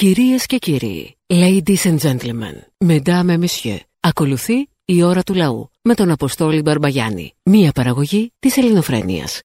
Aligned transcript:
Κυρίες 0.00 0.46
και 0.46 0.56
κύριοι, 0.56 1.16
ladies 1.32 1.84
and 1.90 1.98
gentlemen, 2.08 2.56
mesdames 2.86 3.30
et 3.30 3.38
messieurs, 3.38 3.80
ακολουθεί 4.00 4.68
η 4.84 5.02
ώρα 5.02 5.22
του 5.22 5.34
λαού 5.34 5.70
με 5.82 5.94
τον 5.94 6.10
Αποστόλη 6.10 6.60
Μπαρμπαγιάννη, 6.62 7.34
μία 7.44 7.72
παραγωγή 7.74 8.32
της 8.38 8.56
ελληνοφρένειας. 8.56 9.40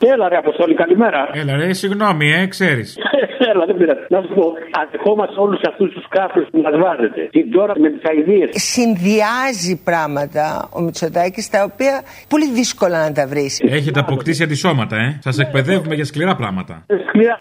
Έλα 0.00 0.28
ρε 0.28 0.36
Αποστόλη, 0.36 0.74
καλημέρα. 0.74 1.30
Έλα 1.32 1.56
ρε, 1.56 1.72
συγγνώμη, 1.72 2.32
ε, 2.32 2.46
ξέρεις. 2.46 2.96
Έλα, 3.50 3.66
δεν 3.66 3.76
πειράζει. 3.76 4.00
Να 4.08 4.20
σου 4.22 4.28
πω, 4.34 4.52
αδεχόμαστε 4.82 5.40
όλους 5.40 5.60
αυτούς 5.68 5.92
τους 5.92 6.04
κάφρου 6.08 6.42
που 6.50 6.60
μας 6.60 6.74
βάζετε. 6.82 7.28
Την 7.30 7.50
τώρα 7.50 7.74
με 7.78 7.90
τις 7.90 8.02
αειδίε. 8.10 8.48
Συνδυάζει 8.50 9.82
πράγματα 9.84 10.68
ο 10.72 10.80
Μητσοτάκης 10.80 11.50
τα 11.50 11.62
οποία 11.62 12.02
πολύ 12.28 12.50
δύσκολα 12.50 13.08
να 13.08 13.12
τα 13.12 13.26
βρεις. 13.26 13.60
Έχετε 13.60 14.00
αποκτήσει 14.00 14.42
αντισώματα, 14.42 14.96
ε. 14.96 15.18
Σας 15.22 15.38
εκπαιδεύουμε 15.38 15.94
για 15.94 16.04
σκληρά 16.04 16.36
πράγματα. 16.36 16.86
Σκληρά. 17.08 17.38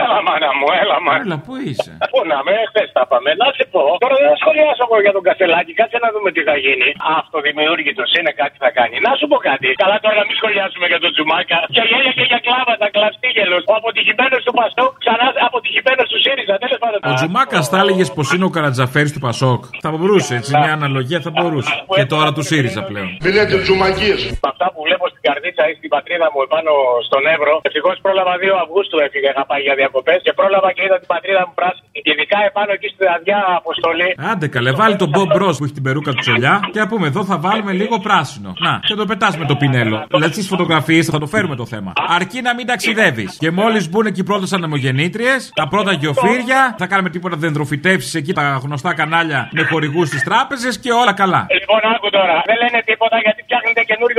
Έλα, 0.00 0.18
μάνα 0.28 0.50
μου, 0.58 0.68
έλα, 0.82 0.96
μάνα. 1.06 1.22
Έλα, 1.24 1.36
πού 1.46 1.52
είσαι; 1.66 1.92
Πού 2.12 2.18
να 2.32 2.38
με, 2.46 2.54
χθε 2.70 2.84
τα 2.96 3.04
πάμε. 3.10 3.30
Να 3.40 3.46
σε 3.56 3.64
πω. 3.72 3.82
Τώρα 4.04 4.14
δεν 4.20 4.26
θα 4.32 4.36
σχολιάσω 4.42 4.82
εγώ 4.86 4.96
για 5.04 5.12
τον 5.16 5.22
Κασελάκη. 5.28 5.72
Κάτσε 5.80 5.98
να 6.04 6.08
δούμε 6.14 6.28
τι 6.36 6.42
θα 6.48 6.56
γίνει. 6.64 6.88
Αυτοδημιούργητος 7.20 8.08
είναι 8.18 8.32
κάτι 8.40 8.56
θα 8.64 8.70
κάνει. 8.78 8.96
Να 9.06 9.12
σου 9.18 9.26
πω 9.30 9.36
κάτι. 9.50 9.68
Καλά 9.82 9.96
τώρα 10.04 10.16
να 10.20 10.24
μην 10.28 10.36
σχολιάσουμε 10.40 10.86
για 10.92 11.00
τον 11.04 11.10
Τζουμάκα. 11.14 11.58
Και 11.76 11.82
γέλια 11.90 12.12
και 12.18 12.24
για 12.30 12.40
κλάβατα, 12.46 12.86
κλαυστίγελο. 12.94 13.56
Ο 13.72 13.74
αποτυχημένος 13.80 14.40
του 14.46 14.52
Πασόκ 14.60 14.90
ξανά 15.04 15.26
αποτυχημένος 15.48 16.06
του 16.12 16.18
ΣΥΡΙΖΑ. 16.24 16.54
Τέλος 16.64 16.78
πάντων. 16.82 16.98
Ο 17.10 17.12
Τζουμάκας 17.18 17.64
θα 17.72 17.78
έλεγε 17.82 18.04
πως 18.16 18.26
είναι 18.34 18.46
ο 18.50 18.52
Καρατζαφέρης 18.56 19.10
του 19.14 19.22
Πασόκ. 19.26 19.60
Θα 19.84 19.88
μπορούσε, 19.94 20.32
έτσι, 20.38 20.50
μια 20.62 20.72
αναλογία 20.78 21.20
θα 21.26 21.30
μπορούσε. 21.36 21.72
Και 21.98 22.04
τώρα 22.14 22.28
του 22.36 22.42
ΣΥΡΙΖΑ 22.50 22.82
πλέον. 22.90 23.08
Μην 23.24 23.32
λέτε 23.36 23.54
τζουμακίε. 23.64 24.16
Αυτά 24.52 24.66
που 24.72 24.80
βλέπω 24.86 25.04
στην 25.12 25.22
καρδίτσα 25.26 25.64
ή 25.70 25.74
στην 25.80 25.90
πατρίδα 25.94 26.26
μου 26.32 26.40
επάνω 26.46 26.72
στον 27.08 27.22
Εύρο. 27.34 27.54
Ευτυχώς 27.68 27.96
πρόλαβα 28.04 28.34
2 28.42 28.56
Αυγούστου 28.64 28.96
έφυγε 29.06 29.30
να 29.38 29.42
πάει 29.50 29.62
για 29.66 29.76
διακοπές 29.88 30.18
και 30.26 30.32
πρόλαβα 30.38 30.68
και 30.76 30.82
είδα 30.86 30.96
την 31.02 31.08
πατρίδα 31.14 31.42
μου 31.46 31.54
πράσινη. 31.60 31.86
Ειδικά 32.10 32.38
επάνω 32.50 32.70
εκεί 32.76 32.88
στη 32.92 33.00
δαδιά 33.10 33.40
αποστολή. 33.60 34.10
Άντε 34.30 34.46
καλέ, 34.54 34.70
βάλει 34.80 34.96
τον 35.02 35.08
Μπομπ 35.14 35.28
Μπρο 35.34 35.50
που 35.56 35.64
έχει 35.66 35.76
την 35.78 35.84
περούκα 35.88 36.10
του 36.14 36.20
τσολιά 36.24 36.54
και 36.72 36.78
να 36.82 36.86
πούμε 36.90 37.06
εδώ 37.12 37.20
θα 37.30 37.36
βάλουμε 37.44 37.72
λίγο 37.80 37.96
πράσινο. 38.06 38.50
Να, 38.66 38.72
και 38.88 38.94
το 39.00 39.04
πετάς 39.10 39.32
με 39.40 39.44
το 39.50 39.56
πινέλο. 39.60 39.96
Δηλαδή 40.14 40.32
στι 40.38 40.44
φωτογραφίες 40.54 41.04
θα 41.14 41.18
το 41.18 41.26
φέρουμε 41.26 41.56
το 41.62 41.66
θέμα. 41.72 41.90
Αρκεί 42.18 42.38
να 42.48 42.52
μην 42.56 42.66
ταξιδεύεις. 42.66 43.30
Και 43.42 43.50
μόλις 43.50 43.84
μπουν 43.90 44.06
εκεί 44.06 44.22
πρώτε 44.30 44.46
ανεμογεννήτριε, 44.56 45.32
τα 45.60 45.68
πρώτα 45.72 45.92
γεωφύρια, 45.92 46.60
θα 46.80 46.86
κάνουμε 46.86 47.10
τίποτα 47.10 47.36
δεντροφυτεύσει 47.36 48.18
εκεί 48.18 48.32
τα 48.32 48.60
γνωστά 48.64 48.94
κανάλια 48.94 49.40
με 49.52 49.62
χορηγούς 49.70 50.08
στις 50.08 50.22
τράπεζες 50.28 50.74
και 50.78 50.90
όλα 51.00 51.12
καλά. 51.22 51.46
Λοιπόν, 51.58 51.80
άκου 51.94 52.08
τώρα. 52.18 52.36
Δεν 52.48 52.56
λένε 52.62 52.78
τίποτα 52.90 53.16
γιατί 53.24 53.40
φτιάχνεται 53.42 53.82
καινούριο 53.90 54.16
δρόμο 54.16 54.17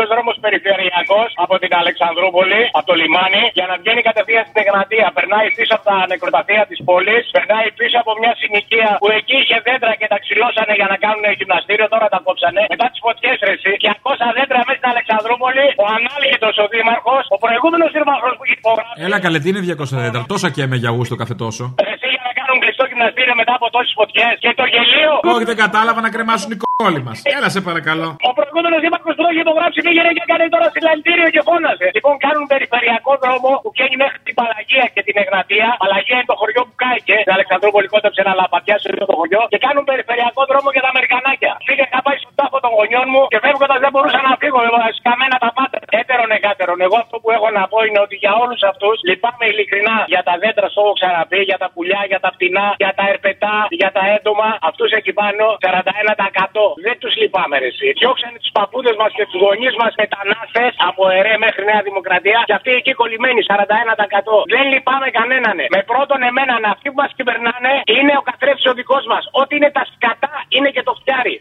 περιφερειακός 0.49 1.29
από 1.43 1.55
την 1.61 1.71
Αλεξανδρούπολη, 1.81 2.61
από 2.77 2.87
το 2.89 2.95
λιμάνι, 3.01 3.43
για 3.57 3.65
να 3.69 3.75
βγαίνει 3.81 4.01
κατευθείαν 4.09 4.43
στην 4.49 4.59
Εγνατία. 4.63 5.07
Περνάει 5.17 5.47
πίσω 5.57 5.73
από 5.77 5.85
τα 5.89 5.97
νεκροταφεία 6.11 6.63
της 6.69 6.79
πόλης, 6.89 7.23
περνάει 7.35 7.67
πίσω 7.79 7.97
από 8.03 8.11
μια 8.21 8.33
συνοικία 8.41 8.89
που 9.01 9.09
εκεί 9.19 9.35
είχε 9.41 9.57
δέντρα 9.67 9.93
και 9.99 10.07
τα 10.13 10.17
ξυλώσανε 10.23 10.73
για 10.79 10.87
να 10.91 10.97
κάνουν 11.03 11.25
γυμναστήριο, 11.39 11.87
τώρα 11.93 12.07
τα 12.13 12.19
κόψανε. 12.25 12.61
Μετά 12.73 12.85
τις 12.91 12.99
φωτιές 13.05 13.37
ρεσί, 13.47 13.71
200 13.83 14.27
δέντρα 14.37 14.59
μέσα 14.67 14.79
στην 14.79 14.89
Αλεξανδρούπολη, 14.93 15.65
ο 15.83 15.85
ανάλυτος 15.97 16.55
ο 16.63 16.65
δήμαρχος, 16.73 17.23
ο 17.35 17.37
προηγούμενος 17.45 17.89
δήμαρχος 17.95 18.33
που 18.37 18.43
έχει 18.45 18.57
υπογράψει. 18.63 18.97
Έλα 19.05 19.17
καλέ, 19.25 19.37
τι 19.43 19.47
είναι 19.51 19.61
200 19.69 19.97
δέντρα. 20.03 20.21
Τόσα 20.33 20.49
και 20.55 20.63
με 20.71 20.75
για 20.83 20.91
γούστο 20.95 21.15
κάθε 21.21 21.35
τόσο. 21.43 21.63
Εσύ 21.91 22.07
για 22.13 22.23
να 22.27 22.31
κάνουν 22.39 22.57
κλειστό 22.63 22.83
γυμναστήριο 22.91 23.35
μετά 23.41 23.53
από 23.59 23.67
τόσες 23.75 23.93
φωτιές 23.99 24.33
και 24.43 24.51
το 24.59 24.65
γελίο. 24.73 25.11
Όχι, 25.33 25.45
δεν 25.51 25.57
κατάλαβα 25.63 25.99
να 26.05 26.09
κρεμάσουν 26.15 26.51
οι 26.55 26.57
κόλλοι 26.83 27.01
μας. 27.07 27.17
Έλα 27.37 27.49
σε 27.55 27.59
παρακαλώ. 27.69 28.07
Ο 28.29 28.31
προηγούμενος 28.37 28.79
δήμαρχος 28.83 29.13
που 29.15 29.21
το 29.25 29.29
έχει 29.31 29.41
υπογράψει 29.47 29.79
πήγαινε 29.85 30.11
και 30.17 30.23
έκανε 30.27 30.45
τώρα 30.55 30.67
συλλαλητήριο 30.75 31.27
και 31.35 31.41
φώναζε. 31.47 31.87
Λοιπόν, 31.97 32.13
κάνουν 32.25 32.45
περιφερειακό 32.53 33.11
δρόμο 33.23 33.49
που 33.61 33.69
βγαίνει 33.75 33.95
μέχρι 34.03 34.19
την 34.27 34.35
Παλαγία 34.39 34.85
και 34.93 35.01
την 35.07 35.15
Εγνατία. 35.23 35.67
Παλαγία 35.83 36.17
είναι 36.19 36.29
το 36.33 36.37
χωριό 36.41 36.61
που 36.67 36.75
κάηκε. 36.83 37.15
Στην 37.23 37.33
Αλεξανδρούπολη 37.37 37.87
κόντεψε 37.93 38.19
ένα 38.25 38.33
λαπατιά 38.39 38.75
σε 38.81 38.87
το 39.11 39.15
χωριό. 39.19 39.41
Και 39.51 39.59
κάνουν 39.65 39.83
περιφερειακό 39.91 40.41
δρόμο 40.51 40.67
για 40.75 40.83
τα 40.85 40.89
Αμερικανάκια. 40.93 41.51
Φύγε 41.67 41.85
να 41.95 41.99
πάει 42.05 42.17
στον 42.23 42.33
τάφο 42.39 42.57
των 42.65 42.71
γονιών 42.77 43.07
μου 43.13 43.21
και 43.33 43.39
φεύγοντας 43.45 43.79
δεν 43.83 43.91
μπορούσα 43.93 44.19
να 44.27 44.33
φύγω. 44.41 44.59
Σκαμμένα 44.99 45.37
τα 45.45 45.49
πάντα. 45.57 45.77
Έτερον 45.99 46.29
εκάτερον. 46.39 46.77
Εγώ 46.87 46.97
αυτό 47.03 47.15
που 47.21 47.29
έχω 47.35 47.47
να 47.57 47.63
πω 47.71 47.77
είναι 47.87 47.99
ότι 48.05 48.15
για 48.23 48.33
όλους 48.43 48.61
αυτούς 48.71 48.95
λυπάμαι 49.07 49.45
ειλικρινά 49.51 49.97
για 50.13 50.21
τα 50.27 50.33
δέντρα, 50.41 50.67
στο 50.73 50.79
έχω 50.83 50.93
ξαναπεί, 50.99 51.39
για 51.49 51.57
τα 51.61 51.67
πουλιά, 51.73 52.01
για 52.11 52.19
τα 52.23 52.29
πτηνά, 52.35 52.67
για 52.81 52.91
τα 52.97 53.03
ερπετά, 53.11 53.55
για 53.81 53.89
τα 53.95 54.03
έντομα. 54.15 54.49
Αυτούς 54.69 54.89
εκεί 54.99 55.11
πάνω 55.21 55.45
41%. 55.65 56.68
Δεν 56.87 56.95
τους 57.01 57.13
λυπάμαι, 57.21 57.55
ρε. 57.63 57.69
εσύ. 57.73 57.87
Διώξανε 57.99 58.37
τους 58.43 58.51
παππούδες 58.57 58.95
μας 59.01 59.11
και 59.17 59.25
τους 59.29 59.39
γονείς 59.43 59.73
μας 59.81 59.93
μετανάστες 60.01 60.71
από 60.89 61.01
ΕΡΕ 61.17 61.35
μέχρι 61.45 61.61
Νέα 61.69 61.81
Δημοκρατία 61.89 62.39
και 62.49 62.55
αυτοί 62.59 62.71
εκεί 62.79 62.91
κολλημένοι 63.01 63.41
41%. 63.51 64.37
Δεν 64.55 64.63
λυπάμαι 64.73 65.09
κανέναν. 65.19 65.57
Με 65.75 65.81
πρώτον 65.91 66.19
εμένα 66.29 66.55
αυτοί 66.75 66.87
που 66.91 66.99
μας 67.03 67.11
κυβερνάνε 67.17 67.73
είναι 67.97 68.13
ο 68.21 68.23
καθρέφτης 68.29 68.65
ο 68.71 68.73
δικός 68.79 69.03
μας. 69.11 69.23
Ό,τι 69.41 69.53
είναι 69.57 69.71
τα 69.77 69.83
σκατά 69.91 70.35
είναι 70.55 70.69
και 70.75 70.83
το 70.87 70.93
φτιάρι. 70.99 71.35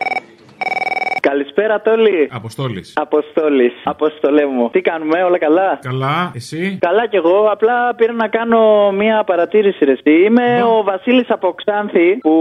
Καλησπέρα, 1.21 1.81
Τόλι. 1.87 2.29
Αποστόλης. 2.41 2.93
Αποστόλης. 3.07 3.73
Αποστολέ 3.85 4.45
μου. 4.47 4.65
Τι 4.75 4.81
κάνουμε, 4.81 5.23
όλα 5.29 5.39
καλά; 5.39 5.69
Καλά, 5.91 6.17
εσύ; 6.35 6.79
Καλά 6.89 7.07
κι 7.11 7.17
εγώ, 7.17 7.37
απλά 7.55 7.77
πήρα 7.99 8.13
να 8.13 8.29
κάνω 8.29 8.61
μία 9.01 9.25
παρατήρηση 9.31 9.85
ρε 9.85 9.93
εσύ. 9.99 10.13
Είμαι 10.27 10.47
ο 10.73 10.83
Βασίλης 10.91 11.29
από 11.37 11.49
Ξάνθη 11.61 12.09
που 12.27 12.35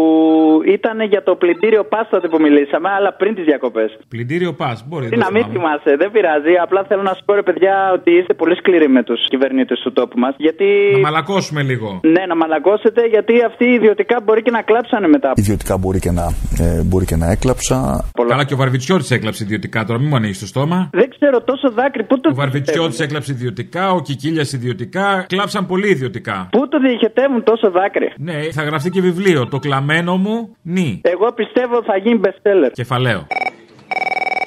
ήταν 0.77 0.97
για 1.13 1.23
το 1.23 1.35
πλυντήριο 1.35 1.83
πα 1.91 2.07
τότε 2.11 2.27
που 2.27 2.39
μιλήσαμε, 2.45 2.89
αλλά 2.97 3.13
πριν 3.13 3.35
τις 3.35 3.43
διακοπές. 3.43 3.89
Πλυντήριο 4.07 4.53
πα, 4.53 4.77
μπορεί 4.87 5.03
Τι 5.03 5.09
δεν 5.09 5.19
να 5.19 5.25
το 5.25 5.31
μην 5.33 5.43
θυμάμαι. 5.43 5.59
θυμάσαι, 5.59 5.91
δεν 6.01 6.11
πειράζει. 6.11 6.53
Απλά 6.65 6.81
θέλω 6.89 7.01
να 7.01 7.13
σου 7.17 7.23
πω 7.25 7.33
ρε 7.33 7.43
παιδιά 7.47 7.75
ότι 7.97 8.11
είστε 8.19 8.33
πολύ 8.33 8.55
σκληροί 8.55 8.87
με 8.97 9.03
τους 9.03 9.19
κυβερνήτες 9.29 9.79
του 9.83 9.91
τόπου 9.93 10.19
μας. 10.19 10.33
Γιατί. 10.37 10.65
Να 10.93 10.99
μαλακώσουμε 10.99 11.61
λίγο. 11.61 11.99
Ναι, 12.03 12.23
να 12.31 12.35
μαλακώσετε 12.35 13.01
γιατί 13.13 13.33
αυτοί 13.49 13.65
ιδιωτικά 13.65 14.15
μπορεί 14.23 14.41
και 14.41 14.51
να 14.51 14.61
κλάψανε 14.61 15.07
μετά. 15.07 15.31
Ιδιωτικά 15.35 15.77
μπορεί 15.77 15.99
και 15.99 16.11
να, 16.11 16.25
ε, 16.65 16.81
μπορεί 16.83 17.05
και 17.05 17.15
να 17.15 17.31
έκλαψα. 17.31 18.06
Πολλά. 18.13 18.29
Καλά 18.29 18.43
και 18.43 18.53
ο 18.53 18.57
Βαρβιτσιώτης 18.57 19.11
έκλαψε 19.11 19.43
ιδιωτικά 19.43 19.83
τώρα, 19.85 19.99
μην 19.99 20.07
μου 20.07 20.15
ανοίξει 20.15 20.39
το 20.39 20.47
στόμα. 20.47 20.89
Δεν 20.93 21.09
ξέρω 21.09 21.41
τόσο 21.41 21.71
δάκρυ. 21.71 22.03
Πού 22.03 22.19
το 22.19 22.29
Ο 22.31 22.35
Βαρβιτσιώτης 22.35 22.99
έκλαψε 22.99 23.31
ιδιωτικά, 23.31 23.91
ο 23.91 24.01
Κικίλιας 24.01 24.53
ιδιωτικά. 24.53 25.25
Κλάψαν 25.27 25.65
πολύ 25.65 25.89
ιδιωτικά. 25.89 26.47
Πού 26.51 26.67
το 26.67 26.79
διοχετεύουν 26.79 27.43
τόσο 27.43 27.71
δάκρυ; 27.71 28.13
Ναι, 28.17 28.33
θα 28.51 28.63
γραφτεί 28.63 28.89
και 28.89 29.01
βιβλίο. 29.01 29.47
Το 29.47 29.59
κλαμμένο 29.59 30.17
μου, 30.17 30.55
νι. 30.61 31.01
Εγώ 31.03 31.31
πιστεύω 31.33 31.83
θα 31.83 31.97
γίνει 31.97 32.19
bestseller. 32.23 32.71
Κεφαλαίο. 32.73 33.27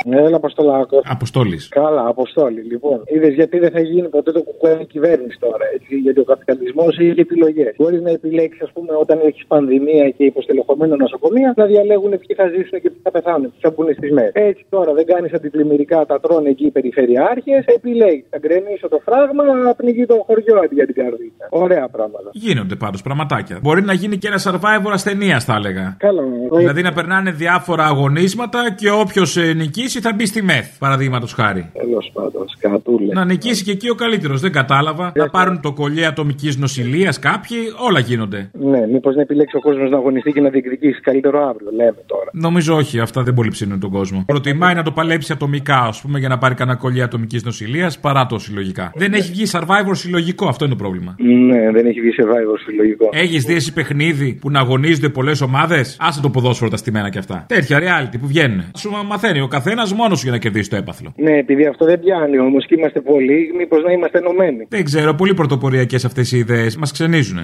Έλα, 0.05 0.37
Αποστολάκος. 0.37 1.03
Αποστόλης. 1.05 1.69
Καλά, 1.69 2.06
Αποστόλη. 2.06 2.61
Λοιπόν, 2.61 3.03
είδες 3.06 3.34
γιατί 3.34 3.59
δεν 3.59 3.71
θα 3.71 3.81
γίνει 3.81 4.09
ποτέ 4.09 4.33
το 4.33 4.43
κουκουέ 4.43 4.84
κυβέρνηση 4.88 5.37
τώρα. 5.41 5.65
Έτσι, 5.75 5.94
γιατί 5.97 6.21
ο 6.21 6.25
καπιταλισμός 6.25 6.99
έχει 6.99 7.21
επιλογές. 7.21 7.75
Μπορείς 7.77 8.00
να 8.00 8.10
επιλέξεις, 8.10 8.62
ας 8.62 8.71
πούμε, 8.72 8.93
όταν 9.00 9.19
έχεις 9.28 9.44
πανδημία 9.47 10.09
και 10.16 10.25
υποστελεχωμένο 10.25 10.97
νοσοκομεία, 10.97 11.53
να 11.56 11.65
διαλέγουν 11.66 12.10
ποιοι 12.10 12.34
θα 12.41 12.47
ζήσουν 12.55 12.77
και 12.83 12.91
ποιοι 12.93 13.00
θα 13.03 13.10
πεθάνουν, 13.10 13.49
ποιοι 13.53 13.60
θα 13.66 13.71
μπουν 13.75 13.89
στι 13.97 14.12
μέρες. 14.12 14.33
Έτσι 14.34 14.65
τώρα 14.69 14.93
δεν 14.93 15.06
κάνεις 15.12 15.33
αντιπλημμυρικά, 15.33 16.06
τα 16.06 16.21
τρώνε 16.21 16.49
εκεί 16.49 16.66
οι 16.66 16.71
περιφερειάρχες, 16.71 17.65
επιλέγεις. 17.77 18.25
Θα 18.31 18.39
γκρεμίσω 18.39 18.89
το 18.89 18.99
φράγμα, 19.06 19.43
να 19.65 19.75
πνιγεί 19.75 20.06
το 20.06 20.16
χωριό 20.27 20.56
αντί 20.65 20.75
για 20.75 20.87
την 20.87 20.94
καρδίτσα. 20.94 21.44
Ωραία 21.50 21.89
πράγματα. 21.89 22.28
Γίνονται 22.33 22.75
πάντως 22.75 23.03
πραγματάκια. 23.03 23.59
Μπορεί 23.62 23.83
να 23.83 23.93
γίνει 23.93 24.16
και 24.16 24.28
ένα 24.33 24.41
survivor 24.47 24.91
ασθενείας, 24.93 25.44
θα 25.44 25.55
έλεγα. 25.55 25.97
Καλά, 25.99 26.22
Δηλαδή 26.56 26.83
να 26.83 26.93
περνάνε 26.93 27.31
διάφορα 27.31 27.84
αγωνίσματα 27.84 28.60
και 28.81 28.91
όποιος 28.91 29.37
νικήσει 29.56 29.90
θα 29.99 30.12
μπει 30.15 30.27
στη 30.27 30.43
μεθ, 30.43 30.78
παραδείγματος 30.78 31.33
χάρη. 31.33 31.71
τέλος 31.73 32.11
πάντων, 32.12 32.49
σκατούλες. 32.49 33.15
Να 33.15 33.25
νικήσει 33.25 33.65
και 33.65 33.71
εκεί 33.71 33.89
ο 33.89 33.95
καλύτερος, 33.95 34.41
δεν 34.41 34.53
κατάλαβα. 34.53 35.12
Να 35.15 35.28
πάρουν 35.28 35.61
το 35.61 35.73
κολλή 35.73 36.06
ατομικής 36.06 36.56
νοσηλείας 36.56 37.19
κάποιοι, 37.19 37.59
όλα 37.89 37.99
γίνονται. 37.99 38.51
Ναι, 38.53 38.87
μήπως 38.87 39.15
να 39.15 39.23
επιλέξει 39.23 39.56
ο 39.56 39.61
κόσμος 39.61 39.91
να 39.91 39.97
αγωνιστεί 39.97 40.33
και 40.33 40.41
να 40.41 40.49
διεκδικήσει 40.49 41.01
καλύτερο 41.01 41.49
αύριο, 41.49 41.71
λέμε 41.71 42.03
τώρα. 42.06 42.31
Νομίζω 42.33 42.77
όχι, 42.77 43.01
αυτά 43.01 43.23
δεν 43.23 43.34
πολύ 43.34 43.49
ψήνουν 43.51 43.81
τον 43.81 43.91
κόσμο. 43.91 44.25
Προτιμάει 44.27 44.75
να 44.75 44.83
το 44.83 44.91
παλέψει 44.91 45.33
ατομικά, 45.33 45.78
ας 45.78 46.01
πούμε, 46.01 46.19
για 46.19 46.28
να 46.28 46.39
πάρει 46.39 46.55
κανένα 46.55 46.78
κολλή 46.78 47.03
ατομικής 47.03 47.45
νοσηλείας 47.45 47.99
παρά 47.99 48.27
το 48.27 48.39
συλλογικά. 48.39 48.93
Δεν 48.95 49.12
έχει 49.12 49.33
βγει 49.33 49.45
survivor 49.53 49.93
συλλογικό, 49.93 50.49
αυτό 50.49 50.65
είναι 50.65 50.75
το 50.75 50.83
πρόβλημα. 50.83 51.15
Ναι, 51.19 51.71
δεν 51.71 51.87
έχει 51.87 52.01
βγει 52.01 52.11
survivor 52.19 52.57
συλλογικό. 52.65 53.09
Έχεις 53.13 53.45
δει 53.45 53.54
εσύ 53.54 53.72
παιχνίδι 53.72 54.39
που 54.41 54.51
να 54.51 54.60
αγωνίζονται 54.60 55.09
πολλές 55.09 55.41
ομάδες; 55.41 55.97
Άσε 56.01 56.21
το 56.21 56.31
ποδόσφαιρο 56.31 56.71
τα 56.71 56.77
στημένα 56.77 57.09
κι 57.10 57.19
αυτά. 57.19 57.45
Τέτοια 57.48 57.78
reality 57.78 58.16
που 58.21 58.27
βγαίνουν. 58.27 58.65
Σου 58.77 58.91
μαθαίνει 59.09 59.41
ο 59.41 59.47
καθένας 59.47 59.79
μόνος 59.94 60.18
σου 60.18 60.24
για 60.24 60.32
να 60.32 60.38
κερδίσει 60.38 60.71
το 60.71 60.77
έπαθλο. 60.77 61.12
Ναι, 61.16 61.38
επειδή 61.38 61.66
αυτό 61.66 61.84
δεν 61.84 62.00
πιάνει 62.00 62.38
όμως 62.38 62.66
και 62.66 62.74
είμαστε 62.78 63.00
πολλοί, 63.00 63.53
μήπως 63.56 63.82
να 63.82 63.92
είμαστε 63.92 64.18
ενωμένοι. 64.18 64.66
Δεν 64.68 64.84
ξέρω, 64.84 65.15
πολύ 65.15 65.34
πρωτοποριακές 65.34 66.04
αυτές 66.04 66.32
οι 66.32 66.38
ιδέες. 66.38 66.77
Μας 66.77 66.92
ξενίζουν. 66.92 67.38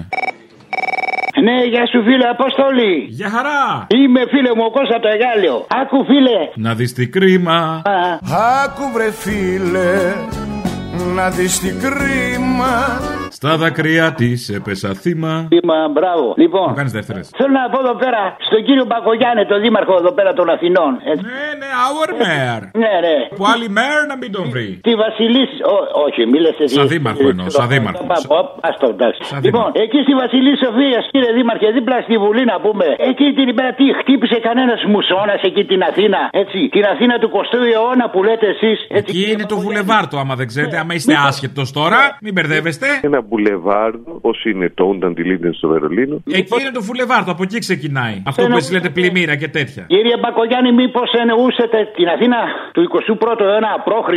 Ναι, 1.43 1.63
γεια 1.63 1.85
σου 1.87 2.03
φίλε 2.03 2.27
Αποστολή. 2.29 3.05
Για 3.09 3.29
χαρά! 3.29 3.87
Είμαι 3.89 4.21
φίλε 4.27 4.51
μου 4.55 4.63
ο 4.67 4.71
Κώστα 4.71 4.99
το 4.99 5.07
Εγάλιο. 5.07 5.65
Άκου 5.81 6.05
φίλε. 6.05 6.39
Να 6.67 6.75
δεις 6.75 6.93
τι 6.93 7.07
κρίμα. 7.07 7.81
Άκου 8.63 8.91
βρε 8.93 9.11
φίλε 9.11 10.13
να 11.15 11.29
δεις 11.29 11.59
τι 11.59 11.67
κρίμα 11.67 13.01
Στα 13.39 13.53
δακρύα 13.63 14.07
της 14.19 14.39
έπεσα 14.57 14.89
θύμα. 15.03 15.33
Θύμα, 15.53 15.77
μπράβο. 15.95 16.27
Λοιπόν, 16.43 16.65
Μου 16.69 16.77
κάνεις 16.81 16.93
δεύτερες. 16.99 17.25
θέλω 17.39 17.53
να 17.61 17.63
πω 17.73 17.77
εδώ 17.85 17.95
πέρα 18.03 18.21
στον 18.47 18.61
κύριο 18.67 18.85
Μπακογιάννη, 18.89 19.43
τον 19.51 19.59
δήμαρχο 19.63 19.93
εδώ 20.01 20.11
πέρα 20.17 20.31
των 20.39 20.45
Αθηνών. 20.55 20.91
έτσι. 21.11 21.23
Ναι, 21.31 21.45
ναι, 21.61 21.69
our 21.87 22.09
mayor. 22.23 22.61
Ναι, 22.83 22.93
ναι. 23.05 23.15
Που 23.37 23.43
άλλη 23.53 23.67
mayor 23.77 24.03
να 24.11 24.15
μην 24.21 24.29
τον 24.35 24.45
βρει. 24.53 24.67
Τη 24.87 24.93
Βασιλίση. 25.03 25.55
Ό- 25.75 25.89
όχι, 26.05 26.21
μίλε 26.33 26.49
εσύ. 26.63 26.75
Σαν 26.79 26.87
δήμαρχο 26.93 27.25
εννοώ, 27.33 27.47
σαν 27.57 27.67
δήμαρχος. 27.73 28.07
Άστο, 28.69 28.87
εντάξει. 28.95 29.19
Σαν 29.29 29.39
Λοιπόν, 29.47 29.67
εκεί 29.83 29.99
στη 30.05 30.13
Βασιλίση 30.23 30.59
Σοφίας, 30.65 31.03
κύριε 31.13 31.31
Δήμαρχε, 31.37 31.67
δίπλα 31.77 31.97
στη 32.07 32.15
Βουλή 32.23 32.43
να 32.53 32.57
πούμε. 32.65 32.85
Εκεί 33.09 33.25
την 33.37 33.47
ημέρα 33.53 33.71
τι 33.79 33.85
χτύπησε 33.99 34.37
κανένας 34.47 34.79
μουσόνα 34.93 35.33
εκεί 35.49 35.63
την 35.71 35.81
Αθήνα. 35.89 36.19
Έτσι. 36.43 36.59
Την 36.75 36.83
Αθήνα 36.93 37.15
του 37.21 37.27
20ου 37.37 37.59
αιώνα 37.73 38.05
που 38.13 38.19
λέτε 38.27 38.47
εσείς. 38.55 38.77
Εκεί 38.99 39.21
είναι 39.31 39.45
το 39.53 39.57
βουλεβάρτο, 39.65 40.15
άμα 40.23 40.33
δεν 40.39 40.47
ξέρετε. 40.51 40.75
Άμα 40.81 40.93
είστε 40.97 41.13
άσχετος 41.29 41.67
τώρα, 41.79 41.99
μην 42.23 42.33
μπερδεύεστε. 42.35 42.87
Ένα 43.27 43.35
μπουλεβάρδο, 43.35 44.11
όπω 44.19 44.31
είναι 44.49 44.65
το 44.79 44.83
Ούνταν 44.89 45.13
τη 45.17 45.23
Λίντεν 45.29 45.53
στο 45.59 45.67
Βερολίνο. 45.73 46.15
Εκεί 46.39 46.55
είναι 46.61 46.75
το 46.79 46.83
βουλεβάρτο, 46.89 47.29
από 47.35 47.43
εκεί 47.47 47.59
ξεκινάει. 47.65 48.15
Αυτό 48.29 48.41
που 48.49 48.57
εσεί 48.61 48.69
λέτε 48.75 48.89
πλημμύρα 48.97 49.35
και 49.41 49.49
τέτοια. 49.57 49.83
Κύριε 49.93 50.17
Μπακογιάννη, 50.21 50.71
μήπως 50.81 51.09
εννοούσατε 51.21 51.77
την 51.97 52.07
Αθήνα 52.13 52.39
του 52.75 52.81
21ου 52.97 53.45
αιώνα 53.49 53.71
π.Χ. 53.85 54.07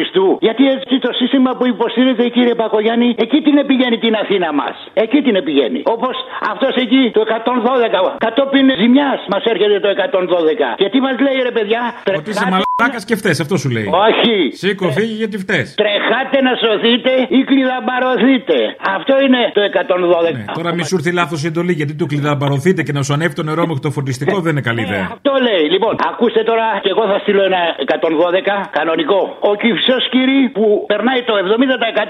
Γιατί 0.47 0.62
έτσι 0.75 0.95
το 1.07 1.11
σύστημα 1.21 1.51
που 1.57 1.65
υποστηρίζετε, 1.75 2.25
κύριε 2.37 2.55
Μπακογιάννη, 2.59 3.09
εκεί 3.25 3.39
την 3.47 3.57
επηγαίνει 3.65 3.99
την 4.07 4.15
Αθήνα 4.23 4.49
μας. 4.61 4.75
Εκεί 5.05 5.19
την 5.27 5.35
επηγαίνει. 5.43 5.81
Όπως 5.95 6.17
αυτός 6.53 6.75
εκεί 6.85 7.03
το 7.17 7.21
112. 7.21 8.17
Κατόπιν 8.27 8.67
ζημιάς 8.81 9.21
μας 9.33 9.43
έρχεται 9.53 9.77
το 9.85 9.89
112. 9.89 10.69
Και 10.81 10.89
τι 10.93 10.99
μας 11.06 11.17
λέει, 11.25 11.39
ρε 11.49 11.53
παιδιά, 11.56 11.83
Ότι 12.19 12.31
είσαι 12.31 12.49
μαλάκας 12.53 13.05
και 13.09 13.17
φταίει, 13.21 13.37
αυτό 13.45 13.56
σου 13.63 13.71
λέει. 13.77 13.87
Όχι. 14.09 14.37
Σήκω, 14.61 14.87
φύγει 14.97 15.15
γιατί 15.23 15.37
φταίει. 15.45 15.65
Τρεχάτε 15.83 16.39
να 16.47 16.53
σωθείτε 16.63 17.13
ή 17.37 17.41
κλειδαμπαρωθείτε. 17.49 18.59
Αυτό 19.00 19.14
είναι 19.25 19.41
το 19.56 19.61
112. 19.62 20.32
Ναι, 20.37 20.44
τώρα 20.58 20.70
μη 20.76 20.82
σου 20.88 20.94
έρθει 20.99 21.12
λάθος 21.20 21.41
η 21.44 21.47
εντολή 21.50 21.73
γιατί 21.81 21.94
του 22.00 22.06
κλειδαμπαρωθείτε 22.11 22.81
και 22.87 22.94
να 22.99 23.02
σου 23.06 23.12
ανέβει 23.17 23.35
το 23.41 23.44
νερό 23.50 23.62
μέχρι 23.70 23.82
το 23.87 23.91
φορτιστικό 23.97 24.35
δεν 24.44 24.52
είναι 24.55 24.64
καλή 24.69 24.81
ιδέα. 24.87 25.05
Αυτό 25.17 25.32
λέει. 25.47 25.64
Λοιπόν, 25.75 25.94
ακούστε 26.11 26.43
τώρα 26.50 26.67
και 26.85 26.91
εγώ 26.94 27.05
θα 27.12 27.19
στείλω 27.23 27.43
ένα 27.50 27.61
112 27.87 28.69
κανονικό. 28.79 29.20
Ο 29.50 29.52
κυφισό 29.62 29.97
κύρι 30.12 30.41
που 30.56 30.64
περνάει 30.93 31.20
το 31.29 31.35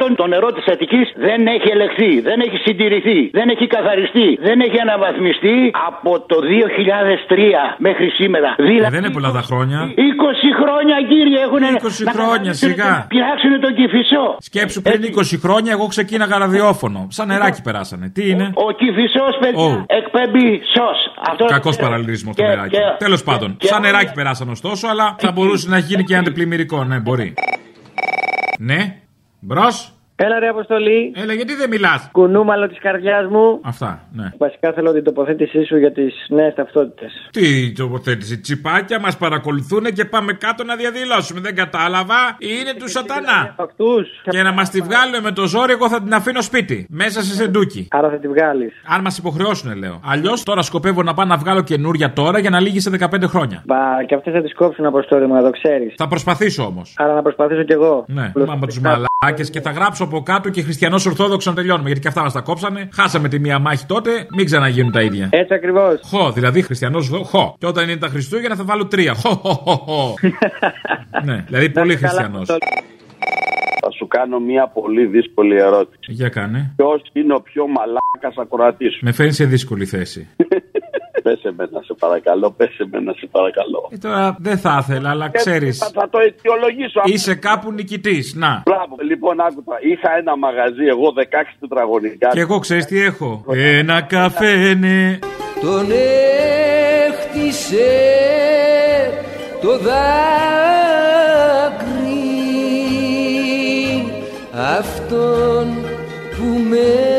70% 0.05 0.15
το 0.23 0.27
νερό 0.35 0.49
της 0.57 0.65
Αττικής 0.73 1.07
δεν 1.27 1.41
έχει 1.55 1.69
ελεγχθεί, 1.75 2.13
δεν 2.31 2.39
έχει 2.47 2.59
συντηρηθεί, 2.67 3.21
δεν 3.39 3.47
έχει 3.55 3.67
καθαριστεί, 3.77 4.29
δεν 4.49 4.57
έχει 4.67 4.79
αναβαθμιστεί 4.87 5.57
από 5.91 6.13
το 6.31 6.37
2003 6.51 7.77
μέχρι 7.87 8.07
σήμερα. 8.21 8.49
Ε, 8.59 8.65
Δηλαδή, 8.71 8.95
δεν 8.97 9.03
είναι 9.05 9.15
πολλά 9.19 9.31
τα 9.39 9.43
χρόνια. 9.49 9.79
20 9.97 10.49
χρόνια 10.61 10.97
κύριε 11.13 11.41
έχουν 11.47 11.63
20 11.63 12.15
χρόνια, 12.17 12.53
σιγά. 12.63 12.93
Πειράξουν 13.13 13.53
τον 13.65 13.73
κυφισό. 13.79 14.25
Σκέψου 14.49 14.81
πριν 14.87 15.01
20 15.03 15.39
χρόνια 15.45 15.71
εγώ 15.77 15.87
ξεκίναγα 15.95 16.35
ραδιόφωνο. 16.39 16.80
Σαν 17.09 17.27
νεράκι 17.29 17.63
περάσανε. 17.63 18.09
Τι 18.09 18.31
είναι; 18.31 18.51
Ο 18.55 18.71
κυφισό, 18.73 19.25
παιδιά, 19.41 19.65
Ω. 19.65 19.85
εκπέμπει 19.87 20.61
σο. 20.75 21.45
Κακός 21.47 21.77
παραλληλισμός 21.77 22.37
το 22.37 22.43
Και- 22.43 22.49
νεράκι. 22.49 22.69
και- 22.77 22.81
Τέλος 22.99 23.23
πάντων. 23.23 23.57
και- 23.57 23.67
Σαν 23.67 23.81
νεράκι 23.81 24.13
περάσανε 24.13 24.51
ωστόσο, 24.51 24.89
αλλά 24.89 25.15
θα 25.19 25.33
μπορούσε 25.33 25.69
να 25.69 25.79
γίνει 25.79 26.05
και 26.05 26.17
αντιπλημμυρικό. 26.17 26.85
Ναι, 26.85 26.99
μπορεί. 26.99 27.35
Ναι. 28.59 28.97
Μπρος. 29.41 29.93
Έλα 30.23 30.39
ρε 30.39 30.49
Αποστολή. 30.49 31.13
Έλα, 31.17 31.33
γιατί 31.33 31.55
δεν 31.55 31.69
μιλάς; 31.69 32.09
Κουνούμαλο 32.13 32.69
της 32.69 32.79
καρδιάς 32.79 33.27
μου. 33.27 33.61
Αυτά, 33.63 34.05
ναι. 34.13 34.33
Βασικά 34.39 34.73
θέλω 34.73 34.93
την 34.93 35.05
τοποθέτησή 35.05 35.65
σου 35.65 35.77
για 35.77 35.93
τις 35.93 36.27
νέες 36.29 36.55
ταυτότητες. 36.55 37.29
Τι 37.31 37.73
τοποθέτηση, 37.73 38.41
τσιπάκια 38.41 39.01
μας 39.01 39.17
παρακολουθούν 39.17 39.85
και 39.85 40.05
πάμε 40.05 40.33
κάτω 40.33 40.65
να 40.65 40.77
διαδηλώσουμε. 40.77 41.41
Δεν 41.41 41.55
κατάλαβα. 41.55 42.37
Είναι 42.39 42.75
του 42.79 42.89
σατανά. 42.89 43.55
Αυτούς. 43.57 44.09
Και 44.31 44.43
να 44.43 44.53
μας 44.53 44.71
τη 44.71 44.81
βγάλουν 44.81 45.23
με 45.23 45.33
το 45.33 45.47
ζόρι, 45.47 45.73
εγώ 45.73 45.89
θα 45.89 46.03
την 46.03 46.15
αφήνω 46.15 46.43
σπίτι. 46.43 46.87
Μέσα 46.91 47.23
σε 47.23 47.35
σεντούκι. 47.35 47.89
Άρα 47.91 48.09
θα 48.11 48.17
τη 48.17 48.29
βγάλεις. 48.29 48.73
Αν 48.87 49.01
μας 49.01 49.19
υποχρεώσουν, 49.19 49.77
λέω. 49.77 50.01
Αλλιώς 50.05 50.43
τώρα 50.43 50.63
σκοπεύω 50.63 51.03
να 51.03 51.15
πάω 51.15 51.27
να 51.27 51.37
βγάλω 51.37 51.63
καινούρια 51.63 52.13
τώρα 52.13 52.39
για 52.39 52.51
να 52.51 52.61
λύγει 52.61 52.81
σε 52.81 52.91
15 52.91 53.27
χρόνια. 53.27 53.63
Μπα, 53.67 54.05
και 54.07 54.15
αυτές 54.15 54.33
θα 54.33 54.43
τις 54.43 54.55
κόψουν 54.55 54.87
αποστόλη 54.87 55.27
μου, 55.27 55.35
να 55.35 55.43
το 55.43 55.51
ξέρεις. 55.51 55.95
Θα 55.97 56.09
προσπαθήσω 56.09 56.65
όμως. 56.65 56.95
Άρα 56.99 57.15
να 57.15 57.23
προσπαθήσω 57.23 57.63
κι 57.63 57.73
εγώ. 57.73 58.05
Ναι, 58.09 58.33
πάμε 58.47 58.67
τους 58.67 58.81
μαλάκε 59.25 59.43
και 59.43 59.61
θα 59.61 59.71
γράψω 59.71 60.05
από 60.05 60.23
κάτω 60.23 60.51
και 60.51 60.63
χριστιανός 60.63 61.07
Ορθόδοξος 61.07 61.47
να 61.47 61.55
τελειώνουμε. 61.55 61.87
Γιατί 61.87 62.01
και 62.01 62.09
αυτά 62.09 62.23
μας 62.23 62.33
τα 62.33 62.41
κόψανε. 62.41 62.89
Χάσαμε 62.93 63.29
τη 63.29 63.39
μία 63.39 63.59
μάχη 63.59 63.87
τότε, 63.87 64.27
μην 64.37 64.45
ξαναγίνουν 64.45 64.93
τα 64.93 65.03
ίδια. 65.03 65.29
Έτσι 65.31 65.55
ακριβώς. 65.55 66.01
Χω, 66.05 66.33
δηλαδή 66.33 66.63
χριστιανός 66.63 67.09
χω. 67.25 67.55
Και 67.59 67.67
όταν 67.67 67.89
είναι 67.89 67.99
τα 67.99 68.09
Χριστούγεννα 68.09 68.57
θα 68.57 68.65
βάλω 68.65 68.87
τρία. 68.87 69.15
Χω, 69.15 69.35
χω, 69.35 69.55
χω, 69.55 69.77
χω. 69.77 70.15
ναι, 71.29 71.45
δηλαδή 71.47 71.71
πολύ 71.71 71.97
χριστιανός. 71.97 72.47
Θα 73.81 73.91
σου 73.91 74.07
κάνω 74.07 74.39
μια 74.39 74.67
πολύ 74.75 75.07
δύσκολη 75.07 75.57
ερώτηση. 75.57 76.13
Για 76.13 76.29
κάνε. 76.29 76.73
Ποιος 76.77 77.03
είναι 77.13 77.35
ο 77.35 77.41
πιο 77.41 77.67
μαλάκας 77.67 78.37
ακροατής 78.37 78.93
σου; 78.93 78.99
Με 79.03 79.13
φέρνει 79.13 79.33
σε 79.33 79.45
δύσκολη 79.45 79.85
θέση. 79.87 80.29
Πες 81.23 81.43
εμένα, 81.45 81.83
σε 81.85 81.95
παρακαλώ. 81.99 82.51
Πες 82.51 82.79
εμένα, 82.79 83.13
σε 83.19 83.27
παρακαλώ. 83.31 83.89
Ε, 83.91 83.97
τώρα 83.97 84.37
δεν 84.39 84.59
θα 84.59 84.79
ήθελα, 84.83 85.11
αλλά 85.11 85.29
ξέρεις. 85.31 85.79
Θα, 85.79 85.91
θα 85.95 86.09
το 86.09 86.19
αιτιολογήσω. 86.19 87.01
Είσαι 87.05 87.35
κάπου 87.35 87.73
νικητής. 87.73 88.35
Να. 88.35 88.63
Μπράβο. 88.65 88.97
Λοιπόν, 89.09 89.41
άκουτα. 89.41 89.79
Είχα 89.81 90.17
ένα 90.17 90.37
μαγαζί, 90.37 90.85
εγώ 90.85 91.13
16 91.17 91.23
τετραγωνικά. 91.61 92.29
Και 92.29 92.41
εγώ 92.41 92.59
ξέρεις 92.59 92.85
τι 92.85 93.01
έχω. 93.01 93.45
Ένα 93.55 94.01
καφέ, 94.01 94.79
Τον 95.61 95.87
έχτισε 97.41 97.89
το 99.61 99.79
δάκρυ 99.79 100.41
αυτόν 104.53 105.67
που 106.37 106.45
μένουνε. 106.45 107.10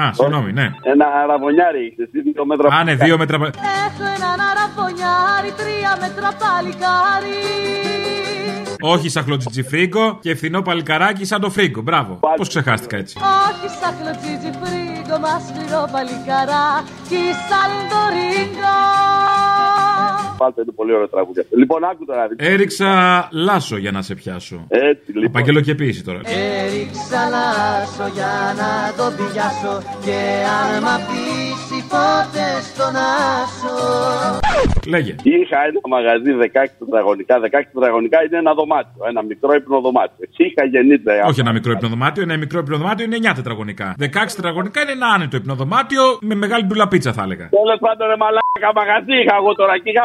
Α, 0.00 0.10
συγγνώμη, 0.12 0.52
ναι. 0.52 0.70
Ένα 0.82 1.06
αραβωνιάρι 1.22 1.86
είχε, 1.86 2.02
εσύ 2.02 2.20
δύο 2.30 2.44
μέτρα. 2.46 2.76
Α, 2.76 2.84
ναι, 2.84 2.94
δύο 2.94 3.18
μέτρα. 3.18 3.36
Έχω 3.36 4.04
έναν 4.16 4.38
αραβωνιάρι, 4.50 5.50
τρία 5.60 5.96
μέτρα 6.00 6.28
παλικάρι. 6.40 7.40
Όχι 8.80 9.08
σαν 9.08 9.24
χλωτσιτσιφρίγκο 9.24 10.18
και 10.20 10.34
φθηνό 10.34 10.62
παλικαράκι 10.62 11.24
σαν 11.24 11.40
το 11.40 11.50
φρίγκο. 11.50 11.80
Μπράβο. 11.82 12.18
Πώς 12.36 12.48
ξεχάστηκα 12.48 12.96
έτσι. 12.96 13.18
Όχι 13.18 13.68
σαν 13.80 13.94
χλωτσίτζι 14.00 14.50
φρίγκο, 14.60 15.18
μα 15.18 15.38
σφυρό 15.46 15.88
παλικαρά. 15.92 16.84
Κι 17.08 17.22
σαν 17.48 17.70
το 17.90 18.00
ρίγκο. 18.14 19.45
Πάλτε 20.36 20.60
είναι 20.62 20.72
πολύ 20.72 20.92
ωραίο 20.92 21.08
τραγούδι 21.08 21.40
αυτό. 21.40 21.56
Λοιπόν, 21.56 21.84
άκου 21.84 22.04
τώρα. 22.04 22.28
Έριξα 22.36 22.88
λάσο 23.32 23.76
για 23.76 23.90
να 23.90 24.02
σε 24.02 24.14
πιάσω. 24.14 24.66
Έτσι, 24.68 25.12
λοιπόν. 25.12 25.24
Επαγγελοκαιποίηση 25.24 26.04
τώρα. 26.04 26.20
Έριξα 26.24 27.20
λάσο 27.34 28.06
για 28.14 28.54
να 28.60 28.70
τον 28.96 29.16
πιάσω. 29.16 29.82
Και 30.04 30.18
αν 30.58 30.82
μ' 30.82 30.86
αφήσει 30.86 31.78
ποτέ 31.88 32.48
στον 32.68 32.94
άσο. 32.96 33.74
Λέγε. 34.94 35.14
Είχα 35.22 35.58
ένα 35.68 35.80
μαγαζί 35.94 36.30
16 36.40 36.44
τετραγωνικά. 36.78 37.34
16 37.40 37.48
τετραγωνικά 37.74 38.18
είναι 38.24 38.36
ένα 38.44 38.52
δωμάτιο. 38.54 39.00
Ένα 39.08 39.22
μικρό 39.22 39.52
υπνοδωμάτιο. 39.60 40.16
Εσύ 40.28 40.42
είχα 40.48 40.64
γεννήτρια. 40.74 41.24
Όχι 41.30 41.40
ένα 41.40 41.52
μικρό 41.52 41.72
υπνοδωμάτιο, 41.72 42.22
ένα 42.22 42.36
μικρό 42.36 42.58
υπνοδωμάτιο 42.64 43.04
είναι 43.04 43.16
9 43.30 43.32
τετραγωνικά. 43.34 43.88
16 44.00 44.06
τετραγωνικά 44.36 44.78
είναι 44.82 44.92
ένα 44.98 45.06
άνετο 45.14 45.36
υπνοδωμάτιο 45.36 46.02
με 46.20 46.34
μεγάλη 46.34 46.64
ντουλαπίτσα 46.66 47.12
θα 47.12 47.22
έλεγα. 47.26 47.46
Τέλος 47.48 47.78
πάντων, 47.84 48.04
ρε 48.12 48.16
μαλάκα 48.22 48.70
μαγαζί 48.80 49.14
είχα 49.22 49.34
εγώ 49.40 49.52
τώρα 49.60 49.74
και 49.82 49.90
είχα 49.92 50.04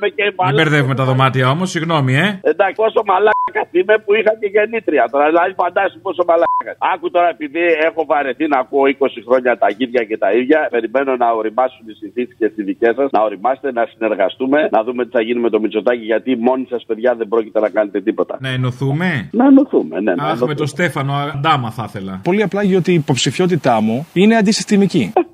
με 0.00 0.08
και 0.08 0.24
Μην 0.24 0.34
μαλάκα. 0.36 0.56
μπερδεύουμε 0.62 0.94
τα 0.94 1.04
δωμάτια 1.04 1.50
όμως, 1.50 1.70
συγγνώμη, 1.70 2.12
ε. 2.24 2.40
Εντάξει, 2.42 2.74
πόσο 2.82 3.00
μαλάκα 3.06 3.41
είμαι 3.80 3.94
που 4.04 4.14
είχα 4.18 4.32
και 4.40 4.48
γεννήτρια 4.54 5.04
τώρα. 5.12 5.26
Δηλαδή, 5.32 5.52
φαντάσου 5.62 5.98
πόσο 6.06 6.22
μαλάκας. 6.28 6.76
Άκου 6.94 7.10
τώρα, 7.10 7.28
επειδή 7.28 7.60
έχω 7.88 8.04
βαρεθεί 8.04 8.44
να 8.48 8.58
ακούω 8.58 8.84
20 8.86 9.20
χρόνια 9.26 9.58
τα 9.58 9.66
ίδια 9.76 10.02
και 10.04 10.18
τα 10.18 10.32
ίδια, 10.32 10.68
περιμένω 10.70 11.16
να 11.16 11.28
οριμάσουν 11.40 11.84
οι 11.88 11.92
συνθήκες 11.92 12.36
και 12.38 12.60
οι 12.62 12.62
δικές 12.70 12.94
σας, 12.98 13.08
να 13.10 13.20
οριμάσετε, 13.22 13.72
να 13.72 13.84
συνεργαστούμε, 13.92 14.68
να 14.70 14.82
δούμε 14.84 15.04
τι 15.04 15.10
θα 15.10 15.20
γίνει 15.22 15.40
με 15.40 15.50
το 15.50 15.60
Μητσοτάκι, 15.60 16.04
γιατί 16.04 16.36
μόνοι 16.36 16.66
σας, 16.70 16.84
παιδιά, 16.86 17.14
δεν 17.14 17.28
πρόκειται 17.28 17.60
να 17.60 17.68
κάνετε 17.68 18.00
τίποτα. 18.00 18.36
Να 18.40 18.48
ενωθούμε; 18.48 19.28
Να 19.32 19.44
ενωθούμε, 19.46 20.00
ναι. 20.00 20.14
να 20.14 20.22
Αχ, 20.22 20.28
με 20.28 20.28
ενωθούμε. 20.30 20.54
το 20.54 20.66
Στέφανο, 20.66 21.12
αντάμα 21.34 21.70
θα 21.70 21.84
ήθελα. 21.88 22.20
Πολύ 22.24 22.42
απλά 22.42 22.62
γιατί 22.62 22.90
η 22.90 22.94
υποψηφιότητά 22.94 23.80
μου 23.80 24.06
είναι 24.12 24.36
αντισυστημική. 24.36 25.12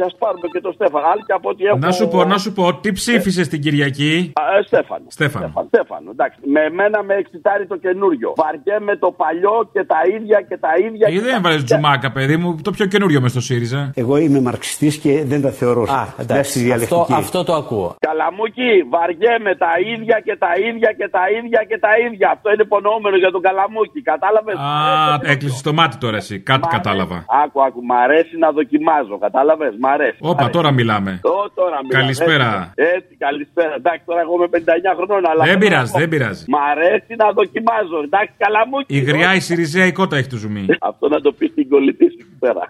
Εντάξει, 0.00 0.14
ας 0.14 0.14
πάρουμε 0.18 0.46
και 0.52 0.60
το 0.60 0.72
Στέφανο. 0.72 1.06
Άλλη 1.12 1.22
και 1.28 1.32
από 1.38 1.48
ό,τι 1.52 1.62
έχω. 1.64 1.78
Να 1.78 1.92
σου 1.98 2.08
πω, 2.12 2.18
να 2.24 2.38
σου 2.38 2.52
πω, 2.52 2.64
τι 2.82 2.92
ψήφισες 2.92 3.48
την 3.48 3.60
Κυριακή; 3.64 4.32
Α, 4.40 4.42
ε, 4.58 4.62
Στέφανο. 4.70 5.04
Στέφανο. 5.16 5.46
Στέφανο. 5.46 5.66
Στέφανο. 5.72 6.08
Εντάξει. 6.16 6.38
Με 6.54 6.60
εμένα 6.70 6.98
με 7.08 7.14
εξητάρει 7.22 7.64
το 7.66 7.76
καινούριο. 7.84 8.28
Βαριέμαι 8.42 8.94
το 9.04 9.08
παλιό 9.22 9.56
και 9.74 9.82
τα 9.92 10.00
ίδια 10.16 10.38
και 10.48 10.56
τα 10.64 10.72
ίδια. 10.86 11.06
Γιατί 11.08 11.24
δεν 11.26 11.34
έβαλε 11.38 11.56
τζουμάκα, 11.62 12.08
παιδί 12.16 12.36
μου, 12.40 12.48
το 12.66 12.70
πιο 12.76 12.86
καινούριο 12.92 13.20
μες 13.20 13.30
στο 13.30 13.40
ΣΥΡΙΖΑ. 13.48 13.80
Εγώ 13.94 14.14
είμαι 14.16 14.40
μαρξιστής 14.40 14.94
και 15.02 15.12
δεν 15.30 15.40
τα 15.42 15.50
θεωρώ. 15.50 15.82
Α, 15.82 15.86
μέσα 15.86 16.10
στη 16.12 16.22
εντάξει. 16.22 16.58
Αυτό, 16.58 16.60
διαλεκτική. 16.66 17.12
αυτό 17.24 17.38
το 17.44 17.54
ακούω. 17.62 17.88
Καλαμούκι, 18.08 18.70
βαριέμαι 18.94 19.52
τα 19.64 19.72
ίδια 19.94 20.16
και 20.26 20.36
τα 20.44 20.52
ίδια 20.68 20.90
και 20.98 21.08
τα 21.16 21.24
ίδια 21.38 21.60
και 21.70 21.78
τα 21.84 21.92
ίδια. 22.06 22.28
Αυτό 22.34 22.46
είναι 22.52 22.62
υπονοούμενο 22.68 23.16
για 23.16 23.30
τον 23.34 23.42
Καλαμούκι. 23.46 24.00
Κατάλαβες; 24.12 24.54
Α, 24.54 25.30
έκλεισες 25.32 25.62
το 25.62 25.72
μάτι 25.72 25.96
τώρα 26.04 26.16
εσύ. 26.22 26.36
Κάτι 26.50 26.66
κατάλαβα. 26.76 27.18
Άκου, 27.44 27.58
άκου, 27.66 27.80
μ' 27.88 27.92
αρέσει 28.04 28.34
να 28.44 28.48
δοκιμάζω. 28.58 29.14
Κατάλαβες, 29.26 29.72
μ' 29.82 29.86
αρέσει. 29.94 30.18
μ' 30.22 30.28
Όπα, 30.28 30.38
αρέσει. 30.42 30.50
τώρα 30.56 30.70
μιλάμε. 30.78 31.12
Ω, 31.22 31.50
τώρα 31.60 31.76
μιλάμε. 31.84 32.02
Καλησπέρα. 32.02 32.72
Έτσι, 32.74 32.92
έτσι, 32.96 33.12
καλησπέρα. 33.24 33.74
Εντάξει, 33.80 34.02
τώρα 34.06 34.20
εγώ 34.20 34.34
είμαι 34.36 34.48
59 34.52 34.94
χρονών, 34.96 35.22
αλλά. 35.30 35.44
Δεν 35.44 35.58
πειράζει, 35.58 35.92
δεν 36.02 36.08
πειράζει. 36.08 36.44
Μ' 36.48 36.60
αρέσει 36.72 37.12
να 37.22 37.26
δοκιμάζω. 37.38 37.98
Εντάξει, 38.08 38.34
καλά 38.44 38.62
μου. 38.68 38.76
Η 38.86 38.98
γριά 39.08 39.34
η 39.34 39.40
Σιριζέα 39.40 39.86
η 39.86 39.92
κότα 39.92 40.16
έχει 40.16 40.28
το 40.28 40.36
ζουμί. 40.36 40.64
Αυτό 40.90 41.08
να 41.08 41.20
το 41.20 41.32
πεις 41.38 41.50
στην 41.50 41.68
κολλητή 41.68 42.04
σου 42.10 42.16
εκεί 42.20 42.36
πέρα. 42.38 42.62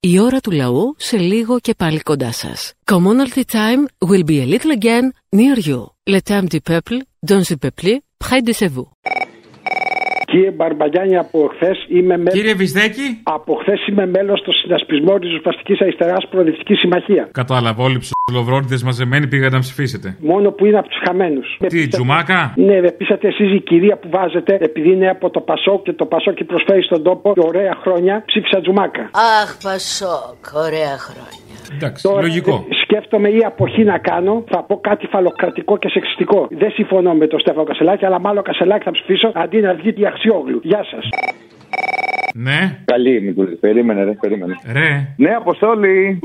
Η 0.00 0.18
ώρα 0.20 0.40
του 0.40 0.50
λαού 0.50 0.94
σε 0.98 1.16
λίγο 1.16 1.58
και 1.60 1.74
πάλι 1.74 2.00
κοντά 2.00 2.32
σας. 2.32 2.72
Commonalty 2.92 3.42
time 3.52 4.08
will 4.08 4.24
be 4.24 4.38
a 4.42 4.46
little 4.56 4.72
again 4.80 5.04
near 5.36 5.58
you. 5.68 5.80
Le 6.14 6.20
temps 6.28 6.48
du 6.54 6.60
peuple, 6.70 6.96
dans 7.30 7.42
le 7.50 7.56
peuple, 7.64 7.90
près 8.24 8.40
de 8.48 8.52
chez 8.58 8.68
vous. 8.74 8.88
Κύριε 10.34 10.50
Μπαρμπαγιάννη, 10.50 11.16
από 11.16 11.50
χθες 11.54 11.78
είμαι 11.88 12.16
μέλο. 12.16 12.36
Κύριε 12.36 12.54
Βυσδέκη. 12.54 13.06
Από 13.22 13.52
χθες 13.60 13.86
είμαι 13.86 14.06
μέλος 14.06 14.38
στο 14.38 14.52
συνασπισμό 14.52 15.18
της 15.18 15.28
Ριζοσπαστική 15.28 15.74
Αριστεράς 15.80 16.28
Προοδευτικής 16.30 16.78
Συμμαχία. 16.78 17.28
Κατάλαβα, 17.32 17.82
όλοι 17.84 17.98
ψιλοβρόντιδε 18.04 18.78
μαζεμένοι 18.84 19.26
πήγατε 19.26 19.54
να 19.54 19.60
ψηφίσετε. 19.60 20.16
Μόνο 20.20 20.50
που 20.50 20.66
είναι 20.66 20.78
από 20.78 20.88
τους 20.88 21.00
χαμένους. 21.06 21.48
Τι, 21.66 21.88
τζουμάκα; 21.88 22.52
Ναι, 22.56 22.80
δε 22.80 22.90
πείσατε 22.92 23.28
εσείς 23.28 23.54
η 23.54 23.60
κυρία 23.60 23.96
που 23.96 24.08
βάζετε, 24.10 24.58
επειδή 24.60 24.90
είναι 24.92 25.08
από 25.08 25.30
το 25.30 25.40
Πασόκ 25.40 25.82
και 25.82 25.92
το 25.92 26.06
Πασόκ 26.06 26.44
προσφέρει 26.44 26.82
στον 26.82 27.02
τόπο 27.02 27.32
και 27.34 27.44
ωραία 27.50 27.74
χρόνια, 27.82 28.22
ψήφισα 28.26 28.60
τζουμάκα. 28.60 29.10
Αχ, 29.42 29.56
Πασόκ, 29.62 30.40
ωραία 30.66 30.96
χρόνια. 31.06 31.53
Εντάξει, 31.74 32.08
λογικό. 32.20 32.66
ε, 32.70 32.74
Σκέφτομαι 32.82 33.28
ή 33.28 33.44
αποχή 33.44 33.84
να 33.84 33.98
κάνω, 33.98 34.44
θα 34.48 34.62
πω 34.62 34.80
κάτι 34.80 35.06
φαλοκρατικό 35.06 35.78
και 35.78 35.88
σεξιστικό. 35.88 36.48
Δεν 36.50 36.70
συμφωνώ 36.70 37.14
με 37.14 37.26
τον 37.26 37.40
Στέφανο 37.40 37.64
Κασελάκη, 37.64 38.04
αλλά 38.04 38.18
μάλλον 38.20 38.42
Κασελάκη 38.42 38.84
θα 38.84 38.90
ψηφίσω 38.90 39.32
αντί 39.34 39.60
να 39.60 39.74
βγει 39.74 39.92
τη 39.92 40.06
Αξιόγλου. 40.06 40.60
Γεια 40.62 40.84
σας. 40.90 41.08
Ναι. 42.36 42.78
Καλή 42.84 43.20
Νικούλη. 43.22 43.54
Περίμενε, 43.54 44.04
ρε, 44.04 44.10
περίμενε. 44.20 44.54
Ρε. 44.72 45.14
Ναι, 45.16 45.30
Αποστόλη. 45.34 46.20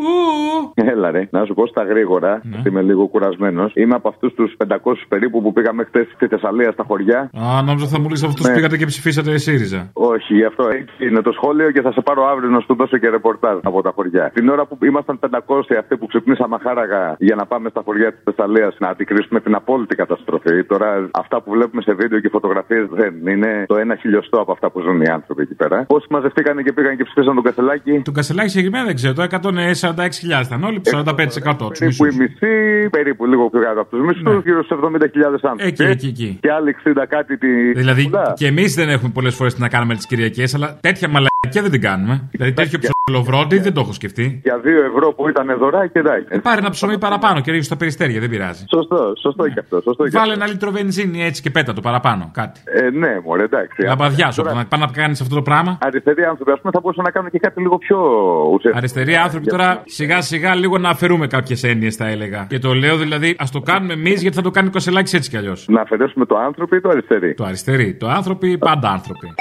Έλα, 0.74 1.12
ρε. 1.12 1.28
Να 1.32 1.46
σου 1.46 1.54
πω 1.54 1.68
στα 1.68 1.84
γρήγορα, 1.84 2.42
γιατί 2.44 2.70
είμαι 2.70 2.82
λίγο 2.82 3.08
κουρασμένος. 3.08 3.72
Είμαι 3.76 3.96
από 3.96 4.08
αυτούς 4.10 4.34
τους 4.34 4.56
500 4.58 4.76
περίπου 5.08 5.42
που 5.42 5.54
πήγαμε 5.54 5.84
χτες 5.84 6.08
στη 6.16 6.28
Θεσσαλία 6.28 6.72
στα 6.72 6.84
χωριά. 6.88 7.20
Α, 7.42 7.62
νόμιζα 7.64 7.88
θα 7.88 8.00
μου 8.00 8.10
λύσει 8.10 8.26
αυτούς 8.26 8.46
Ναι. 8.46 8.50
που 8.50 8.56
πήγατε 8.56 8.78
και 8.78 8.86
ψηφίσατε 8.86 9.38
ΣΥΡΙΖΑ. 9.38 9.90
Όχι, 9.94 10.34
γι' 10.36 10.44
αυτό 10.46 10.64
έτσι 10.68 11.06
είναι 11.08 11.22
το 11.22 11.32
σχόλιο 11.32 11.72
και 11.72 11.82
θα 11.82 11.92
σε 11.92 12.02
πάρω 12.02 12.26
αύριο 12.28 12.50
να 12.50 12.60
σου 12.60 12.76
δώσω 12.76 12.98
και 12.98 13.10
ρεπορτάζ 13.10 13.58
από 13.64 13.82
τα 13.82 13.92
χωριά. 13.96 14.32
Την 14.34 14.50
ώρα 14.50 14.66
που 14.66 14.78
ήμασταν 14.86 15.20
500 15.20 15.76
αυτοί 15.80 15.98
που 15.98 16.06
ξυπνήσαμε 16.06 16.58
χάραγα 16.62 17.16
για 17.20 17.36
να 17.36 17.46
πάμε 17.46 17.70
στα 17.70 17.82
χωριά 17.86 18.12
της 18.14 18.22
Θεσσαλίας 18.24 18.76
να 18.80 18.88
αντικρίσουμε 18.88 19.40
την 19.40 19.56
απόλυτη 19.56 19.96
καταστροφή. 19.96 20.64
Τώρα 20.64 21.10
αυτά 21.12 21.42
που 21.42 21.52
βλέπουμε 21.52 21.82
σε 21.82 21.94
βίντεο 21.94 22.20
και 22.20 22.30
φωτογραφίες 22.30 22.86
δεν 22.92 23.28
είναι 23.28 23.64
το 23.68 23.76
ένα 23.78 23.96
χιλιοστό 23.96 24.42
από 24.42 24.52
αυτά 24.52 24.70
που 24.72 24.82
ζουν 24.82 25.02
οι 25.02 25.08
άνθρωποι 25.08 25.42
εκεί 25.42 25.56
πέρα. 25.56 25.86
Όσοι 26.00 26.08
μαζευτήκαν 26.10 26.64
και 26.64 26.74
πήγαν 26.74 26.98
και 26.98 27.04
ψηφίσαν 27.04 27.34
τον 27.36 27.44
Κασελάκη. 27.44 28.02
Του 28.04 28.12
Κασελάκη 28.12 28.50
συγκεκριμένα 28.50 28.86
δεν 28.86 28.96
ξέρω, 28.96 29.14
το 29.14 29.22
146.000 29.24 30.46
ήταν 30.46 30.64
όλοι, 30.64 30.82
45% 30.84 31.70
τους 31.70 31.80
Περίπου 31.80 32.06
η 32.06 32.16
μισή, 32.20 32.90
περίπου 32.90 33.26
λίγο 33.26 33.50
πιο 33.50 33.60
κάτω 33.62 33.80
από 33.82 33.90
τους 33.90 34.06
μισθού, 34.08 34.32
Ναι. 34.32 34.42
γύρω 34.44 34.64
στους 34.64 34.78
70.000 34.78 35.44
άνθρωποι. 35.50 35.64
Εκεί, 35.64 35.84
εκεί, 35.84 36.08
εκεί. 36.08 36.38
Και 36.42 36.52
άλλοι 36.52 36.70
60 36.70 37.06
κάτι 37.10 37.38
τη. 37.38 37.72
Δηλαδή 37.74 38.04
Πολλά. 38.10 38.34
και 38.36 38.48
εμείς 38.48 38.74
δεν 38.76 38.90
έχουμε 38.90 39.12
πολλές 39.14 39.36
φορές 39.36 39.54
τι 39.54 39.62
να 39.62 39.70
κάνουμε 39.70 39.96
τις 39.96 40.06
Κυριακές, 40.08 40.56
αλλά 40.56 40.78
τέτοια 40.82 41.08
μαλακία 41.46 41.62
δεν 41.62 41.72
την 41.72 41.82
κάνουμε. 41.82 42.28
Δηλαδή 42.32 42.54
τέτοιο 42.54 42.80
ψιλοβρόντι 42.80 43.60
δεν 43.60 43.74
το 43.74 43.80
έχω 43.82 43.94
σκεφτεί. 43.94 44.40
Για 44.44 44.60
2 44.64 44.66
ευρώ 44.66 45.14
που 45.14 45.30
ήταν 45.30 45.58
δωράκι, 45.60 45.98
εντάξει. 45.98 46.40
Πάρε 46.40 46.60
ένα 46.60 46.70
ψωμί 46.70 46.98
παραπάνω 46.98 47.42
και 47.42 47.52
ρίξε 47.52 47.66
στα 47.66 47.76
περιστέρια, 47.78 48.20
δεν 48.20 48.30
πειράζει. 48.30 48.66
Σωστό, 48.70 49.14
σωστό 49.22 49.48
και 49.48 49.60
αυτό. 49.60 49.82
Σωστό 49.82 50.04
και 50.04 50.10
Βάλε 50.18 50.32
αυτό. 50.32 50.44
ένα 50.44 50.52
λίτρο 50.52 50.72
βενζίνη 50.72 51.24
έτσι 51.24 51.42
και 51.42 51.50
πέτα 51.50 51.74
το 51.74 51.82
παραπάνω, 51.82 52.30
κάτι. 52.34 52.62
Ε, 52.66 52.90
ναι, 52.90 53.20
μωρέ, 53.26 53.44
εντάξει. 53.44 53.82
Λαμπαδιά 53.82 54.32
σου, 54.32 54.42
Τώρα, 54.42 54.54
να 54.56 54.66
πάνε 54.66 54.86
να 54.86 54.92
κάνεις 54.92 55.22
αυτό 55.22 55.36
το 55.36 55.42
πράγμα. 55.42 55.78
Αριστεροί 55.82 56.24
άνθρωποι, 56.24 56.52
ας 56.52 56.60
πούμε, 56.60 56.72
θα 56.74 56.80
μπορούσαν 56.80 57.04
να 57.04 57.12
κάνουν 57.12 57.30
και 57.30 57.40
κάτι 57.40 57.62
λίγο 57.62 57.78
πιο 57.78 57.98
ουσιαστικό. 58.46 58.78
Αριστεροί 58.78 59.16
άνθρωποι 59.16 59.46
τώρα 59.46 59.82
σιγά 59.86 60.22
σιγά 60.22 60.56
λίγο 60.56 60.78
να 60.78 60.90
αφαιρούμε 60.90 61.28
κάποιες 61.28 61.64
έννοιες, 61.64 61.96
θα 61.96 62.08
έλεγα. 62.08 62.46
Και 62.50 62.60
το 62.60 62.74
λέω 62.74 62.98
δηλαδή, 62.98 63.36
ας 63.40 63.52
το 63.52 63.60
κάνουμε 63.60 63.94
εμείς 63.94 64.22
γιατί 64.22 64.36
θα 64.36 64.42
το 64.42 64.52
κάνει 64.52 64.68
ο 64.68 64.72
Κασελάκη 64.72 65.16
έτσι 65.16 65.30
κι 65.30 65.38
αλλιώς. 65.38 65.66
Να 65.70 65.82
αφαιρέσουμε 65.82 66.26
το 66.26 66.38
άνθρωπο 66.38 66.76
ή 66.76 66.82
το 66.82 66.90
αριστερή. 66.90 67.34
Το 67.34 67.44
αριστερή. 67.44 67.94
Το 67.94 68.08
άνθρωποι, 68.08 68.58
πάντα 68.58 68.90
άνθρωποι. 68.90 69.34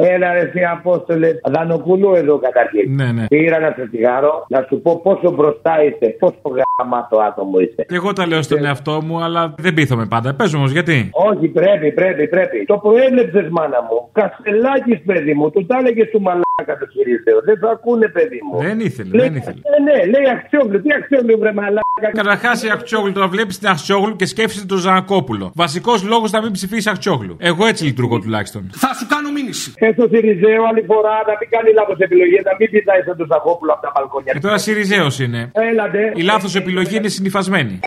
Έλα 0.00 0.32
ρε 0.32 0.40
εσύ 0.40 0.60
Απόστολε, 0.64 1.28
Δανοκουλού 1.52 2.14
εδώ 2.14 2.38
καταρχήν. 2.38 2.94
Ναι, 2.94 3.12
ναι. 3.12 3.26
Πήρα 3.26 3.56
ένα 3.56 3.74
τσιγάρο 3.90 4.46
να 4.48 4.66
σου 4.68 4.80
πω 4.82 5.00
πόσο 5.02 5.30
μπροστά 5.30 5.72
είσαι, 5.84 6.16
πόσο 6.18 6.40
γαμάτο 6.78 7.16
άτομο 7.28 7.58
είσαι. 7.58 7.84
Και 7.88 7.94
εγώ 7.94 8.12
τα 8.12 8.26
λέω 8.26 8.42
στον 8.42 8.64
εαυτό 8.64 9.02
μου, 9.06 9.22
αλλά 9.24 9.54
δεν 9.58 9.74
πείθομαι 9.74 10.06
πάντα. 10.06 10.34
Πες 10.34 10.54
όμως 10.54 10.70
γιατί; 10.70 11.10
Όχι, 11.12 11.48
πρέπει, 11.48 11.92
πρέπει, 11.92 12.28
πρέπει. 12.28 12.64
Το 12.64 12.76
προέβλεψε, 12.78 13.48
μάνα 13.50 13.80
μου. 13.88 14.08
Καστελάκι, 14.12 14.96
παιδί 14.96 15.34
μου, 15.34 15.50
του 15.50 15.66
τα 15.66 15.76
έλεγε 15.80 16.04
του 16.06 16.20
μαλάκα 16.20 16.74
το 16.80 16.86
χειρίστεο. 16.92 17.40
Δεν 17.44 17.60
το 17.60 17.68
ακούνε, 17.68 18.08
παιδί 18.08 18.40
μου. 18.50 18.58
Δεν 18.62 18.80
ήθελε, 18.80 19.10
Λέει, 19.16 19.28
δεν 19.28 19.36
ήθελε. 19.36 19.60
Ε, 19.76 19.82
ναι, 19.82 19.98
λέει 20.12 20.26
αξιόγλου. 20.36 20.82
Τι 20.82 20.88
αξιόγλου, 20.98 21.38
βρε 21.38 21.52
μαλάκα. 21.52 22.10
Καταρχάς 22.12 22.64
η 22.64 22.68
Αχτσόγλου, 22.70 23.12
τώρα 23.12 23.28
βλέπεις 23.28 23.58
την 23.58 23.68
Αχτσόγλου 23.68 24.16
και 24.16 24.26
σκέφτεσαι 24.26 24.66
τον 24.66 24.78
Ζανακόπουλο. 24.78 25.52
Βασικός 25.54 26.04
λόγος 26.04 26.30
να 26.30 26.42
μην 26.42 26.52
ψηφίσεις 26.52 26.86
Αχτσόγλου. 26.86 27.36
Εγώ 27.38 27.66
έτσι 27.66 27.84
λειτουργώ 27.84 28.18
τουλάχιστον. 28.18 28.70
Θα 28.72 28.94
σου 28.94 29.06
κάνω 29.06 29.30
μήνυση. 29.30 29.72
Ε, 29.88 29.92
στο 29.92 30.06
Σιριζέο 30.12 30.62
άλλη 30.70 30.82
φορά 30.90 31.16
να 31.30 31.34
μην 31.40 31.48
κάνει 31.54 31.70
λάθος 31.78 31.98
επιλογή, 32.06 32.38
να 32.48 32.52
μην 32.58 32.70
πηδάει 32.72 33.00
στον 33.06 33.16
Τουσακόπουλο 33.16 33.72
από 33.72 33.82
τα 33.86 33.90
μπαλκόνια. 33.94 34.32
Και 34.32 34.44
τώρα 34.46 34.58
Σιριζέος 34.58 35.18
είναι. 35.24 35.40
Έλατε. 35.70 36.12
Η 36.14 36.22
λάθος 36.22 36.54
επιλογή 36.54 36.96
είναι 36.96 37.08
συνυφασμένη. 37.08 37.80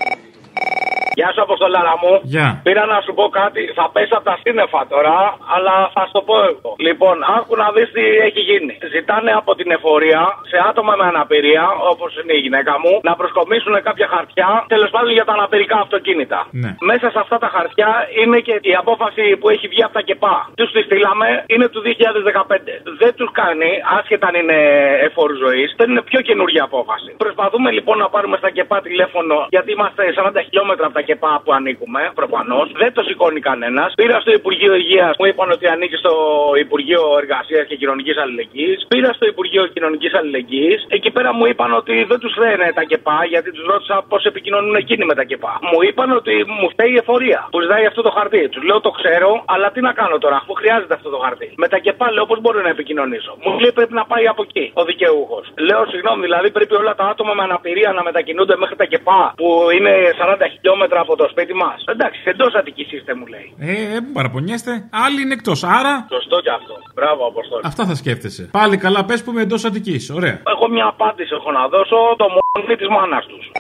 Γεια 1.20 1.30
σου, 1.34 1.42
Αποστολάρα 1.48 1.96
μου. 2.02 2.14
Γεια. 2.34 2.48
Πήρα 2.68 2.84
να 2.94 2.98
σου 3.06 3.14
πω 3.18 3.26
κάτι. 3.42 3.62
Θα 3.78 3.86
πέσει 3.94 4.14
από 4.20 4.26
τα 4.32 4.36
σύννεφα 4.44 4.82
τώρα, 4.94 5.16
αλλά 5.56 5.76
θα 5.96 6.02
σου 6.08 6.14
το 6.18 6.22
πω 6.28 6.36
εγώ. 6.52 6.70
Λοιπόν, 6.88 7.16
άκου 7.38 7.54
να 7.62 7.68
δεις 7.76 7.90
τι 7.96 8.04
έχει 8.28 8.42
γίνει. 8.50 8.74
Ζητάνε 8.96 9.32
από 9.42 9.52
την 9.60 9.70
εφορία 9.78 10.22
σε 10.52 10.58
άτομα 10.70 10.94
με 11.00 11.06
αναπηρία, 11.12 11.66
όπως 11.92 12.12
είναι 12.20 12.34
η 12.40 12.42
γυναίκα 12.46 12.74
μου, 12.84 12.94
να 13.10 13.14
προσκομίσουν 13.20 13.74
κάποια 13.88 14.08
χαρτιά, 14.14 14.50
τέλος 14.74 14.90
πάντων 14.94 15.12
για 15.18 15.26
τα 15.30 15.34
αναπηρικά 15.38 15.78
αυτοκίνητα. 15.86 16.40
Ναι. 16.64 16.72
Μέσα 16.90 17.08
σε 17.14 17.20
αυτά 17.24 17.38
τα 17.44 17.50
χαρτιά 17.56 17.90
είναι 18.22 18.40
και 18.48 18.56
η 18.72 18.76
απόφαση 18.84 19.24
που 19.40 19.48
έχει 19.54 19.68
βγει 19.68 19.84
από 19.88 19.94
τα 19.98 20.02
ΚΕΠΑ. 20.08 20.36
Τους 20.60 20.72
τη 20.72 20.82
στείλαμε, 20.88 21.28
είναι 21.54 21.68
του 21.74 21.82
2015. 21.86 22.74
Δεν 23.02 23.12
τους 23.18 23.30
κάνει, 23.42 23.72
άσχετα 23.98 24.28
αν 24.28 24.36
είναι 24.42 24.60
εφόρου 25.08 25.38
ζωής, 25.46 25.70
δεν 25.80 25.88
είναι 25.92 26.02
πιο 26.02 26.20
καινούργια 26.28 26.64
απόφαση. 26.64 27.10
Προσπαθούμε 27.18 27.70
λοιπόν 27.72 27.98
να 27.98 28.08
πάρουμε 28.10 28.38
στα 28.38 28.50
ΚΕΠΑ 28.56 28.78
τηλέφωνο, 28.82 29.36
γιατί 29.50 29.72
είμαστε 29.72 30.02
40 30.18 30.42
χιλιόμετρα 30.46 30.86
από 30.86 30.96
τα 31.00 31.01
ΚΕΠΑ 31.02 31.42
που 31.44 31.54
ανήκουμε, 31.54 32.12
προφανώς. 32.16 32.72
Δεν 32.82 32.94
το 32.94 33.02
σηκώνει 33.04 33.40
κανένας. 33.40 33.94
Πήρα 33.96 34.20
στο 34.20 34.32
Υπουργείο 34.32 34.74
Υγείας, 34.76 35.16
μου 35.20 35.26
είπαν 35.26 35.52
ότι 35.52 35.68
ανήκει 35.68 35.96
στο 35.96 36.14
Υπουργείο 36.60 37.02
Εργασίας 37.22 37.68
και 37.68 37.76
Κοινωνικής 37.76 38.18
Αλληλεγγύης. 38.18 38.86
Πήρα 38.88 39.14
στο 39.14 39.26
Υπουργείο 39.26 39.64
Κοινωνικής 39.68 40.14
Αλληλεγγύης. 40.14 40.86
Εκεί 40.88 41.12
πέρα 41.12 41.34
μου 41.34 41.46
είπαν 41.46 41.74
ότι 41.74 42.04
δεν 42.04 42.20
τους 42.20 42.34
λένε 42.38 42.72
τα 42.76 42.84
ΚΕΠΑ, 42.84 43.18
γιατί 43.34 43.52
τους 43.52 43.66
ρώτησα 43.72 44.06
πώς 44.10 44.26
επικοινωνούν 44.26 44.76
εκείνοι 44.76 45.06
με 45.06 45.16
τα 45.16 45.24
ΚΕΠΑ. 45.24 45.60
Μου 45.72 45.80
είπαν 45.88 46.12
ότι 46.12 46.34
μου 46.60 46.70
φταίει 46.70 46.92
η 46.92 47.00
εφορία 47.04 47.48
που 47.52 47.62
ζητάει 47.62 47.86
αυτό 47.86 48.02
το 48.02 48.12
χαρτί. 48.18 48.50
Τους 48.50 48.64
λέω 48.64 48.80
το 48.88 48.92
ξέρω, 49.00 49.44
αλλά 49.54 49.68
τι 49.72 49.82
να 49.88 49.92
κάνω 50.00 50.18
τώρα, 50.18 50.36
αφού 50.42 50.54
χρειάζεται 50.54 50.94
αυτό 50.94 51.10
το 51.10 51.18
χαρτί. 51.24 51.54
Με 51.56 51.68
τα 51.68 51.78
ΚΕΠΑ 51.78 52.12
λέω 52.12 52.26
πώς 52.26 52.40
μπορώ 52.42 52.62
να 52.62 52.70
επικοινωνήσω. 52.70 53.32
Μου 53.44 53.60
λέει 53.60 53.72
πρέπει 53.78 53.94
να 53.94 54.06
πάει 54.12 54.26
από 54.34 54.42
εκεί 54.48 54.66
ο 54.74 54.84
δικαιούχος. 54.84 55.46
Λέω 55.68 55.82
συγγνώμη, 55.92 56.22
δηλαδή 56.28 56.52
πρέπει 56.52 56.74
όλα 56.82 56.94
τα 56.96 57.06
άτομα 57.12 57.34
με 57.34 57.44
αναπηρία 57.44 57.92
να 57.98 58.04
μετακινούνται 58.04 58.56
μέχρι 58.62 58.76
τα 58.82 58.86
ΚΕΠΑ 58.92 59.34
που 59.40 59.48
είναι 59.76 59.94
40 60.20 60.48
χιλιόμετρα 60.54 60.91
από 61.00 61.16
το 61.16 61.28
σπίτι 61.32 61.54
μας. 61.54 61.84
Εντάξει, 61.86 62.22
εντός 62.24 62.54
Αττικής 62.54 62.92
είστε, 62.92 63.16
μου 63.16 63.26
λέει. 63.26 63.54
Ε, 63.60 63.96
ε, 63.96 64.02
μην 64.02 64.14
παραπονιέστε. 64.14 64.72
Άλλοι 65.06 65.22
είναι 65.22 65.34
εκτός. 65.34 65.64
Άρα. 65.64 66.08
Σωστό 66.12 66.38
κι 66.42 66.50
αυτό. 66.50 66.76
Μπράβο, 66.96 67.22
Αποστόλη. 67.28 67.62
Αυτά 67.66 67.86
θα 67.86 67.96
σκέφτεσαι. 67.96 68.50
Πάλι 68.52 68.78
καλά, 68.78 69.06
πες 69.06 69.24
που 69.24 69.32
είμαι 69.32 69.42
εντός 69.42 69.66
Αττικής. 69.66 70.10
Ωραία. 70.10 70.42
Εγώ 70.54 70.70
μια 70.70 70.86
απάντηση 70.86 71.32
έχω 71.40 71.52
να 71.52 71.68
δώσω 71.68 71.98
το 72.22 72.26
μόνη 72.36 72.76
της 72.76 72.88
μάνας 72.88 73.26
τους. 73.26 73.52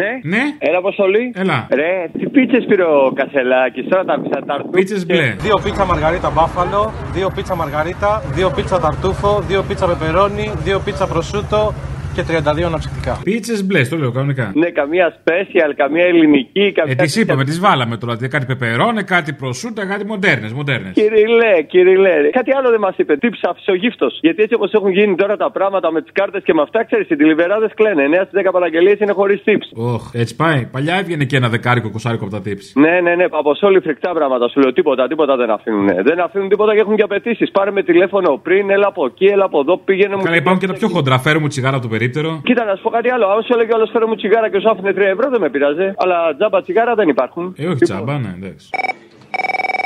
Ναι. 0.00 0.10
Ναι. 0.22 0.42
Έλα, 0.58 0.78
Αποστολή. 0.78 1.32
Έλα. 1.36 1.66
Ρε, 1.70 2.10
τι 2.18 2.28
πίτσες 2.28 2.64
πήρε 2.68 2.84
ο 2.84 3.12
Κασελάκης. 3.14 3.88
Τώρα 3.88 4.04
τα 4.04 4.20
πίτσα 4.20 4.44
ταρτούφο. 4.46 4.70
Πίτσες 4.70 5.06
μπλε. 5.06 5.36
Δύο 5.38 5.60
πίτσα 5.64 5.84
μαργαρίτα 5.84 6.30
μπάφαλο, 6.30 6.92
δύο 7.12 7.30
πίτσα 7.34 7.54
μαργαρίτα, 7.54 8.22
δύο 8.36 8.50
πίτσα 8.56 8.80
ταρτούφο, 8.80 9.40
δύο 9.40 9.62
πίτσα 9.68 9.86
πεπερώνι, 9.86 10.52
δύο 10.66 10.78
πίτσα 10.84 11.06
προσούτο 11.06 11.74
και 12.18 12.24
32 12.30 12.62
αναψυκτικά. 12.70 13.12
Πίτσες 13.24 13.60
μπλε, 13.66 13.80
το 13.92 13.96
λέω 13.96 14.10
κανονικά. 14.18 14.46
Ναι, 14.54 14.68
καμία 14.80 15.06
special, 15.20 15.70
καμία 15.82 16.04
ελληνική. 16.12 16.72
Καμία... 16.72 16.94
Ε, 16.98 17.02
τις 17.04 17.16
είπαμε, 17.16 17.44
τις 17.44 17.58
βάλαμε 17.60 17.96
τώρα. 17.96 18.14
δηλαδή, 18.14 18.32
Κάτι 18.34 18.46
πεπερώνε, 18.52 19.02
κάτι 19.02 19.32
προσούτα, 19.32 19.86
κάτι 19.86 20.04
μοντέρνες. 20.12 20.52
Μοντέρνες. 20.52 20.92
Κυριλέ, 21.00 21.54
κυριλέ. 21.72 22.16
Κάτι 22.38 22.50
άλλο 22.58 22.68
δεν 22.70 22.80
μας 22.80 22.94
είπε. 22.96 23.16
Τι 23.16 23.28
ψαυσογύφτο. 23.36 24.06
Γιατί 24.20 24.42
έτσι 24.42 24.54
όπως 24.54 24.72
έχουν 24.72 24.90
γίνει 24.90 25.14
τώρα 25.14 25.36
τα 25.36 25.50
πράγματα 25.50 25.92
με 25.92 26.02
τις 26.02 26.12
κάρτες 26.12 26.42
και 26.46 26.54
με 26.54 26.62
αυτά, 26.62 26.84
ξέρεις, 26.84 27.08
οι 27.10 27.16
τηλιβεράδε 27.16 27.68
κλαίνε. 27.74 28.02
9 28.08 28.24
στις 28.26 28.42
10 28.46 28.52
παραγγελίες 28.52 28.98
είναι 29.02 29.12
χωρίς 29.12 29.40
tips. 29.46 29.68
Οχ, 29.94 30.02
έτσι 30.12 30.36
πάει. 30.36 30.60
Παλιά 30.74 30.94
έβγαινε 31.00 31.24
και 31.24 31.36
ένα 31.36 31.48
δεκάρικο 31.48 31.90
κοσάρικο 31.90 32.24
από 32.24 32.34
τα 32.36 32.42
tips. 32.46 32.66
Ναι, 32.84 32.94
ναι, 33.04 33.12
ναι. 33.14 33.24
Από 33.24 33.52
όλοι 33.60 33.80
φρικτά 33.80 34.10
πράγματα. 34.18 34.48
Σου 34.48 34.60
λέω 34.60 34.72
τίποτα, 34.72 35.06
τίποτα 35.08 35.36
δεν 35.36 35.50
αφήνουν. 35.50 35.86
Δεν 36.08 36.20
αφήνουν 36.20 36.48
τίποτα 36.48 36.74
και 36.74 36.80
έχουν 36.80 36.96
και 36.96 37.02
απαιτήσεις. 37.02 37.50
Πάρε 37.50 37.70
με 37.70 37.82
τηλέφωνο 37.82 38.30
πριν, 38.46 38.70
έλα 38.70 38.86
από 38.86 39.04
εκεί, 39.10 39.24
έλα 39.24 39.44
από 39.44 39.58
εδώ, 39.60 39.74
πήγαινε 39.78 40.14
μου. 40.16 40.22
Καλά, 40.22 40.36
υπάρχουν 40.36 40.60
και 40.60 40.66
τα 40.66 40.72
πιο 40.80 40.88
χοντρά. 40.88 41.18
Φέρω 41.18 41.40
μου 41.40 41.46
τσιγάρα 41.48 41.76
από 41.76 41.84
το 41.86 41.90
περίπτερο. 42.08 42.40
Κοίτα, 42.44 42.64
να 42.64 42.74
σου 42.76 42.82
πω 42.82 42.90
κάτι 42.90 43.08
άλλο. 43.10 43.26
Αν 43.26 43.42
σου 43.42 43.52
έλεγε 43.54 43.72
άλλος 43.74 43.90
φέρε 43.92 44.06
μου 44.06 44.14
τσιγάρα 44.14 44.48
και 44.50 44.58
σου 44.60 44.70
άφηνε 44.70 44.90
3 44.90 44.98
ευρώ 45.14 45.26
δεν 45.30 45.40
με 45.40 45.50
πειράζει. 45.50 45.88
Αλλά 46.02 46.16
τζάμπα 46.36 46.62
τσιγάρα 46.62 46.94
δεν 46.94 47.08
υπάρχουν. 47.08 47.54
Ε, 47.58 47.66
όχι 47.66 47.84
τσάμπα, 47.88 48.18
ναι, 48.18 48.32
εντάξει. 48.38 48.68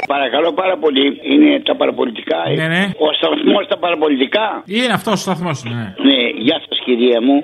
Παρακαλώ 0.07 0.53
πάρα 0.53 0.77
πολύ. 0.77 1.05
Είναι 1.33 1.61
τα 1.69 1.75
παραπολιτικά. 1.77 2.39
Ναι, 2.57 2.67
ναι. 2.75 2.83
Ο 3.07 3.13
σταθμός 3.19 3.65
στα 3.65 3.79
παραπολιτικά. 3.85 4.63
Είναι 4.67 4.93
αυτός 4.93 5.13
ο 5.13 5.17
σταθμός, 5.17 5.65
ναι. 5.65 5.95
Ναι, 6.09 6.19
γεια 6.47 6.59
σας 6.69 6.79
κυρία 6.85 7.19
μου. 7.27 7.37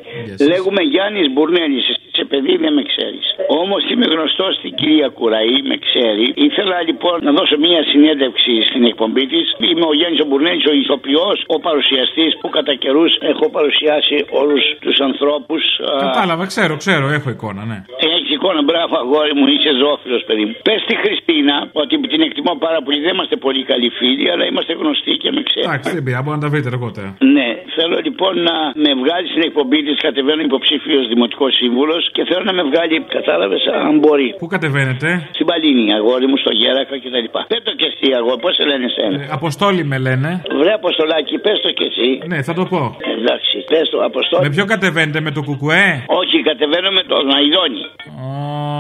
Λέγουμε 0.53 0.83
Γιάννης 0.93 1.27
Μπουρνέλης. 1.33 1.87
Σε 2.19 2.25
παιδί 2.31 2.55
δεν 2.65 2.73
με 2.79 2.83
ξέρεις. 2.93 3.27
Όμως 3.63 3.83
είμαι 3.91 4.07
γνωστός 4.15 4.53
στην 4.59 4.73
κυρία 4.79 5.09
Κουραή, 5.19 5.59
με 5.71 5.77
ξέρει. 5.87 6.27
Ήθελα 6.49 6.77
λοιπόν 6.89 7.17
να 7.27 7.33
δώσω 7.39 7.57
μία 7.67 7.81
συνέντευξη 7.93 8.53
στην 8.69 8.83
εκπομπή 8.91 9.25
της. 9.33 9.47
Είμαι 9.69 9.87
ο 9.91 9.95
Γιάννης 9.99 10.21
Ομπουρνέλη, 10.25 10.63
ο 10.73 10.75
ηθοποιός, 10.83 11.39
ο 11.55 11.57
παρουσιαστής 11.67 12.31
που 12.41 12.49
κατά 12.57 12.75
καιρούς 12.83 13.13
έχω 13.33 13.45
παρουσιάσει 13.57 14.17
όλους 14.43 14.63
τους 14.85 14.97
ανθρώπους. 15.09 15.63
Κατάλαβα, 16.07 16.45
ξέρω, 16.53 16.73
ξέρω, 16.83 17.05
έχω 17.19 17.29
εικόνα, 17.37 17.63
ναι. 17.71 17.79
Έχεις 18.15 18.31
εικόνα, 18.37 18.61
μπράβο, 18.69 18.95
αγόρι 19.03 19.35
μου, 19.39 19.47
είσαι 19.55 19.73
ζώφιλο, 19.83 20.19
παιδί 20.29 20.45
μου. 20.49 20.55
Πες 20.67 20.79
στη 20.87 20.95
Χριστίνα 21.03 21.55
ότι 21.83 21.95
την 22.13 22.21
εκτιμώ 22.27 22.53
πάρα 22.67 22.81
πολύ. 22.85 22.99
Δεν 23.07 23.13
είμαστε 23.15 23.37
πολύ 23.47 23.63
καλοί 23.71 23.89
φίλοι, 23.99 24.27
αλλά 24.33 24.45
είμαστε 24.51 24.73
γνωστοί 24.81 25.13
και 25.23 25.31
με 25.35 25.41
ξέρει. 25.49 25.67
Εντάξει, 25.69 25.89
δεν 25.97 26.03
πειράζει, 26.05 26.25
μπορεί 26.25 26.37
να 26.39 26.45
τα 26.45 26.51
βρείτε 26.53 26.69
αργότερα. 26.75 27.09
Ναι, 27.37 27.49
θέλω 27.77 27.97
λοιπόν 28.07 28.33
να 28.49 28.57
με 28.85 28.91
βγάλεις 29.03 29.28
στην 29.33 29.43
εκπομπή 29.49 29.79
της. 29.87 29.97
Κατεβαίνω 30.07 30.43
υποψήφιος 30.51 31.03
δημοτικός 31.13 31.53
σύμβουλος 31.61 32.03
και 32.15 32.23
θέλω 32.29 32.45
να 32.51 32.55
με 32.59 32.63
βγάλει, 32.71 32.97
κατάλαβες, 33.17 33.63
αν 33.87 33.95
μπορεί. 34.03 34.29
Πού 34.43 34.47
κατεβαίνετε; 34.55 35.09
Στην 35.37 35.47
Παλίνη, 35.51 35.87
αγόρι 35.99 36.27
μου, 36.31 36.37
στο 36.45 36.53
Γέρακα 36.61 36.95
κτλ. 37.03 37.27
Πε 37.51 37.57
το 37.69 37.73
και 37.81 37.87
εσύ, 37.93 38.09
αγόρι, 38.19 38.41
πώς 38.45 38.53
σε 38.59 38.65
λένε 38.71 38.85
εσένα; 38.91 39.17
Ε, 39.23 39.29
Αποστόλη 39.39 39.83
με 39.93 39.99
λένε. 40.07 40.31
Βρε 40.61 40.73
Αποστολάκι, 40.81 41.35
πες 41.45 41.59
το 41.65 41.71
και 41.79 41.85
εσύ. 41.91 42.09
Ναι, 42.31 42.39
θα 42.49 42.53
το 42.59 42.65
πω. 42.73 42.81
Εντάξει, 43.17 43.57
πες 43.71 43.87
το 43.93 43.99
Αποστόλη. 44.11 44.43
Με 44.47 44.51
ποιο 44.55 44.65
κατεβαίνετε, 44.73 45.21
με 45.27 45.31
το 45.37 45.43
κουκουέ; 45.49 45.87
Όχι, 46.21 46.37
κατεβαίνω 46.49 46.91
με 46.99 47.03
τον 47.13 47.25
Αϊδόνη. 47.37 47.83
Α, 48.23 48.27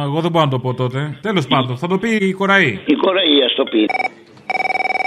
εγώ 0.08 0.18
δεν 0.24 0.30
μπορώ 0.30 0.44
να 0.44 0.50
το 0.50 0.58
πω 0.64 0.70
τότε. 0.82 1.00
Τέλος 1.28 1.46
πάντων, 1.52 1.76
θα 1.82 1.86
το 1.92 1.96
πει 2.02 2.10
η 2.30 2.32
Κοραή. 2.40 2.72
Η 2.94 2.94
Κοραή, 3.04 3.36
ας 3.48 3.54
το 3.54 3.64
πει. 3.72 3.82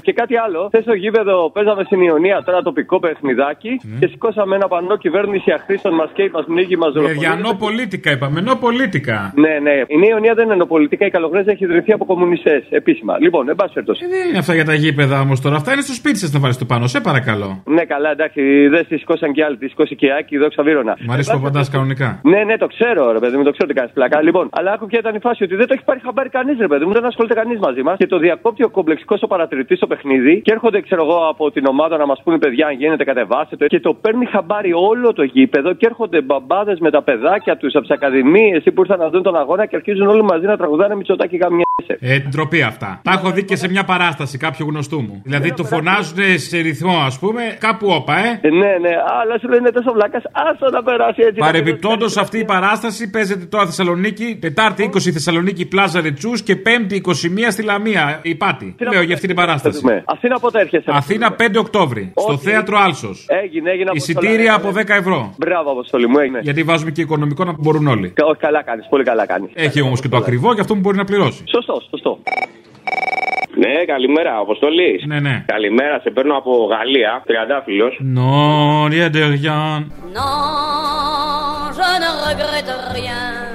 Και 0.02 0.14
κάτι 0.14 0.36
άλλο, 0.46 0.62
χθε 0.72 0.82
στο 0.82 0.94
γήπεδο 0.94 1.36
παίζαμε 1.56 1.84
στην 1.84 2.02
Ιωνία 2.02 2.44
τώρα 2.46 2.62
τοπικό 2.62 3.00
παιχνιδάκι 3.00 3.72
και 4.00 4.08
σηκώσαμε 4.08 4.56
ένα 4.56 4.68
πανό 4.68 4.98
κυβέρνηση 4.98 5.52
αχρήστων 5.52 5.94
μας 5.94 6.10
και 6.14 6.30
μα 6.34 6.42
πνίγει, 6.44 6.76
μας 6.78 6.94
Ε, 6.96 7.14
Για 7.14 7.36
νοπολίτικα 7.48 8.12
είπαμε, 8.12 8.42
νοπολίτικα. 8.42 9.34
Ναι, 9.36 9.54
ναι. 9.66 9.76
Η 9.88 9.98
Νέα 10.02 10.10
Ιωνία 10.10 10.34
δεν 10.34 10.46
είναι 10.46 10.56
νοπολιτικά, 10.56 11.06
η 11.06 11.10
Καλογρέζα 11.10 11.52
έχει 11.52 11.64
ιδρυθεί 11.64 11.92
από 11.92 12.06
κομμουνιστές 12.06 12.62
επίσημα. 12.70 13.14
Λοιπόν, 13.20 13.50
εν 13.50 13.56
πάση 13.56 13.74
περιπτώσει. 13.74 14.06
Δεν 14.08 14.28
είναι 14.30 14.38
αυτά 14.38 14.54
για 14.54 14.66
τα 14.66 14.74
γήπεδα 14.74 15.20
όμως 15.20 15.42
τώρα. 15.42 15.56
Αυτά 15.56 15.74
είναι 15.74 15.82
στο 15.82 15.94
σπίτι 15.94 16.18
σας 16.18 16.32
να 16.32 16.40
βάλεις 16.40 16.58
το 16.58 16.66
πάνω, 16.66 16.88
σε 16.88 17.00
παρακαλώ. 17.02 17.64
Ναι, 17.66 17.84
καλά, 17.86 18.10
εντάξει, 18.12 18.42
δεν 18.68 18.88
τη 18.88 18.98
σηκώσαν 18.98 19.32
και 19.34 19.44
άλλοι. 19.44 19.58
Τη 19.58 19.68
σηκώσει 19.68 19.96
και 19.96 20.06
η 20.06 20.12
Άκη, 20.20 20.38
δόξα 20.38 20.64
Βύρονα. 20.64 20.98
Μ' 21.08 21.12
αρέσει 21.12 21.32
που 21.32 21.38
απαντά 21.38 21.62
κανονικά. 21.72 22.20
Ναι, 22.24 22.44
ναι, 22.44 22.58
το 22.58 22.68
ξέρω, 22.68 23.12
ρε 23.12 23.20
παιδί 23.20 23.36
μου, 23.38 23.44
το 23.44 23.52
ξέρω 23.52 23.68
ότι 23.70 23.78
κάνεις 23.80 23.92
πλάκα. 23.98 24.22
Λοιπόν, 24.22 24.50
αλλά 24.52 24.72
άκου 24.72 24.86
ποια 24.86 25.00
ήταν 25.00 25.16
η 25.16 25.20
φάση 25.20 25.44
ότι 25.44 25.56
δεν 25.56 25.68
το 25.68 25.74
έχει 25.74 25.84
πάρει 25.84 26.00
χαμπάρι 26.06 26.30
κανείς, 26.30 26.58
ρε 26.60 26.68
παιδί 26.68 26.86
μου, 26.86 26.94
δεν 26.98 27.06
ασχολείται 27.06 27.34
κανείς 27.34 27.60
μαζί 27.60 27.82
μας. 27.82 27.96
Και 27.98 28.08
το 28.08 28.18
διακόπτει 28.18 28.64
ο 28.64 28.70
κομπλεξικός 28.70 29.22
ο 29.22 29.28
παρατηρητής 29.28 29.78
στο 29.78 29.88
παιχνίδι 29.92 30.42
και 30.42 30.52
έρχονται, 30.52 30.82
ξέρω 30.82 31.02
εγώ, 31.06 31.18
από 31.34 31.52
την 31.52 31.66
ομάδα 31.66 31.98
να 31.98 32.06
μας 32.06 32.22
πούνε 32.24 32.38
παιδιά, 32.38 32.68
αν 32.68 32.74
γίνεται, 32.82 33.04
κατεβάστε 33.04 33.56
το. 33.56 33.66
Και 33.68 33.80
το 33.80 33.94
παίρνει 33.94 34.26
χαμπάρι 34.26 34.74
όλο 34.74 35.14
το 35.14 35.24
γήπεδο 35.24 35.74
και 35.74 35.86
έρχονται 35.86 36.22
μπαμπάδες 36.22 36.80
με 36.80 36.90
τα 36.92 37.02
παιδάκια 37.02 37.58
τους 37.58 37.74
από 37.76 37.86
τις 37.86 37.96
ακαδημίες 37.98 38.64
που 38.74 38.82
ήρθαν 38.82 39.00
να 39.00 39.10
δουν 39.10 39.24
τον 39.24 39.36
αγώνα 39.36 39.66
και 39.66 39.76
αρχίζουν 39.76 40.08
όλοι 40.08 40.24
μαζί 40.24 40.46
να 40.46 40.58
τραγουδάνε 40.58 40.96
μυτσοτάκι 40.96 41.38
καμιέσαι. 41.38 41.71
Ε, 42.00 42.20
ντροπή 42.20 42.62
αυτά. 42.62 43.00
Τα 43.04 43.12
έχω 43.12 43.32
δει 43.32 43.44
και 43.44 43.56
σε 43.56 43.70
μια 43.70 43.84
παράσταση 43.84 44.38
κάποιου 44.38 44.68
γνωστού 44.70 45.02
μου. 45.02 45.22
Δηλαδή 45.24 45.54
το 45.54 45.64
φωνάζουν 45.64 46.18
σε 46.36 46.58
ρυθμό, 46.58 46.98
ας 47.06 47.20
πούμε, 47.20 47.42
κάπου 47.60 47.88
όπα, 47.90 48.18
ε. 48.18 48.40
Ε, 48.42 48.50
Ναι, 48.50 48.58
ναι, 48.58 48.90
αλλά 49.22 49.38
σου 49.42 49.50
λένε 49.50 49.72
τόσο 49.72 49.92
βλάκας, 49.94 50.24
άστο 50.32 50.70
να 50.70 50.84
περάσει 50.84 51.22
έτσι. 51.22 51.40
Παρεμπιπτόντως 51.40 52.18
αυτή 52.18 52.38
η 52.40 52.46
παράσταση 52.46 53.10
παίζεται 53.10 53.46
τώρα 53.46 53.66
Θεσσαλονίκη, 53.66 54.38
Τετάρτη 54.42 54.84
20 54.94 55.12
Θεσσαλονίκη 55.12 55.66
Πλάζα 55.66 56.02
Ρετσού 56.02 56.32
και 56.32 56.56
Πέμπτη 56.56 57.02
21 57.06 57.12
στη 57.50 57.64
Λαμία. 57.64 58.20
Η 58.22 58.36
Πάτη. 58.36 58.76
Λέω 58.92 59.02
για 59.02 59.14
αυτή 59.14 59.28
την 59.28 59.36
παράσταση. 59.36 59.82
Αθήνα 60.06 60.40
πότε 60.40 60.60
έρχεσαι. 60.60 60.86
Αθήνα 60.88 61.36
5 61.40 61.58
Οκτώβρη. 61.60 62.12
Στο 62.16 62.38
θέατρο 62.38 62.78
Άλσος. 62.78 63.26
Έγινε, 63.44 63.72
έγινε. 63.72 63.90
Εισιτήρια 63.94 64.54
από 64.54 64.72
10 64.72 64.96
ευρώ. 64.96 65.34
Μπράβο, 65.38 65.72
Αποστολή 65.72 66.08
μου, 66.08 66.18
έγινε. 66.20 66.40
Γιατί 66.42 66.64
βάζουμε 66.64 66.92
και 66.92 67.02
οικονομικό 67.02 67.44
να 67.44 67.54
μπορούν 67.60 67.88
όλοι. 67.88 68.10
Κα- 68.10 68.26
Όχι, 68.26 68.40
καλά 68.40 68.64
κάνεις, 68.64 68.88
πολύ 68.90 69.04
καλά 69.04 69.26
κάνεις. 69.26 69.52
Έχει 69.54 69.82
όμως 69.82 70.02
και 70.02 70.08
το 70.08 70.18
ακριβό 70.18 70.54
και 70.54 70.62
αυτό 70.62 70.74
που 70.74 70.80
μπορεί 70.80 70.98
να 70.98 71.04
πληρώσει. 71.06 71.44
Σωστό, 71.62 71.88
σωστό. 71.90 72.20
Ναι, 73.56 73.86
καλημέρα, 73.86 74.38
Αποστολή. 74.38 75.04
Ναι, 75.06 75.20
ναι. 75.20 75.44
Καλημέρα, 75.48 76.00
σε 76.00 76.10
παίρνω 76.10 76.38
από 76.38 76.66
Γαλλία, 76.66 77.24
τριαντάφυλλος. 77.26 78.00
Non, 78.16 78.90
rien 78.90 79.10
de 79.16 79.24
rien. 79.34 79.92
Non, 80.18 81.72
je 81.78 81.90
ne 82.02 82.10
regrette 82.26 82.74
rien. 82.96 83.51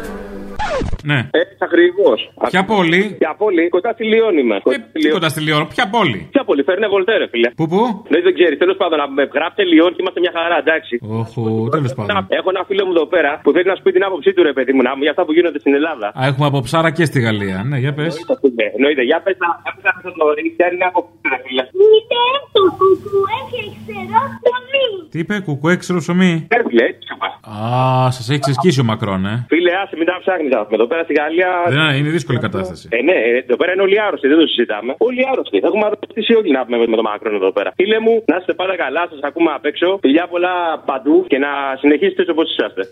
Ναι. 1.11 1.19
Έτσι 1.43 1.57
ακριβώς. 1.69 2.19
Ποια 2.53 2.63
πόλη; 2.73 3.03
Ποια 3.23 3.33
πόλη, 3.43 3.63
κοντά 3.77 3.91
στη 3.97 4.05
Λιόν 4.13 4.35
είμαι. 4.41 4.57
Τι 5.03 5.09
κοντά 5.17 5.29
στη 5.35 5.41
Λιόν, 5.47 5.63
ποια 5.75 5.85
πόλη; 5.95 6.21
Ποια 6.35 6.43
πόλη, 6.49 6.63
φέρνε 6.69 6.87
βολτέρε, 6.95 7.27
φίλε. 7.33 7.49
Πού, 7.59 7.65
πού; 7.73 7.81
Ναι, 8.13 8.19
δεν 8.27 8.33
ξέρεις, 8.39 8.57
τέλος 8.63 8.77
πάντων, 8.81 8.97
να 9.03 9.07
με 9.19 9.23
γράψετε 9.37 9.63
Λιόν 9.73 9.91
και 9.95 10.01
είμαστε 10.03 10.21
μια 10.25 10.33
χαρά, 10.37 10.57
εντάξει. 10.65 10.95
Όχο, 11.21 11.43
τέλος 11.77 11.93
πάντων. 11.97 12.15
Έχω 12.39 12.49
ένα 12.55 12.63
φίλο 12.69 12.83
μου 12.87 12.93
εδώ 12.97 13.07
πέρα 13.15 13.31
που 13.45 13.51
θέλει 13.55 13.69
να 13.73 13.77
σου 13.77 13.83
πει 13.85 13.91
την 13.97 14.05
άποψή 14.09 14.31
του, 14.35 14.43
ρε 14.51 14.55
παιδί 14.57 14.73
μου, 14.77 14.83
να 14.87 14.91
για 15.07 15.13
αυτά 15.15 15.23
που 15.27 15.33
γίνονται 15.37 15.61
στην 15.65 15.75
Ελλάδα. 15.81 16.07
Α, 16.19 16.21
έχουμε 16.31 16.47
από 16.51 16.59
ψάρα 16.67 16.91
και 16.97 17.05
στη 17.11 17.19
Γαλλία. 17.27 17.59
Ναι, 17.71 17.77
για 17.85 17.93
πες. 17.99 18.13
Ναι, 18.59 18.67
εννοείται, 18.77 19.03
για 19.11 19.19
πες 19.25 19.37
να 19.43 19.49
για 19.65 19.73
πες 19.75 20.05
να 20.09 20.13
το 20.21 20.27
ρίξει, 20.37 20.63
είναι 20.75 20.87
άποψή 20.91 21.15
του, 21.23 21.29
ρε 21.35 21.39
φίλε. 21.45 21.65
Μήτε 21.81 22.23
το 22.55 22.63
κουκουέ 22.79 23.39
και 23.51 23.63
ξερό 23.79 24.23
ψωμί. 24.43 24.87
Τι 25.13 25.19
είπε, 25.23 25.35
κουκουέ, 25.47 25.75
ξέρω 25.83 25.99
ψωμί. 26.05 26.33
Ε, 26.55 26.57
φίλε, 26.69 26.85
έτσι 26.91 27.03
σου 27.11 27.17
πας. 27.23 27.33
Α, 27.57 28.11
σας 28.17 28.27
έχει 28.31 28.43
ξεσκίσει 28.47 28.81
ο 28.85 28.87
Μακρόν, 28.91 29.23
ε. 29.33 29.35
Φίλε, 29.53 29.73
άσε, 29.83 29.95
μην 30.01 30.07
τα 30.11 30.15
ψάχνεις. 30.23 30.53
Εδώ 30.77 30.87
πέρα 30.91 30.96
στη 31.03 31.13
Γαλλία. 31.21 31.51
Δεν 31.69 31.79
είναι, 31.79 31.97
είναι 31.97 32.11
δύσκολη 32.17 32.39
κατάσταση. 32.39 32.89
Ε, 32.91 33.03
ναι, 33.03 33.13
ε, 33.13 33.37
εδώ 33.37 33.57
πέρα 33.57 33.73
είναι 33.73 33.83
όλοι 33.83 34.01
άρρωστοι, 34.01 34.29
δεν 34.29 34.39
το 34.39 34.47
συζητάμε. 34.47 34.95
Όλοι 34.99 35.21
άρρωστοι. 35.33 35.57
Έχουμε 35.69 35.85
αρρωστήσει 35.89 36.33
όλοι 36.35 36.51
να 36.57 36.65
πούμε 36.65 36.77
με 36.93 36.97
τον 37.01 37.07
Μακρόν 37.11 37.35
εδώ 37.35 37.53
πέρα. 37.53 37.73
Φίλε 37.77 37.99
μου, 38.01 38.15
να 38.27 38.37
είστε 38.37 38.53
πάντα 38.61 38.77
καλά, 38.77 39.03
σας 39.11 39.21
ακούμε 39.23 39.51
απ' 39.57 39.67
έξω. 39.71 39.99
Φιλιά 40.01 40.27
πολλά 40.27 40.55
παντού 40.91 41.25
και 41.31 41.39
να 41.39 41.51
συνεχίσετε 41.81 42.31
όπως 42.31 42.47
είσαστε. 42.51 42.83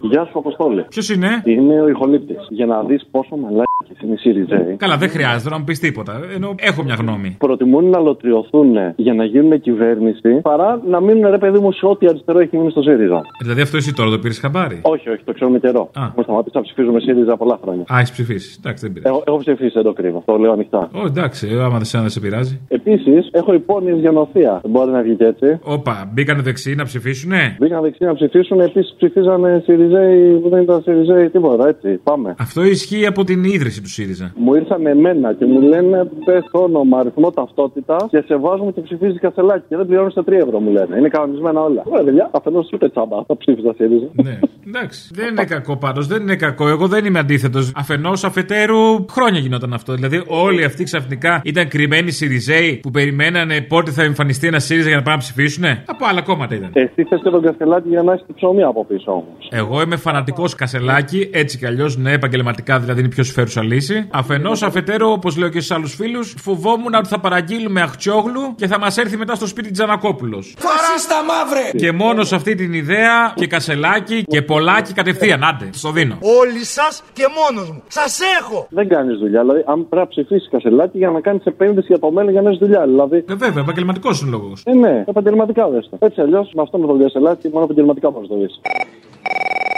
Γεια 0.00 0.24
σου, 0.24 0.38
Αποστόλη. 0.38 0.84
Ποιος 0.88 1.08
είναι; 1.10 1.42
Είμαι 1.44 1.80
ο 1.80 1.88
ηχολήπτης. 1.88 2.36
Για 2.48 2.66
να 2.66 2.82
δεις 2.82 3.06
πόσο 3.10 3.36
μαλάκι 3.36 3.68
είναι 4.04 4.12
η 4.12 4.16
ΣΥΡΙΖΑ. 4.16 4.56
Καλά, 4.76 4.96
δεν 4.96 5.08
χρειάζεται 5.08 5.50
να 5.50 5.58
μου 5.58 5.64
πεις 5.64 5.78
τίποτα. 5.78 6.20
Ενώ 6.34 6.54
έχω 6.58 6.82
μια 6.82 6.94
γνώμη. 6.94 7.36
Προτιμούν 7.38 7.84
να 7.84 7.98
λωτριωθούν 7.98 8.76
για 8.96 9.14
να 9.14 9.24
γίνουν 9.24 9.60
κυβέρνηση 9.60 10.40
παρά 10.42 10.80
να 10.86 11.00
μείνουν 11.00 11.30
ρε 11.30 11.38
παιδί 11.38 11.58
μου 11.58 11.72
σε 11.72 11.86
ό,τι 11.86 12.06
αριστερό 12.06 12.38
έχει 12.38 12.56
μείνει 12.56 12.70
στο 12.70 12.82
ΣΥΡΙΖΑ. 12.82 13.20
Δηλαδή 13.40 13.60
αυτό 13.60 13.76
εσύ 13.76 13.94
τώρα 13.94 14.10
το 14.10 14.18
πήρες 14.18 14.38
χαμπάρι. 14.38 14.80
Όχι, 14.82 15.08
όχι, 15.08 15.22
το 15.24 15.32
ξέρουμε 15.32 15.58
καιρό. 15.58 15.90
Έχουμε 15.96 16.22
σταματήσει 16.22 16.56
να 16.56 16.62
ψηφίζουμε 16.62 17.00
ΣΥΡΙΖΑ 17.00 17.36
πολλά 17.36 17.58
χρόνια. 17.62 17.84
Α, 17.92 17.96
έχεις 17.98 18.10
ψηφίσει. 18.10 18.58
Εντάξει, 18.58 18.84
δεν 18.84 18.92
πειράζει. 18.92 19.14
Εγώ, 19.14 19.22
έχω 19.26 19.36
ψηφίσει, 19.36 19.72
δεν 19.74 19.82
το 19.82 19.92
κρύβω. 19.92 20.22
Το 20.26 20.36
λέω 20.36 20.52
ανοιχτά. 20.52 20.90
Ω, 20.94 21.06
εντάξει, 21.06 21.46
άμα 21.60 21.76
δεν 21.76 21.84
σε, 21.84 21.98
δεν 21.98 22.08
σε 22.08 22.20
πειράζει. 22.20 22.60
Επίσης, 22.68 23.28
έχω 23.32 23.54
υπόνοιες 23.54 23.98
για 23.98 24.10
νοθεία. 24.10 24.58
Δεν 24.62 24.70
μπορεί 24.70 24.90
να 24.90 25.02
βγει 25.02 25.14
και 25.14 25.24
έτσι. 25.24 25.58
Όπα, 25.62 26.10
μπήκανε 26.12 26.42
δεξιοί 26.42 26.74
να 26.76 26.84
ψηφίσουνε; 26.84 27.56
Μπήκαν 27.58 27.82
δεξιά 27.82 28.06
να 28.06 28.14
ψηφίσουν, 28.14 28.60
επίσης 28.60 28.94
ψηφίζανε 28.96 29.62
ΣΥΡΙΖΑΙ 29.90 30.40
που 30.42 30.48
δεν 30.48 30.62
ήταν 30.62 30.82
ΣΥΡΙΖΑΙ 30.82 31.30
τίποτα, 31.30 31.68
έτσι. 31.68 32.00
Πάμε. 32.02 32.34
Αυτό 32.38 32.64
ισχύει 32.64 33.06
από 33.06 33.24
την 33.24 33.44
ίδρυση 33.44 33.82
του 33.82 33.88
ΣΥΡΙΖΑ. 33.88 34.32
Μου 34.36 34.54
ήρθαν 34.54 34.86
εμένα 34.86 35.34
και 35.34 35.44
μου 35.44 35.60
λένε 35.60 36.10
πες 36.24 36.44
όνομα, 36.50 36.98
αριθμό 36.98 37.30
ταυτότητα 37.30 37.96
και 38.10 38.22
σε 38.26 38.36
βάζουμε 38.36 38.72
και 38.72 38.80
ψηφίζεις 38.80 39.20
κασελάκι. 39.20 39.64
Και 39.68 39.76
δεν 39.76 39.86
πληρώνεις 39.86 40.14
τα 40.14 40.24
3 40.26 40.32
ευρώ, 40.32 40.60
μου 40.60 40.70
λένε. 40.70 40.96
Είναι 40.98 41.08
κανονισμένα 41.08 41.60
όλα. 41.60 41.82
Ωραία, 41.84 42.04
παιδιά, 42.04 42.30
αφενός 42.32 42.70
ούτε 42.72 42.88
τσάμπα. 42.88 43.24
Θα 43.24 43.36
ψήφιζα 43.36 43.72
ΣΥΡΙΖΑ. 43.76 44.08
Ναι, 44.12 44.38
εντάξει. 44.66 45.10
Δεν 45.14 45.28
είναι 45.28 45.44
κακό 45.44 45.76
πάντως, 45.76 46.06
δεν 46.06 46.22
είναι 46.22 46.36
κακό. 46.36 46.68
Εγώ 46.68 46.86
δεν 46.86 47.04
είμαι 47.04 47.18
αντίθετος. 47.18 47.72
Αφενός, 47.76 48.24
αφετέρου, 48.24 49.06
χρόνια 49.10 49.40
γινόταν 49.40 49.72
αυτό. 49.72 49.94
Δηλαδή, 49.94 50.22
όλοι 50.26 50.64
αυτοί 50.64 50.84
ξαφνικά 50.84 51.40
ήταν 51.44 51.68
κρυμμένοι 51.68 52.10
ΣΥΡΙΖΑΙ 52.10 52.76
που 52.82 52.90
περιμένανε 52.90 53.60
πότε 53.60 53.90
θα 53.90 54.02
εμφανιστεί 54.02 54.46
ένα 54.46 54.58
ΣΥΡΙΖΑ 54.58 54.88
για 54.88 54.96
να 54.96 55.02
πάνε 55.02 55.16
να 55.16 55.22
ψηφίσουνε; 55.22 55.82
Από 55.86 56.04
άλλα 56.10 56.22
κόμματα 56.22 56.54
ήταν. 56.54 56.70
Εσύ 56.72 57.04
θες 57.04 57.20
και 57.22 57.30
τον 57.30 57.42
κασελάκι 57.42 57.88
για 57.88 58.02
να 58.02 58.12
έχει 58.12 58.24
το 58.26 58.32
ψωμί 58.34 58.62
από 58.62 58.84
πίσω 58.84 59.10
όμως. 59.10 59.48
Εγώ 59.50 59.79
είμαι 59.82 59.96
φανατικός 59.96 60.54
κασελάκι, 60.54 61.30
έτσι 61.32 61.58
κι 61.58 61.66
αλλιώς, 61.66 61.96
ναι, 61.96 62.12
επαγγελματικά 62.12 62.78
δηλαδή 62.78 62.98
είναι 62.98 63.08
η 63.08 63.14
πιο 63.14 63.24
συμφέρουσα 63.24 63.62
λύση. 63.62 64.08
Αφενός, 64.10 64.62
αφετέρου, 64.62 65.10
όπως 65.10 65.36
λέω 65.36 65.48
και 65.48 65.60
στους 65.60 65.76
άλλους 65.76 65.94
φίλους, 65.94 66.34
φοβόμουν 66.38 66.94
ότι 66.94 67.08
θα 67.08 67.20
παραγγείλουμε 67.20 67.80
αχτσιόγλου 67.80 68.54
και 68.56 68.66
θα 68.66 68.78
μας 68.78 68.96
έρθει 68.96 69.16
μετά 69.16 69.34
στο 69.34 69.46
σπίτι 69.46 69.70
Τζανακόπουλος. 69.70 70.54
Φασίστα 70.58 71.14
μαύρε! 71.24 71.70
Και 71.76 71.92
μόνος 71.92 72.28
σε 72.28 72.34
αυτή 72.34 72.54
την 72.54 72.72
ιδέα 72.72 73.32
και 73.34 73.46
κασελάκι 73.46 74.24
και 74.24 74.42
πολλάκι 74.42 74.92
κατευθείαν. 74.92 75.44
Άντε, 75.44 75.68
στο 75.72 75.90
δίνω. 75.90 76.18
Όλοι 76.40 76.64
σας 76.64 77.02
και 77.12 77.24
μόνος 77.38 77.70
μου. 77.70 77.82
Σας 77.88 78.20
έχω! 78.40 78.66
Δεν 78.70 78.88
κάνεις 78.88 79.18
δουλειά. 79.18 79.40
Δηλαδή, 79.40 79.62
αν 79.66 79.88
πρέπει 79.88 79.96
να 79.96 80.08
ψηφίσεις 80.08 80.48
κασελάκι 80.50 80.98
για 80.98 81.10
να 81.10 81.20
κάνεις 81.20 81.44
επένδυση 81.44 81.86
για 81.86 81.98
το 81.98 82.10
μέλλον 82.10 82.32
για 82.32 82.42
να 82.42 82.48
έχεις 82.48 82.60
δουλειά. 82.60 82.84
Δηλαδή. 82.86 83.24
Ε, 83.28 83.34
βέβαια, 83.34 83.62
επαγγελματικός 83.62 84.20
είναι 84.20 84.30
λόγος. 84.30 84.62
Ε, 84.64 84.74
ναι, 84.74 85.04
επαγγελματικά 85.06 85.68
δες 85.68 85.88
το. 85.90 85.96
Έτσι 86.00 86.20
αλλιώς 86.20 86.50
με 86.54 86.62
αυτό 86.62 86.78
με 86.78 86.86
τον 86.86 86.98
κασελάκι 87.00 87.48
μόνο 87.52 87.64
επαγγελματικά 87.64 88.10
μπορείς 88.10 88.28
να 88.28 88.36
το 88.36 88.42
δεις. 88.42 88.60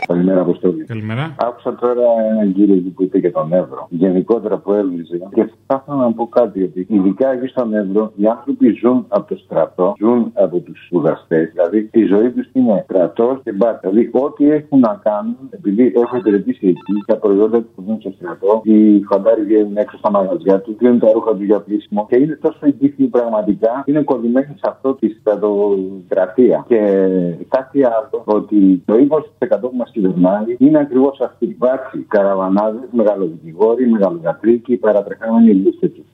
Καλημέρα, 0.06 0.40
Αποστόλη. 0.40 0.84
Καλημέρα. 0.84 1.34
Άκουσα 1.38 1.74
τώρα 1.74 2.02
έναν 2.30 2.52
κύριο 2.52 2.74
εκεί 2.74 2.88
που 2.88 3.02
είπε 3.02 3.18
για 3.18 3.32
τον 3.32 3.52
Εύρο. 3.52 3.86
Γενικότερα 3.90 4.56
που 4.58 4.72
έβριζε 4.72 5.16
και 5.34 5.50
θα 5.66 5.82
ήθελα 5.82 5.96
να 5.96 6.12
πω 6.12 6.26
κάτι. 6.26 6.62
Ότι 6.62 6.86
ειδικά 6.88 7.32
εκεί 7.32 7.46
στον 7.46 7.74
Εύρο, 7.74 8.12
οι 8.16 8.26
άνθρωποι 8.26 8.78
ζουν 8.80 9.04
από 9.08 9.34
το 9.34 9.40
στρατό, 9.44 9.94
ζουν 9.98 10.30
από 10.34 10.58
τους 10.58 10.86
σπουδαστές. 10.86 11.50
Δηλαδή, 11.52 11.88
η 11.92 12.04
ζωή 12.04 12.30
τους 12.30 12.48
είναι 12.52 12.84
στρατός 12.84 13.40
και 13.44 13.52
μπάτα. 13.52 13.88
Δηλαδή, 13.88 14.10
ό,τι 14.12 14.50
έχουν 14.50 14.78
να 14.78 15.00
κάνουν, 15.02 15.36
επειδή 15.50 15.92
έχω 15.96 16.16
υπηρετήσει 16.16 16.66
εκεί, 16.66 17.04
τα 17.06 17.16
προϊόντα 17.16 17.58
που 17.58 17.82
δίνουν 17.82 18.00
στο 18.00 18.12
στρατό, 18.16 18.60
οι 18.64 19.02
φαντάροι 19.02 19.42
βγαίνουν 19.42 19.76
έξω 19.76 19.96
στα 19.98 20.10
μαγαζιά 20.10 20.60
τους, 20.60 20.74
βγαίνουν 20.78 20.98
τα 20.98 21.12
ρούχα 21.12 21.30
τους 21.34 21.44
για 21.44 21.60
πλήσιμο 21.60 22.06
και 22.10 22.16
είναι 22.16 22.38
τόσο 22.40 22.58
εγκύφθοι 22.60 23.04
πραγματικά, 23.04 23.82
είναι 23.86 24.02
κολλημένοι 24.02 24.46
σε 24.46 24.66
αυτό 24.68 24.94
τη 24.94 25.08
στρατοκρατία. 25.08 26.64
Και 26.68 26.78
κάτι 27.48 27.84
άλλο, 27.84 28.22
ότι 28.24 28.82
το 28.84 28.94
20% 28.94 29.60
που 29.60 29.76
μα 29.76 29.84
κυβερνάει 29.92 30.56
είναι 30.58 30.78
ακριβώς 30.78 31.20
αυτή. 31.20 31.44
Υπάρχει 31.44 31.98
καραβανάδες, 31.98 32.88
μεγαλοδικηγόροι, 32.90 33.90
μεγαλογατρίκοι, 33.90 34.76
παρατρεχάμενοι 34.76 35.52
λίστες 35.52 35.90
του. 35.92 36.04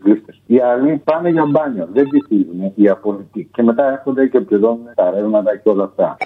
Οι 0.47 0.59
άλλοι 0.61 1.03
πάνε 1.05 1.31
για 1.31 1.47
μπάνιο, 1.47 1.89
δεν 1.93 2.09
ψηφίζουν 2.09 2.73
οι 2.75 2.89
απολυτικοί. 2.89 3.49
Και 3.53 3.63
μετά 3.63 3.93
έρχονται 3.93 4.27
και 4.27 4.41
πληρώνουν 4.41 4.87
τα 4.95 5.11
ρεύματα 5.11 5.57
και 5.57 5.69
όλα 5.69 5.85
αυτά. 5.85 6.17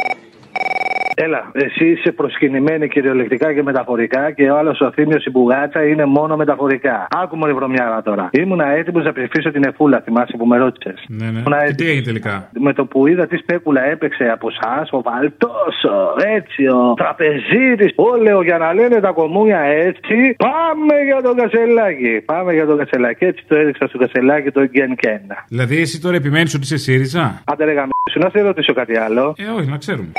Έλα, 1.14 1.50
εσύ 1.52 1.86
είσαι 1.88 2.12
προσκυνημένη 2.12 2.88
κυριολεκτικά 2.88 3.54
και 3.54 3.62
μεταφορικά 3.62 4.30
και 4.30 4.50
ο 4.50 4.56
άλλος 4.58 4.80
ο 4.80 4.90
Θήμιος 4.92 5.24
η 5.24 5.30
Μπουγάτσα 5.30 5.82
είναι 5.84 6.04
μόνο 6.04 6.36
μεταφορικά. 6.36 7.06
Άκουμε 7.10 7.46
ρε 7.46 7.52
βρωμιάρα 7.52 8.02
τώρα. 8.02 8.28
Ήμουνα 8.32 8.66
έτοιμος 8.68 9.04
να 9.04 9.12
ψηφίσω 9.12 9.50
την 9.50 9.64
Εφούλα, 9.64 10.00
θυμάσαι 10.00 10.36
που 10.36 10.46
με 10.46 10.56
ρώτησες. 10.56 11.04
Ναι, 11.08 11.30
ναι. 11.30 11.42
Και 11.66 11.74
τι 11.74 11.88
έγινε 11.88 12.04
τελικά; 12.04 12.48
Με 12.52 12.72
το 12.72 12.84
που 12.84 13.06
είδα 13.06 13.26
τι 13.26 13.36
σπέκουλα 13.36 13.84
έπαιξε 13.84 14.24
από 14.24 14.48
εσάς, 14.48 14.88
ο 14.92 15.02
Βαλτόσο, 15.02 16.14
έτσι, 16.36 16.66
ο 16.66 16.94
Τραπεζίτης, 16.96 17.92
όλεο 17.94 18.42
για 18.42 18.58
να 18.58 18.74
λένε 18.74 19.00
τα 19.00 19.10
κομμούνια 19.10 19.60
έτσι. 19.60 20.36
Πάμε 20.36 20.94
για 21.04 21.22
τον 21.22 21.36
Κασελάκη. 21.36 22.20
Πάμε 22.24 22.52
για 22.52 22.66
τον 22.66 22.78
Κασελάκη. 22.78 23.24
Έτσι 23.24 23.44
το 23.48 23.56
έδειξα 23.56 23.86
στο 23.86 23.98
Κασελάκη 23.98 24.50
το 24.50 24.64
Γκεν 24.64 24.96
Κένα. 24.96 25.44
Δηλαδή, 25.48 25.80
εσύ 25.80 26.00
τώρα 26.00 26.16
επιμένεις 26.16 26.54
ότι 26.54 26.62
είσαι 26.64 26.76
ΣΥΡΙΖΑ; 26.76 27.42
Άντε 27.44 27.64
ρε 27.64 27.72
γαμίσου, 27.72 28.18
να 28.18 28.30
σε 28.30 28.40
ρωτήσω 28.40 28.72
κάτι 28.72 28.96
άλλο. 28.96 29.34
Ε, 29.38 29.60
όχι, 29.60 29.68
να 29.70 29.76
ξέρουμε. 29.76 30.12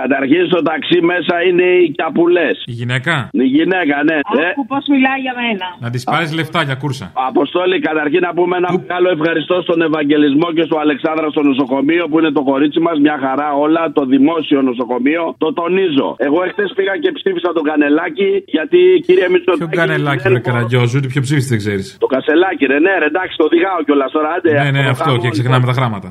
Καταρχήν 0.00 0.42
στο 0.50 0.60
ταξί 0.70 0.98
μέσα 1.12 1.34
είναι 1.48 1.66
οι 1.82 1.86
καπουλέ. 2.00 2.50
Η 2.72 2.74
γυναίκα; 2.80 3.14
Η 3.44 3.46
γυναίκα, 3.56 3.96
ναι. 4.08 4.18
Ε, 4.42 4.48
Άκου 4.50 4.64
πώς 4.72 4.84
μιλάει 4.94 5.20
για 5.26 5.34
μένα. 5.40 5.66
Να 5.84 5.88
της 5.94 6.02
πάρεις 6.12 6.30
λεφτά 6.38 6.60
για 6.68 6.76
κούρσα. 6.82 7.06
Αποστόλη, 7.30 7.76
καταρχήν 7.88 8.20
να 8.28 8.32
πούμε 8.38 8.54
ένα 8.60 8.70
μεγάλο 8.78 9.08
ευχαριστώ 9.16 9.56
στον 9.66 9.78
Ευαγγελισμό 9.88 10.48
και 10.56 10.64
στο 10.68 10.76
Αλεξάνδρα 10.84 11.26
στο 11.34 11.42
νοσοκομείο 11.50 12.04
που 12.08 12.16
είναι 12.18 12.32
το 12.38 12.42
κορίτσι 12.50 12.80
μας. 12.86 12.96
Μια 13.06 13.16
χαρά 13.24 13.48
όλα, 13.64 13.82
το 13.98 14.02
δημόσιο 14.14 14.58
νοσοκομείο. 14.70 15.22
Το 15.44 15.48
τονίζω. 15.60 16.08
Εγώ 16.26 16.38
εχθές 16.46 16.70
πήγα 16.76 16.94
και 17.02 17.10
ψήφισα 17.18 17.50
τον 17.56 17.64
Κανελάκη 17.70 18.30
γιατί 18.56 18.78
κύριε 19.06 19.28
Μητσοτάκη. 19.32 19.70
Ποιο 19.70 19.78
κανελάκι, 19.80 20.28
ρε 20.34 20.40
Καραγκιόζου, 20.46 20.98
τι 21.02 21.08
πιο 21.12 21.20
ψήφισε 21.26 21.48
δεν 21.54 21.58
ξέρεις. 21.64 21.86
Το 22.04 22.06
Κασελάκι, 22.14 22.64
ρε, 22.72 22.78
ναι, 22.86 22.92
ρε, 23.02 23.08
εντάξει, 23.12 23.34
το 23.40 23.44
οδηγάω 23.48 23.78
κιόλας 23.86 24.10
τώρα. 24.16 24.28
Άντε, 24.36 24.50
Ναι, 24.62 24.70
ναι, 24.76 24.82
αυτό 24.94 25.10
και 25.22 25.28
ξεχνάμε 25.28 25.66
τα 25.70 25.72
γράμματα. 25.78 26.08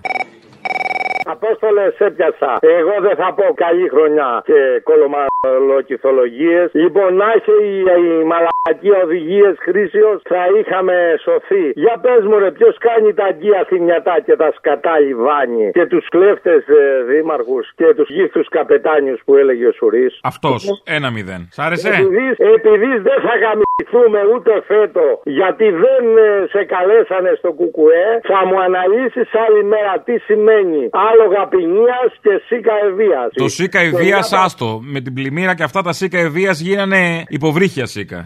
Απόστολε, 1.32 1.86
έπιασα. 1.98 2.58
Εγώ 2.62 2.96
δεν 3.02 3.16
θα 3.16 3.34
πω 3.38 3.46
καλή 3.54 3.90
χρονιά 3.90 4.42
και 4.46 4.60
κολομαλοκυθολογίες. 4.90 6.70
Λοιπόν, 6.74 7.16
να 7.16 7.28
είχε 7.36 7.52
η, 7.52 7.74
η 8.08 8.24
μαλακή 8.70 8.92
οδηγίες 9.04 9.56
χρήσεως, 9.66 10.20
θα 10.32 10.44
είχαμε 10.58 10.96
σωθεί. 11.26 11.66
Για 11.84 11.96
πες 12.04 12.22
μου, 12.28 12.36
ρε, 12.44 12.52
ποιος 12.58 12.76
κάνει 12.88 13.10
τα 13.20 13.26
αγκία 13.32 13.62
θυμιατά 13.70 14.16
και 14.26 14.36
τα 14.42 14.50
σκατά 14.58 14.96
λιβάνι 15.00 15.66
και 15.78 15.86
τους 15.92 16.06
κλέφτες 16.14 16.62
ε, 16.68 16.82
δήμαρχους 17.10 17.66
και 17.80 17.88
τους 17.98 18.10
γύφτου 18.16 18.44
καπετάνιους 18.56 19.20
που 19.26 19.34
έλεγε 19.42 19.66
ο 19.72 19.74
Σουρή. 19.80 20.08
Αυτός. 20.32 20.60
Ένα 20.98 21.10
μηδέν. 21.16 21.42
Σ' 21.56 21.60
άρεσε; 21.66 21.88
Επειδή, 21.90 22.26
επειδή 22.56 22.92
δεν 23.08 23.20
θα 23.26 23.34
γαμηθούμε 23.44 24.20
ούτε 24.34 24.52
φέτο 24.70 25.06
γιατί 25.40 25.68
δεν 25.86 26.04
ε, 26.26 26.30
σε 26.54 26.62
καλέσανε 26.74 27.32
στο 27.40 27.50
κουκουέ, 27.60 28.08
θα 28.32 28.40
μου 28.48 28.58
αναλύσεις 28.68 29.30
άλλη 29.46 29.64
μέρα 29.74 29.94
τι 30.06 30.16
σημαίνει 30.28 30.82
άλογα 31.10 31.42
ποινίας 31.54 32.10
και 32.24 32.34
σίκα 32.48 32.76
ευεία. 32.90 33.22
Το 33.44 33.48
σίκα 33.58 33.80
ευεία, 33.90 34.20
άστο. 34.46 34.70
Με 34.94 35.00
την 35.02 35.14
πλημμύρα 35.14 35.54
και 35.56 35.64
αυτά 35.70 35.82
τα 35.82 35.94
σίκα 36.00 36.20
ευεία 36.28 36.52
γίνανε 36.52 37.02
υποβρύχια 37.28 37.86
σίκα. 37.86 38.26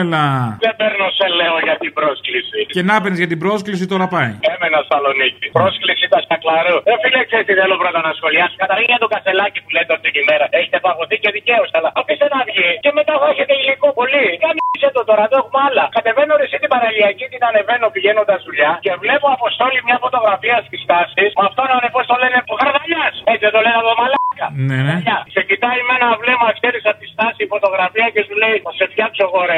Έλα. 0.00 0.26
Δεν 0.64 0.74
παίρνω 0.80 1.06
σε 1.18 1.26
λέω 1.38 1.56
για 1.66 1.76
την 1.82 1.92
πρόσκληση. 1.98 2.58
Και 2.74 2.82
να 2.88 2.94
παίρνεις 3.00 3.20
για 3.22 3.30
την 3.32 3.40
πρόσκληση 3.44 3.84
τώρα 3.92 4.06
πάει. 4.14 4.32
Έμενα 4.52 4.78
Θεσσαλονίκη. 4.82 5.46
Πρόσκληση 5.58 6.04
τα 6.12 6.20
Σακλαρού. 6.26 6.76
Δεν 6.88 6.96
φίλε, 7.02 7.20
ξέρεις 7.28 7.46
τι 7.48 7.54
θέλω 7.60 7.76
πρώτα 7.82 8.00
να 8.08 8.12
σχολιάσω. 8.18 8.54
Καταρχήν 8.64 8.88
για 8.92 9.00
το 9.04 9.08
κασελάκι 9.14 9.58
που 9.64 9.70
λέτε 9.76 9.92
αυτή 9.98 10.08
τη 10.16 10.20
μέρα. 10.28 10.44
Έχετε 10.58 10.78
παγωθεί 10.86 11.16
και 11.22 11.30
δικαίως, 11.36 11.68
αλλά 11.76 11.88
αφήστε 12.00 12.26
να 12.34 12.40
βγει. 12.48 12.70
Και 12.84 12.90
μετά 12.98 13.14
θα 13.20 13.26
έχετε 13.32 13.52
υλικό 13.62 13.88
πολύ. 13.98 14.24
Κάμισε 14.44 14.88
το 14.96 15.02
τώρα, 15.08 15.24
το 15.30 15.36
έχουμε 15.42 15.60
άλλα. 15.66 15.84
Κατεβαίνω 15.96 16.32
ρε 16.40 16.46
την 16.62 16.70
παραλιακή, 16.74 17.24
την 17.32 17.42
ανεβαίνω 17.48 17.86
πηγαίνοντα 17.94 18.36
δουλειά 18.46 18.72
και 18.84 18.92
βλέπω 19.04 19.26
αποστόλη 19.36 19.78
μια 19.88 19.98
φωτογραφία 20.04 20.56
στις 20.66 20.80
τάσεις. 20.90 21.30
Με 21.38 21.44
αυτόν 21.48 21.68
ανεβώ 21.76 22.00
το 22.10 22.16
λένε 22.22 22.38
ο 22.52 22.54
Χαρδαλιά. 22.60 23.04
Έτσι 23.30 23.42
δεν 23.46 23.54
το 23.56 23.60
λένε 23.66 23.80
το 23.88 23.94
μαλάκα. 24.00 24.46
Ναι, 24.68 24.78
ναι. 24.88 24.96
Σε 25.34 25.40
κοιτάει 25.48 25.80
με 25.88 25.92
ένα 25.98 26.10
βλέμμα, 26.22 26.48
ξέρεις 26.58 26.82
από 26.90 26.98
τη 27.02 27.06
στάση 27.14 27.40
η 27.46 27.48
φωτογραφία 27.54 28.06
και 28.14 28.22
σου 28.26 28.34
λέει 28.42 28.56
Θα 28.66 28.72
σε 28.78 28.84
φτιάξω 28.92 29.22
εγώ 29.28 29.40
ρε 29.50 29.57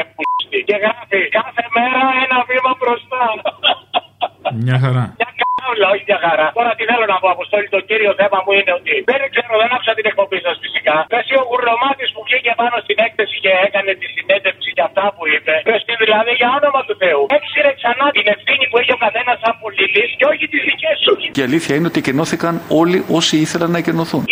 Και 0.67 0.75
γράφει 0.83 1.19
κάθε 1.39 1.63
μέρα 1.75 2.01
ένα 2.25 2.37
βήμα 2.49 2.71
μπροστά. 2.79 3.23
Μια 4.65 4.77
χαρά. 4.83 5.03
Μια 5.19 5.29
καλά, 5.81 5.87
όχι 5.93 6.03
μια 6.09 6.19
χαρά. 6.25 6.47
Τώρα 6.57 6.71
τι 6.77 6.83
θέλω 6.89 7.05
να 7.13 7.17
πω, 7.21 7.27
Αποστόλη, 7.35 7.67
το 7.75 7.81
κύριο 7.89 8.11
θέμα 8.21 8.37
μου 8.43 8.51
είναι 8.59 8.73
ότι 8.79 8.93
δεν 9.09 9.19
ξέρω, 9.33 9.53
δεν 9.61 9.69
άκουσα 9.75 9.93
την 9.99 10.05
εκπομπή 10.11 10.39
σας 10.45 10.55
φυσικά. 10.63 10.95
Εσύ 11.19 11.33
ο 11.41 11.43
Γουρνομάτη 11.49 12.05
που 12.13 12.21
βγήκε 12.27 12.51
πάνω 12.61 12.75
στην 12.85 12.97
έκθεση 13.07 13.35
και 13.43 13.51
έκανε 13.67 13.91
τη 14.01 14.07
συνέντευξη 14.15 14.69
για 14.77 14.85
αυτά 14.89 15.05
που 15.15 15.23
είπε. 15.33 15.53
Πες 15.67 15.81
τι 15.87 15.93
δηλαδή 16.03 16.31
για 16.41 16.49
όνομα 16.59 16.81
του 16.87 16.95
Θεού. 17.03 17.23
Έξιρε 17.39 17.71
ξανά 17.79 18.05
την 18.17 18.25
ευθύνη 18.33 18.65
που 18.69 18.77
έχει 18.81 18.91
ο 18.97 18.99
καθένας 19.05 19.35
σαν 19.43 19.53
πολίτη 19.61 20.03
και 20.19 20.25
όχι 20.31 20.45
τις 20.51 20.61
δικές 20.69 20.97
σου. 21.03 21.13
Και 21.35 21.41
η 21.43 21.45
αλήθεια 21.49 21.73
είναι 21.77 21.89
ότι 21.91 21.99
κενώθηκαν 22.07 22.53
όλοι 22.81 22.99
όσοι 23.17 23.33
ήθελαν 23.45 23.69
να 23.75 23.81
κενωθούν. 23.87 24.23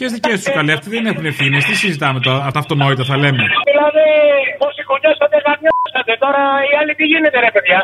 Ποιε 0.00 0.08
δικές 0.08 0.42
τους 0.42 0.52
καλέ, 0.58 0.72
αυτοί 0.72 0.88
δεν 0.90 1.06
έχουν 1.06 1.24
ευθύνε. 1.32 1.58
Τι 1.58 1.74
συζητάμε 1.82 2.20
τώρα, 2.20 2.38
αυτά 2.48 2.58
αυτονόητα 2.58 3.04
θα 3.04 3.16
λέμε. 3.16 3.42
Δηλαδή, 3.70 4.08
όσοι 4.68 4.80
κονιώσατε, 4.90 5.36
γαμιώσατε. 5.46 6.12
Τώρα 6.24 6.42
οι 6.66 6.72
άλλοι 6.80 6.92
τι 6.98 7.04
γίνεται, 7.12 7.38
ρε 7.44 7.50
παιδιά; 7.54 7.80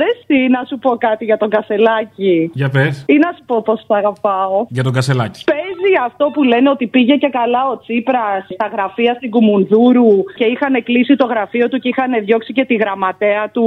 Ρε 0.00 0.08
εσύ, 0.14 0.38
να 0.56 0.60
σου 0.68 0.78
πω 0.78 0.90
κάτι 1.06 1.24
για 1.24 1.36
τον 1.36 1.50
Κασελάκη. 1.50 2.50
Για 2.54 2.68
πες. 2.68 3.04
Ή 3.06 3.16
να 3.24 3.30
σου 3.36 3.42
πω 3.46 3.62
πώ 3.62 3.74
θα 3.86 3.96
αγαπάω. 3.96 4.66
Για 4.68 4.82
τον 4.82 4.92
Κασελάκη. 4.92 5.44
Παίζει 5.88 6.06
αυτό 6.10 6.24
που 6.34 6.42
λένε 6.42 6.68
ότι 6.70 6.86
πήγε 6.86 7.14
και 7.16 7.28
καλά 7.28 7.62
ο 7.72 7.78
Τσίπρας 7.78 8.44
στα 8.54 8.66
γραφεία 8.72 9.14
στην 9.14 9.30
Κουμουνδούρου 9.30 10.10
και 10.38 10.44
είχαν 10.44 10.82
κλείσει 10.82 11.16
το 11.16 11.26
γραφείο 11.26 11.68
του 11.68 11.78
και 11.78 11.88
είχαν 11.88 12.24
διώξει 12.24 12.52
και 12.52 12.64
τη 12.64 12.74
γραμματέα 12.74 13.50
του 13.54 13.66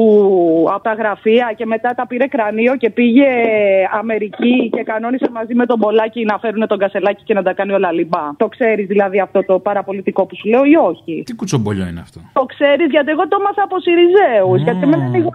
από 0.74 0.84
τα 0.84 0.94
γραφεία 0.94 1.54
και 1.58 1.66
μετά 1.66 1.90
τα 1.96 2.08
πήρε 2.08 2.28
κρανίο 2.28 2.76
και 2.76 2.90
πήγε 2.90 3.30
Αμερική 4.00 4.70
και 4.76 4.84
κανόνισε 4.84 5.30
μαζί 5.32 5.54
με 5.54 5.66
τον 5.66 5.80
Πολάκη 5.80 6.26
να 6.26 6.38
φέρουν 6.40 6.68
τον 6.68 6.78
Κασελάκη 6.78 7.24
και 7.24 7.34
να 7.34 7.44
τα 7.44 7.54
κάνει 7.54 7.72
όλα 7.72 7.92
λιμπά. 7.92 8.26
Το 8.38 8.48
ξέρεις 8.48 8.88
δηλαδή 8.88 9.20
αυτό 9.20 9.46
το 9.46 9.60
παραπολιτικό 9.60 10.26
που 10.26 10.36
σου 10.36 10.50
λέω 10.50 10.64
ή 10.64 10.76
όχι; 10.76 11.24
Τι 11.26 11.34
κουτσομπολιό 11.36 11.86
είναι 11.88 12.00
αυτό; 12.00 12.20
Το 12.34 12.46
ξέρεις 12.46 12.88
γιατί 12.90 13.12
εγώ 13.12 13.28
το 13.28 13.38
έμαθα 13.40 13.64
από 13.64 13.76
Σιριζέους. 13.80 14.62
Γιατί 14.64 14.86
με 14.86 14.98
λένε 14.98 15.30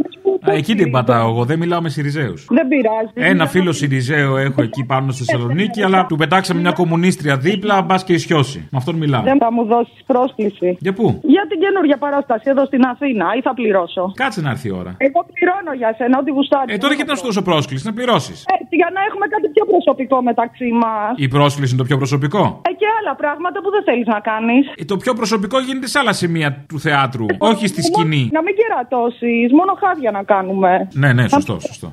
Α, 0.50 0.52
εκεί 0.52 0.74
την 0.74 0.90
πατάω 0.90 1.28
εγώ, 1.28 1.44
δεν 1.44 1.58
μιλάω 1.58 1.80
με 1.80 1.88
Σιριζέους. 1.88 2.46
Δεν 2.50 2.68
πειράζει. 2.68 3.10
Ένα 3.14 3.46
φίλο 3.46 3.72
Σιριζέο 3.72 4.36
έχω 4.36 4.62
εκεί 4.62 4.84
πάνω 4.84 5.12
στη 5.12 5.24
Θεσσαλονίκη, 5.24 5.82
αλλά 5.82 6.06
του 6.06 6.16
πετάξαμε 6.16 6.60
μια 6.60 6.72
κομμουνίστρια 6.80 7.36
δίπλα, 7.46 7.76
μπας 7.86 8.04
και 8.06 8.12
ισιώσει. 8.20 8.58
Με 8.72 8.78
αυτόν 8.80 8.94
μιλάω. 9.02 9.22
Δεν 9.30 9.38
θα 9.42 9.52
μου 9.54 9.62
δώσεις 9.72 10.00
πρόσκληση. 10.12 10.68
Για 10.86 10.92
πού; 10.98 11.06
Για 11.34 11.44
την 11.50 11.58
καινούργια 11.64 11.96
παράσταση 12.04 12.46
εδώ 12.52 12.64
στην 12.70 12.82
Αθήνα 12.92 13.26
ή 13.38 13.40
θα 13.46 13.52
πληρώσω; 13.58 14.02
Κάτσε 14.22 14.40
να 14.46 14.50
έρθει 14.54 14.68
η 14.72 14.74
ώρα. 14.80 14.92
Εγώ 15.08 15.20
πληρώνω 15.32 15.72
για 15.80 15.90
σένα, 15.98 16.14
ό,τι 16.20 16.30
γουστάρεις. 16.36 16.74
Ε, 16.74 16.78
τώρα 16.84 16.94
γιατί 16.98 17.10
να 17.12 17.16
σου 17.18 17.24
δώσω 17.28 17.42
πρόσκληση, 17.50 17.82
να 17.88 17.92
πληρώσεις. 17.98 18.38
Έτσι, 18.60 18.74
για 18.80 18.90
να 18.96 19.00
έχουμε 19.08 19.26
κάτι 19.34 19.46
πιο 19.54 19.64
προσωπικό 19.72 20.16
μεταξύ 20.30 20.68
μας. 20.82 21.12
Η 21.26 21.28
πρόσκληση 21.36 21.70
είναι 21.72 21.82
το 21.82 21.88
πιο 21.90 21.96
προσωπικό; 22.02 22.42
Ε, 22.70 22.72
και 22.80 22.86
άλλα 22.98 23.14
πράγματα 23.22 23.58
που 23.62 23.70
δεν 23.74 23.82
θέλεις 23.88 24.06
να 24.14 24.20
κάνεις. 24.30 24.62
Ε, 24.80 24.84
το 24.92 24.96
πιο 25.02 25.12
προσωπικό 25.20 25.56
γίνεται 25.66 25.88
σε 25.92 25.98
άλλα 25.98 26.12
σημεία 26.22 26.48
του 26.70 26.78
θεάτρου, 26.86 27.26
όχι 27.38 27.66
στη 27.72 27.80
σκηνή. 27.88 28.22
Να 28.36 28.40
μην 28.42 28.54
κερατώσεις, 28.60 29.48
μόνο 29.58 29.72
χάδια 29.82 30.10
να 30.10 30.22
κάνουμε. 30.32 30.88
Ναι, 31.02 31.12
ναι, 31.12 31.28
σωστό, 31.28 31.54
σωστό. 31.60 31.92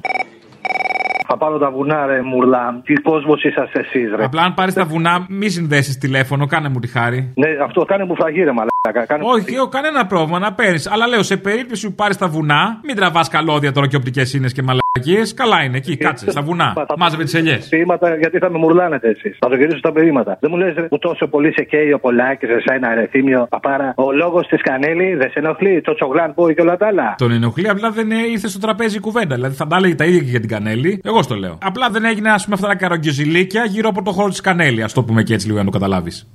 Θα 1.28 1.38
πάρω 1.38 1.58
τα 1.58 1.72
βουνά, 1.72 2.06
ρε 2.06 2.22
Μουρλά. 2.22 2.82
Τι 2.84 2.94
κόσμος 2.94 3.44
είσαστε 3.44 3.80
εσείς, 3.80 4.12
ρε. 4.16 4.24
Απλά 4.24 4.42
αν 4.42 4.54
πάρεις 4.54 4.74
τα 4.74 4.86
βουνά, 4.86 5.26
μη 5.30 5.50
συνδέσεις 5.50 5.98
τηλέφωνο, 5.98 6.46
κάνε 6.46 6.70
μου 6.70 6.80
τη 6.80 6.88
χάρη. 6.88 7.34
Ναι, 7.36 7.48
αυτό 7.64 7.86
κάνε 7.86 8.06
μου 8.06 8.16
φαγή, 8.16 8.44
ρε 8.44 8.52
Μαλάκα. 8.52 8.73
Μαλάκα. 8.88 9.14
Κάνω... 9.14 9.28
Όχι, 9.28 9.56
έχω 9.56 9.68
κανένα 9.68 10.06
πρόβλημα 10.06 10.40
να 10.40 10.54
παίρνεις. 10.54 10.88
Αλλά 10.92 11.08
λέω 11.08 11.24
σε 11.24 11.38
περίπτωση 11.38 11.88
που 11.88 11.94
πάρεις 11.94 12.18
τα 12.18 12.28
βουνά, 12.28 12.80
μην 12.84 12.96
τραβάς 12.96 13.28
καλώδια 13.28 13.72
τώρα 13.72 13.88
και 13.88 13.96
οπτικές 13.96 14.34
ίνε 14.34 14.48
και 14.48 14.62
μαλακίες. 14.62 15.34
Καλά 15.34 15.64
είναι 15.64 15.78
εκεί, 15.78 15.98
κάτσε 15.98 16.32
στα 16.32 16.42
βουνά. 16.42 16.74
Μάζευε 16.98 17.24
τις 17.24 17.34
ελιές. 17.34 17.68
Ποίηματα 17.70 18.16
γιατί 18.16 18.38
θα 18.38 18.50
με 18.52 18.58
μουρλάνετε 18.58 19.08
εσείς. 19.10 19.38
Θα 19.40 19.50
το 19.50 19.56
γυρίσω 19.56 19.78
στα 19.78 19.92
ποίηματα. 19.92 20.38
Δεν 20.40 20.50
μου 20.54 20.58
λες 20.58 20.74
που 20.90 20.98
τόσο 20.98 21.28
πολύ 21.28 21.54
σε 21.54 21.64
καίει 21.64 21.92
ο 21.92 22.00
Πολάκης, 22.00 22.50
εσά 22.50 22.74
ένα 22.74 22.94
ρεθίμιο 22.94 23.48
παπάρα. 23.50 23.94
Ο 23.96 24.12
λόγος 24.12 24.48
της 24.48 24.62
Κανέλη 24.62 25.16
δεν 25.16 25.30
σε 25.30 25.40
ενοχλεί. 25.40 25.82
Το 25.82 25.94
τσογλάν 25.94 26.34
που 26.34 26.54
και 26.56 26.62
όλα 26.62 26.78
τα 26.78 26.88
άλλα. 26.88 27.16
Τον 27.18 27.32
ενοχλεί, 27.32 27.70
απλά 27.70 27.92
δεν 27.92 28.12
ε, 28.12 28.16
ήρθε 28.32 28.48
στο 28.48 28.60
τραπέζι 28.60 28.98
η 28.98 29.00
κουβέντα. 29.00 29.36
Δηλαδή 29.36 29.56
θα 29.56 29.68
τα 29.68 29.76
έλεγε 29.76 29.96
τα 29.96 30.06
ίδια 30.06 30.20
και 30.20 30.30
για 30.30 30.40
την 30.40 30.50
Κανέλη. 30.50 31.02
Εγώ 31.04 31.22
στο 31.22 31.36
λέω. 31.36 31.58
Απλά 31.62 31.90
δεν 31.90 32.06
έγινε, 32.06 32.30
ας 32.30 32.44
πούμε, 32.44 32.56
αυτά 32.56 32.68
τα 32.68 32.76
καρογκιοζηλίκια 32.76 33.66
γύρω 33.66 33.90
από 33.90 34.04
το 34.04 34.12
χώρο 34.12 34.30
της 34.30 34.42
Κανέλη. 34.42 34.84
Α 34.84 34.90
το 34.94 35.04
πούμε 35.04 35.24
και 35.24 35.34
έτσι 35.34 35.46
λίγο 35.46 35.58
για 35.58 35.66
να 35.66 35.72
το 35.72 35.80
καταλάβεις. 35.80 36.28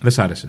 Δεν 0.00 0.10
σ' 0.10 0.18
άρεσε. 0.18 0.48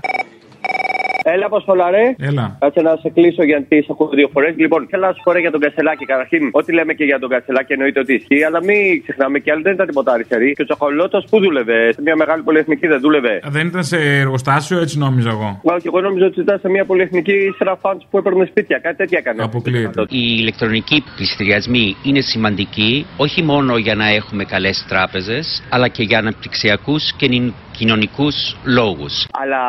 Έλα, 1.34 1.46
Αποστολά, 1.52 1.88
ρε. 1.96 2.06
Έλα. 2.30 2.46
Κάτσε 2.60 2.82
να 2.82 2.96
σε 3.02 3.10
κλείσω 3.16 3.44
γιατί 3.52 3.76
σε 3.86 3.90
ακούω 3.92 4.10
δύο 4.20 4.30
φορές. 4.34 4.54
Λοιπόν, 4.64 4.88
θέλω 4.90 5.06
να 5.10 5.14
σου 5.14 5.22
πω 5.24 5.32
ρε, 5.32 5.40
για 5.40 5.52
τον 5.52 5.62
Κασελάκη. 5.66 6.06
Καταρχήν, 6.06 6.42
ό,τι 6.52 6.74
λέμε 6.78 6.94
και 6.94 7.04
για 7.04 7.20
τον 7.20 7.30
Κασελάκη 7.30 7.74
εννοείται 7.74 8.00
ότι 8.00 8.14
ισχύει, 8.14 8.44
αλλά 8.44 8.60
μην 8.64 9.02
ξεχνάμε 9.04 9.40
και 9.40 9.52
άλλοι 9.52 9.62
δεν 9.62 9.74
ήταν 9.74 9.88
τίποτα 9.88 10.12
αριστεροί. 10.12 10.54
Και 10.54 10.62
ο 10.62 10.66
Τσακολότο 10.66 11.24
που 11.30 11.40
δούλευε, 11.44 11.92
σε 11.96 12.02
μια 12.02 12.16
μεγάλη 12.16 12.42
πολυεθνική 12.44 12.88
δεν 12.88 13.00
δούλευε. 13.00 13.40
Δεν 13.58 13.68
ήταν 13.68 13.84
σε 13.84 13.98
εργοστάσιο, 13.98 14.78
έτσι 14.80 14.98
νόμιζα 14.98 15.30
εγώ. 15.30 15.50
Μα 15.64 15.74
και 15.78 15.90
εγώ 15.92 16.02
νόμιζα 16.02 16.26
ότι 16.26 16.40
ήταν 16.40 16.60
σε 16.60 16.70
μια 16.70 16.86
πολυεθνική 16.86 17.38
σ' 17.58 17.67
ένα 17.67 17.81
fund 17.81 18.00
που 18.10 18.18
έπαιρνε 18.18 18.46
σπίτια. 18.46 18.78
Κάτι 18.78 18.96
τέτοια 18.96 19.18
έκανε. 19.22 19.44
Αποκλείεται. 19.44 20.02
Οι 20.02 20.24
ηλεκτρονικοί 20.40 21.04
πλειστηριασμοί 21.16 21.96
είναι 22.04 22.22
σημαντικοί 22.22 23.06
όχι 23.18 23.42
μόνο 23.44 23.78
για 23.78 23.96
να 23.96 24.08
έχουμε 24.08 24.44
καλές 24.44 24.86
τράπεζες, 24.90 25.64
αλλά 25.70 25.88
και 25.88 26.04
για 26.04 26.18
αναπτυξιακούς 26.18 27.14
και 27.18 27.28
νη- 27.72 27.78
κοινωνικούς 27.78 28.36
λόγους. 28.66 29.14
Αλλά 29.42 29.62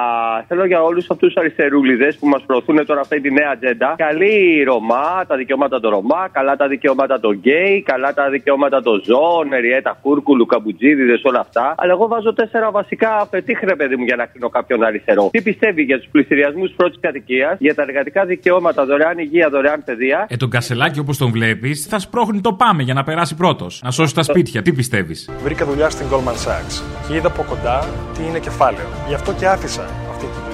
θέλω 0.49 0.65
για 0.67 0.83
όλους 0.83 1.11
αυτούς 1.11 1.29
τους 1.33 1.37
αριστερούλιδες 1.43 2.17
που 2.17 2.29
μας 2.29 2.43
προωθούν 2.47 2.87
τώρα 2.87 3.01
αυτή 3.01 3.21
τη 3.21 3.31
νέα 3.33 3.51
ατζέντα. 3.53 3.95
Καλοί 3.97 4.35
οι 4.59 4.63
Ρομά, 4.63 5.25
τα 5.29 5.37
δικαιώματα 5.37 5.81
των 5.81 5.91
Ρομά, 5.91 6.29
καλά 6.33 6.57
τα 6.57 6.67
δικαιώματα 6.69 7.21
των 7.21 7.33
γκέι, 7.35 7.83
καλά 7.83 8.15
τα 8.15 8.31
δικαιώματα 8.31 8.83
των 8.83 9.03
ζώων, 9.05 9.53
Εριέτα 9.53 9.99
Κούρκουλου, 10.03 10.47
Καμπουτζίδηδες, 10.47 11.17
όλα 11.23 11.41
αυτά. 11.41 11.75
Αλλά 11.77 11.93
εγώ 11.93 12.07
βάζω 12.09 12.33
τέσσερα 12.33 12.71
βασικά 12.71 13.21
απαιτήχρε, 13.21 13.67
ρε 13.67 13.77
παιδί 13.77 13.97
μου, 13.97 14.05
για 14.05 14.17
να 14.17 14.27
κρίνω 14.27 14.49
κάποιον 14.49 14.85
αριστερό. 14.85 15.29
Τι 15.33 15.43
πιστεύει 15.43 15.83
για 15.83 15.99
τους 15.99 16.09
πλειστηριασμούς 16.11 16.65
πρώτης 16.77 16.99
κατοικίας, 17.01 17.57
για 17.59 17.75
τα 17.75 17.83
εργατικά 17.83 18.25
δικαιώματα, 18.25 18.85
δωρεάν 18.85 19.19
υγεία, 19.19 19.49
δωρεάν 19.49 19.83
παιδεία; 19.85 20.27
Ε, 20.29 20.37
τον 20.37 20.51
Κασελάκη 20.51 20.99
όπως 20.99 21.17
τον 21.19 21.31
βλέπεις, 21.31 21.87
θα 21.87 21.99
σπρώχνει 21.99 22.41
το 22.41 22.53
πάμε 22.53 22.83
για 22.83 22.95
να 22.95 23.03
περάσει 23.03 23.35
πρώτος. 23.35 23.81
Να 23.85 23.91
σώσει 23.91 24.15
τα 24.15 24.23
σπίτια. 24.23 24.63
Τι 24.63 24.73
πιστεύεις; 24.73 25.31
Βρήκα 25.43 25.65
δουλειά 25.65 25.91
στην 25.91 26.07
Goldman 26.13 26.49
Sachs 26.49 26.83
και 27.09 27.15
είδα 27.17 27.27
από 27.29 27.45
κοντά 27.49 27.85
τι 28.15 28.23
είναι 28.25 28.39
κεφάλαιο. 28.39 28.87
Γι' 29.09 29.15
αυτό 29.15 29.33
και 29.33 29.47
άφησα 29.49 29.87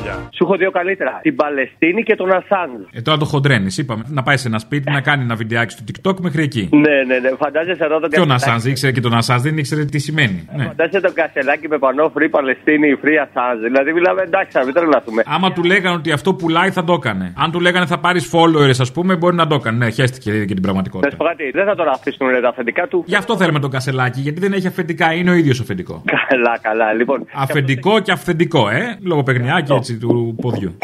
αυτή 0.08 0.20
τη 0.20 0.22
δουλειά. 0.22 0.28
Σου 0.36 0.44
έχω 0.44 0.56
δύο 0.56 0.70
καλύτερα. 0.70 1.18
Την 1.22 1.34
Παλαιστίνη 1.36 2.02
και 2.02 2.14
τον 2.14 2.30
Ασάντ. 2.32 2.70
Ε, 2.92 3.00
τώρα 3.00 3.18
το 3.18 3.24
χοντρένεις. 3.24 3.78
Είπαμε 3.78 4.02
να 4.06 4.22
πάει 4.22 4.36
σε 4.36 4.48
ένα 4.48 4.58
σπίτι 4.58 4.90
να 4.90 5.00
κάνει 5.00 5.22
ένα 5.22 5.34
βιντεάκι 5.34 5.72
στο 5.72 5.84
TikTok 5.88 6.20
μέχρι 6.20 6.42
εκεί. 6.42 6.68
Ναι, 6.72 6.96
ναι, 7.06 7.18
ναι. 7.18 7.30
Φαντάζεσαι 7.38 7.84
εδώ 7.84 7.98
τον 8.00 8.10
Και 8.10 8.20
ο 8.20 8.26
Κασελάκη. 8.26 8.44
Νασάνζ 8.46 8.64
ήξερε 8.64 8.92
και 8.92 9.00
τον 9.00 9.10
Νασάνζ 9.12 9.42
δεν 9.42 9.58
ήξερε 9.58 9.84
τι 9.84 9.98
σημαίνει. 9.98 10.48
Ναι. 10.56 10.64
Φαντάζεσαι 10.64 11.00
τον 11.00 11.12
Κασελάκη 11.14 11.68
με 11.68 11.78
πανό 11.78 12.12
Free 12.16 12.28
Παλαιστίνη, 12.30 12.98
Free 13.02 13.18
Assange. 13.24 13.60
Δηλαδή 13.62 13.92
μιλάμε 13.92 14.22
εντάξει, 14.22 14.56
να 14.58 14.64
μην 14.64 14.74
τρελαθούμε. 14.74 15.22
Άμα 15.26 15.52
του 15.52 15.62
λέγανε 15.64 15.96
ότι 15.96 16.12
αυτό 16.12 16.34
πουλάει 16.34 16.70
θα 16.70 16.84
το 16.84 16.92
έκανε. 16.92 17.32
Αν 17.36 17.50
του 17.50 17.60
λέγανε 17.60 17.86
θα 17.86 17.98
πάρεις 17.98 18.30
followers, 18.34 18.78
ας 18.80 18.92
πούμε, 18.92 19.16
μπορεί 19.16 19.36
να 19.36 19.46
το 19.46 19.54
έκανε. 19.54 19.76
Ναι, 19.84 19.90
χαίστηκε 19.90 20.30
και 20.30 20.44
την 20.46 20.54
Να 20.54 20.60
πραγματικότητα. 20.62 21.10
σου 21.10 21.16
πω 21.16 21.24
κάτι, 21.24 21.50
δεν 21.50 21.64
θα 21.64 21.74
τον 21.74 21.88
αφήσουν 21.88 22.28
ρε, 22.28 22.40
τα 22.40 22.48
αφεντικά 22.48 22.86
του. 22.86 23.04
Γι' 23.06 23.16
αυτό 23.16 23.36
θέλουμε 23.36 23.58
τον 23.58 23.70
Κασελάκη, 23.70 24.20
γιατί 24.20 24.40
δεν 24.40 24.52
έχει 24.52 24.66
αφεντικά, 24.66 25.12
είναι 25.12 25.30
ο 25.30 25.34
ίδιος 25.34 25.60
αφεντικό. 25.60 26.02
Καλά, 26.28 26.58
καλά. 26.62 26.92
Λοιπόν, 26.92 27.26
Αφεντικό 27.34 28.00
και 28.00 28.12
αυθεντικό, 28.12 28.68
ε. 28.68 28.98
Λογοπαιγνιάκι 29.02 29.72
έτσι 29.72 29.97
του 29.98 30.34
ποδιού. 30.40 30.78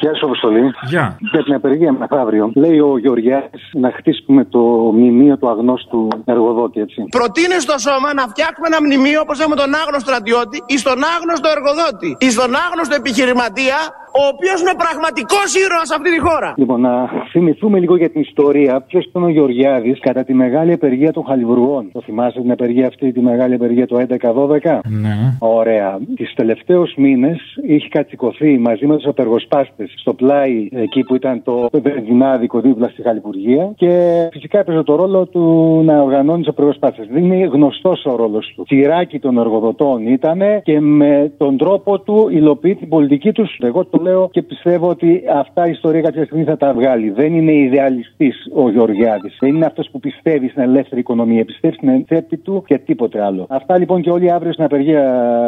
Γεια 0.00 0.14
σου, 0.14 0.24
Αποστολή. 0.26 0.62
Γεια. 0.92 1.16
Για 1.32 1.42
την 1.44 1.54
απεργία 1.54 1.92
μεθαύριο, 1.92 2.52
λέει 2.54 2.78
ο 2.78 2.98
Γεωργιάδης 2.98 3.62
να 3.72 3.90
χτίσουμε 3.90 4.44
το 4.44 4.58
μνημείο 4.94 5.36
του 5.38 5.48
αγνώστου 5.48 6.08
εργοδότη, 6.24 6.80
έτσι. 6.80 7.04
Προτείνει 7.10 7.58
στο 7.66 7.78
σώμα 7.78 8.14
να 8.14 8.24
φτιάχνουμε 8.32 8.66
ένα 8.72 8.80
μνημείο 8.84 9.20
όπως 9.20 9.40
έχουμε 9.40 9.56
τον 9.56 9.74
άγνωστο 9.74 10.08
στρατιώτη 10.08 10.62
ή 10.66 10.76
στον 10.78 10.98
άγνωστο 11.14 11.48
εργοδότη 11.56 12.10
ή 12.26 12.30
στον 12.30 12.50
άγνωστο 12.66 12.94
επιχειρηματία, 12.94 13.78
ο 14.20 14.22
οποίος 14.32 14.60
είναι 14.60 14.74
πραγματικός 14.84 15.48
ήρωας 15.64 15.86
σε 15.90 15.94
αυτή 15.98 16.10
τη 16.14 16.20
χώρα. 16.26 16.54
Λοιπόν, 16.56 16.80
να 16.80 17.08
θυμηθούμε 17.30 17.78
λίγο 17.78 17.96
για 17.96 18.10
την 18.10 18.20
ιστορία. 18.20 18.80
Ποιος 18.80 19.04
ήταν 19.04 19.22
ο 19.22 19.28
Γεωργιάδης 19.28 19.98
κατά 20.00 20.24
τη 20.24 20.34
μεγάλη 20.34 20.72
απεργία 20.72 21.12
των 21.12 21.24
Χαλιβουργών; 21.24 21.90
Το 21.92 22.00
θυμάστε 22.00 22.40
την 22.40 22.50
απεργία 22.50 22.86
αυτή, 22.86 23.12
τη 23.12 23.20
μεγάλη 23.20 23.54
απεργία 23.54 23.86
το 23.86 23.96
11-12. 23.98 24.80
Ναι. 24.88 25.16
Ωραία. 25.38 25.98
Τις 26.16 26.34
τελευταίους 26.34 26.94
μήνες 26.96 27.38
είχε 27.62 27.88
κατσικωθεί 27.88 28.58
μαζί 28.58 28.86
με 28.86 28.96
τους 28.96 29.06
απεργοσπάστες 29.06 29.92
στο 29.96 30.14
πλάι 30.14 30.68
εκεί 30.70 31.02
που 31.04 31.14
ήταν 31.14 31.42
το 31.42 31.68
βενζινάδικο 31.82 32.60
δίπλα 32.60 32.88
στη 32.88 33.02
Χαλιβουργία 33.02 33.72
και 33.76 34.28
φυσικά 34.32 34.58
έπαιζε 34.58 34.82
το 34.82 34.94
ρόλο 34.94 35.26
του 35.26 35.42
να 35.84 36.02
οργανώνει 36.02 36.38
τους 36.38 36.48
απεργοσπάστες. 36.48 37.06
Δεν 37.10 37.24
είναι 37.24 37.46
γνωστός 37.46 38.04
ο 38.04 38.16
ρόλος 38.16 38.52
του. 38.56 38.64
Τυράκι 38.68 39.18
των 39.18 39.38
εργοδοτών 39.38 40.06
ήταν 40.06 40.40
και 40.62 40.80
με 40.80 41.32
τον 41.36 41.56
τρόπο 41.56 42.00
του 42.00 42.28
υλοποιεί 42.30 42.74
την 42.74 42.88
πολιτική 42.88 43.32
τους. 43.32 43.58
Εγώ 43.62 43.84
το 43.84 43.99
λέω 44.02 44.28
και 44.30 44.42
πιστεύω 44.42 44.88
ότι 44.88 45.22
αυτά 45.34 45.66
η 45.66 45.70
ιστορία 45.70 46.00
κάποια 46.00 46.24
στιγμή 46.24 46.44
θα 46.44 46.56
τα 46.56 46.72
βγάλει. 46.72 47.10
Δεν 47.10 47.34
είναι 47.34 47.52
ιδεαλιστής 47.52 48.48
ο 48.54 48.70
Γεωργιάδης. 48.70 49.36
Δεν 49.40 49.54
είναι 49.54 49.66
αυτός 49.66 49.88
που 49.90 50.00
πιστεύει 50.00 50.48
στην 50.48 50.62
ελεύθερη 50.62 51.00
οικονομία. 51.00 51.44
Πιστεύει 51.44 51.74
στην 51.74 52.04
θέπη 52.06 52.36
του 52.36 52.64
και 52.66 52.78
τίποτε 52.78 53.22
άλλο. 53.22 53.46
Αυτά 53.48 53.78
λοιπόν 53.78 54.00
και 54.02 54.10
όλοι 54.10 54.30
αύριο 54.30 54.52
στην 54.52 54.64
απεργία 54.64 55.02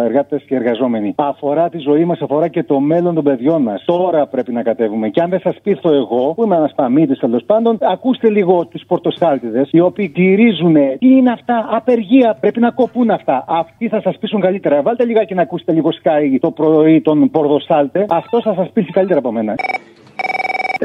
εργάτες 0.05 0.43
και 0.43 0.55
εργαζόμενοι. 0.55 1.15
Αφορά 1.17 1.69
τη 1.69 1.79
ζωή 1.79 2.05
μας, 2.05 2.21
αφορά 2.21 2.49
και 2.49 2.63
το 2.63 2.81
μέλλον 2.81 3.15
των 3.15 3.25
παιδιών 3.25 3.63
μας. 3.63 3.85
Τώρα 3.85 4.27
πρέπει 4.27 4.53
να 4.53 4.63
κατέβουμε. 4.63 5.09
Και 5.09 5.21
αν 5.21 5.31
δεν 5.31 5.41
σας 5.41 5.57
πείθω 5.63 5.93
εγώ, 5.93 6.33
που 6.35 6.45
είμαι 6.45 6.57
ένας 6.57 6.73
παμίτης 6.75 7.19
τέλος 7.19 7.45
πάντων, 7.45 7.79
ακούστε 7.81 8.31
λίγο 8.31 8.67
τους 8.67 8.83
πορτοσάλτιδες, 8.87 9.69
οι 9.73 9.81
οποίοι 9.81 10.09
τηρίζουν 10.09 10.75
τι 10.99 11.09
είναι 11.09 11.31
αυτά, 11.31 11.69
απεργία. 11.71 12.37
Πρέπει 12.41 12.61
να 12.61 12.71
κοπούν 12.71 13.11
αυτά. 13.11 13.45
Αυτοί 13.49 13.89
θα 13.89 14.01
σας 14.01 14.19
πείσουν 14.19 14.41
καλύτερα. 14.41 14.83
Βάλτε 14.83 15.05
λιγάκι 15.05 15.35
να 15.35 15.43
ακούσετε 15.43 15.73
λίγο 15.73 15.89
Sky 16.03 16.37
το 16.41 16.51
πρωί 16.51 17.01
τον 17.01 17.31
Πορδοσάλτε. 17.31 18.07
Αυτό 18.09 18.41
θα 18.43 18.55
σας 18.55 18.71
πείσει 18.73 18.91
καλύτερα 18.91 19.19
από 19.19 19.33
μένα. 19.33 19.55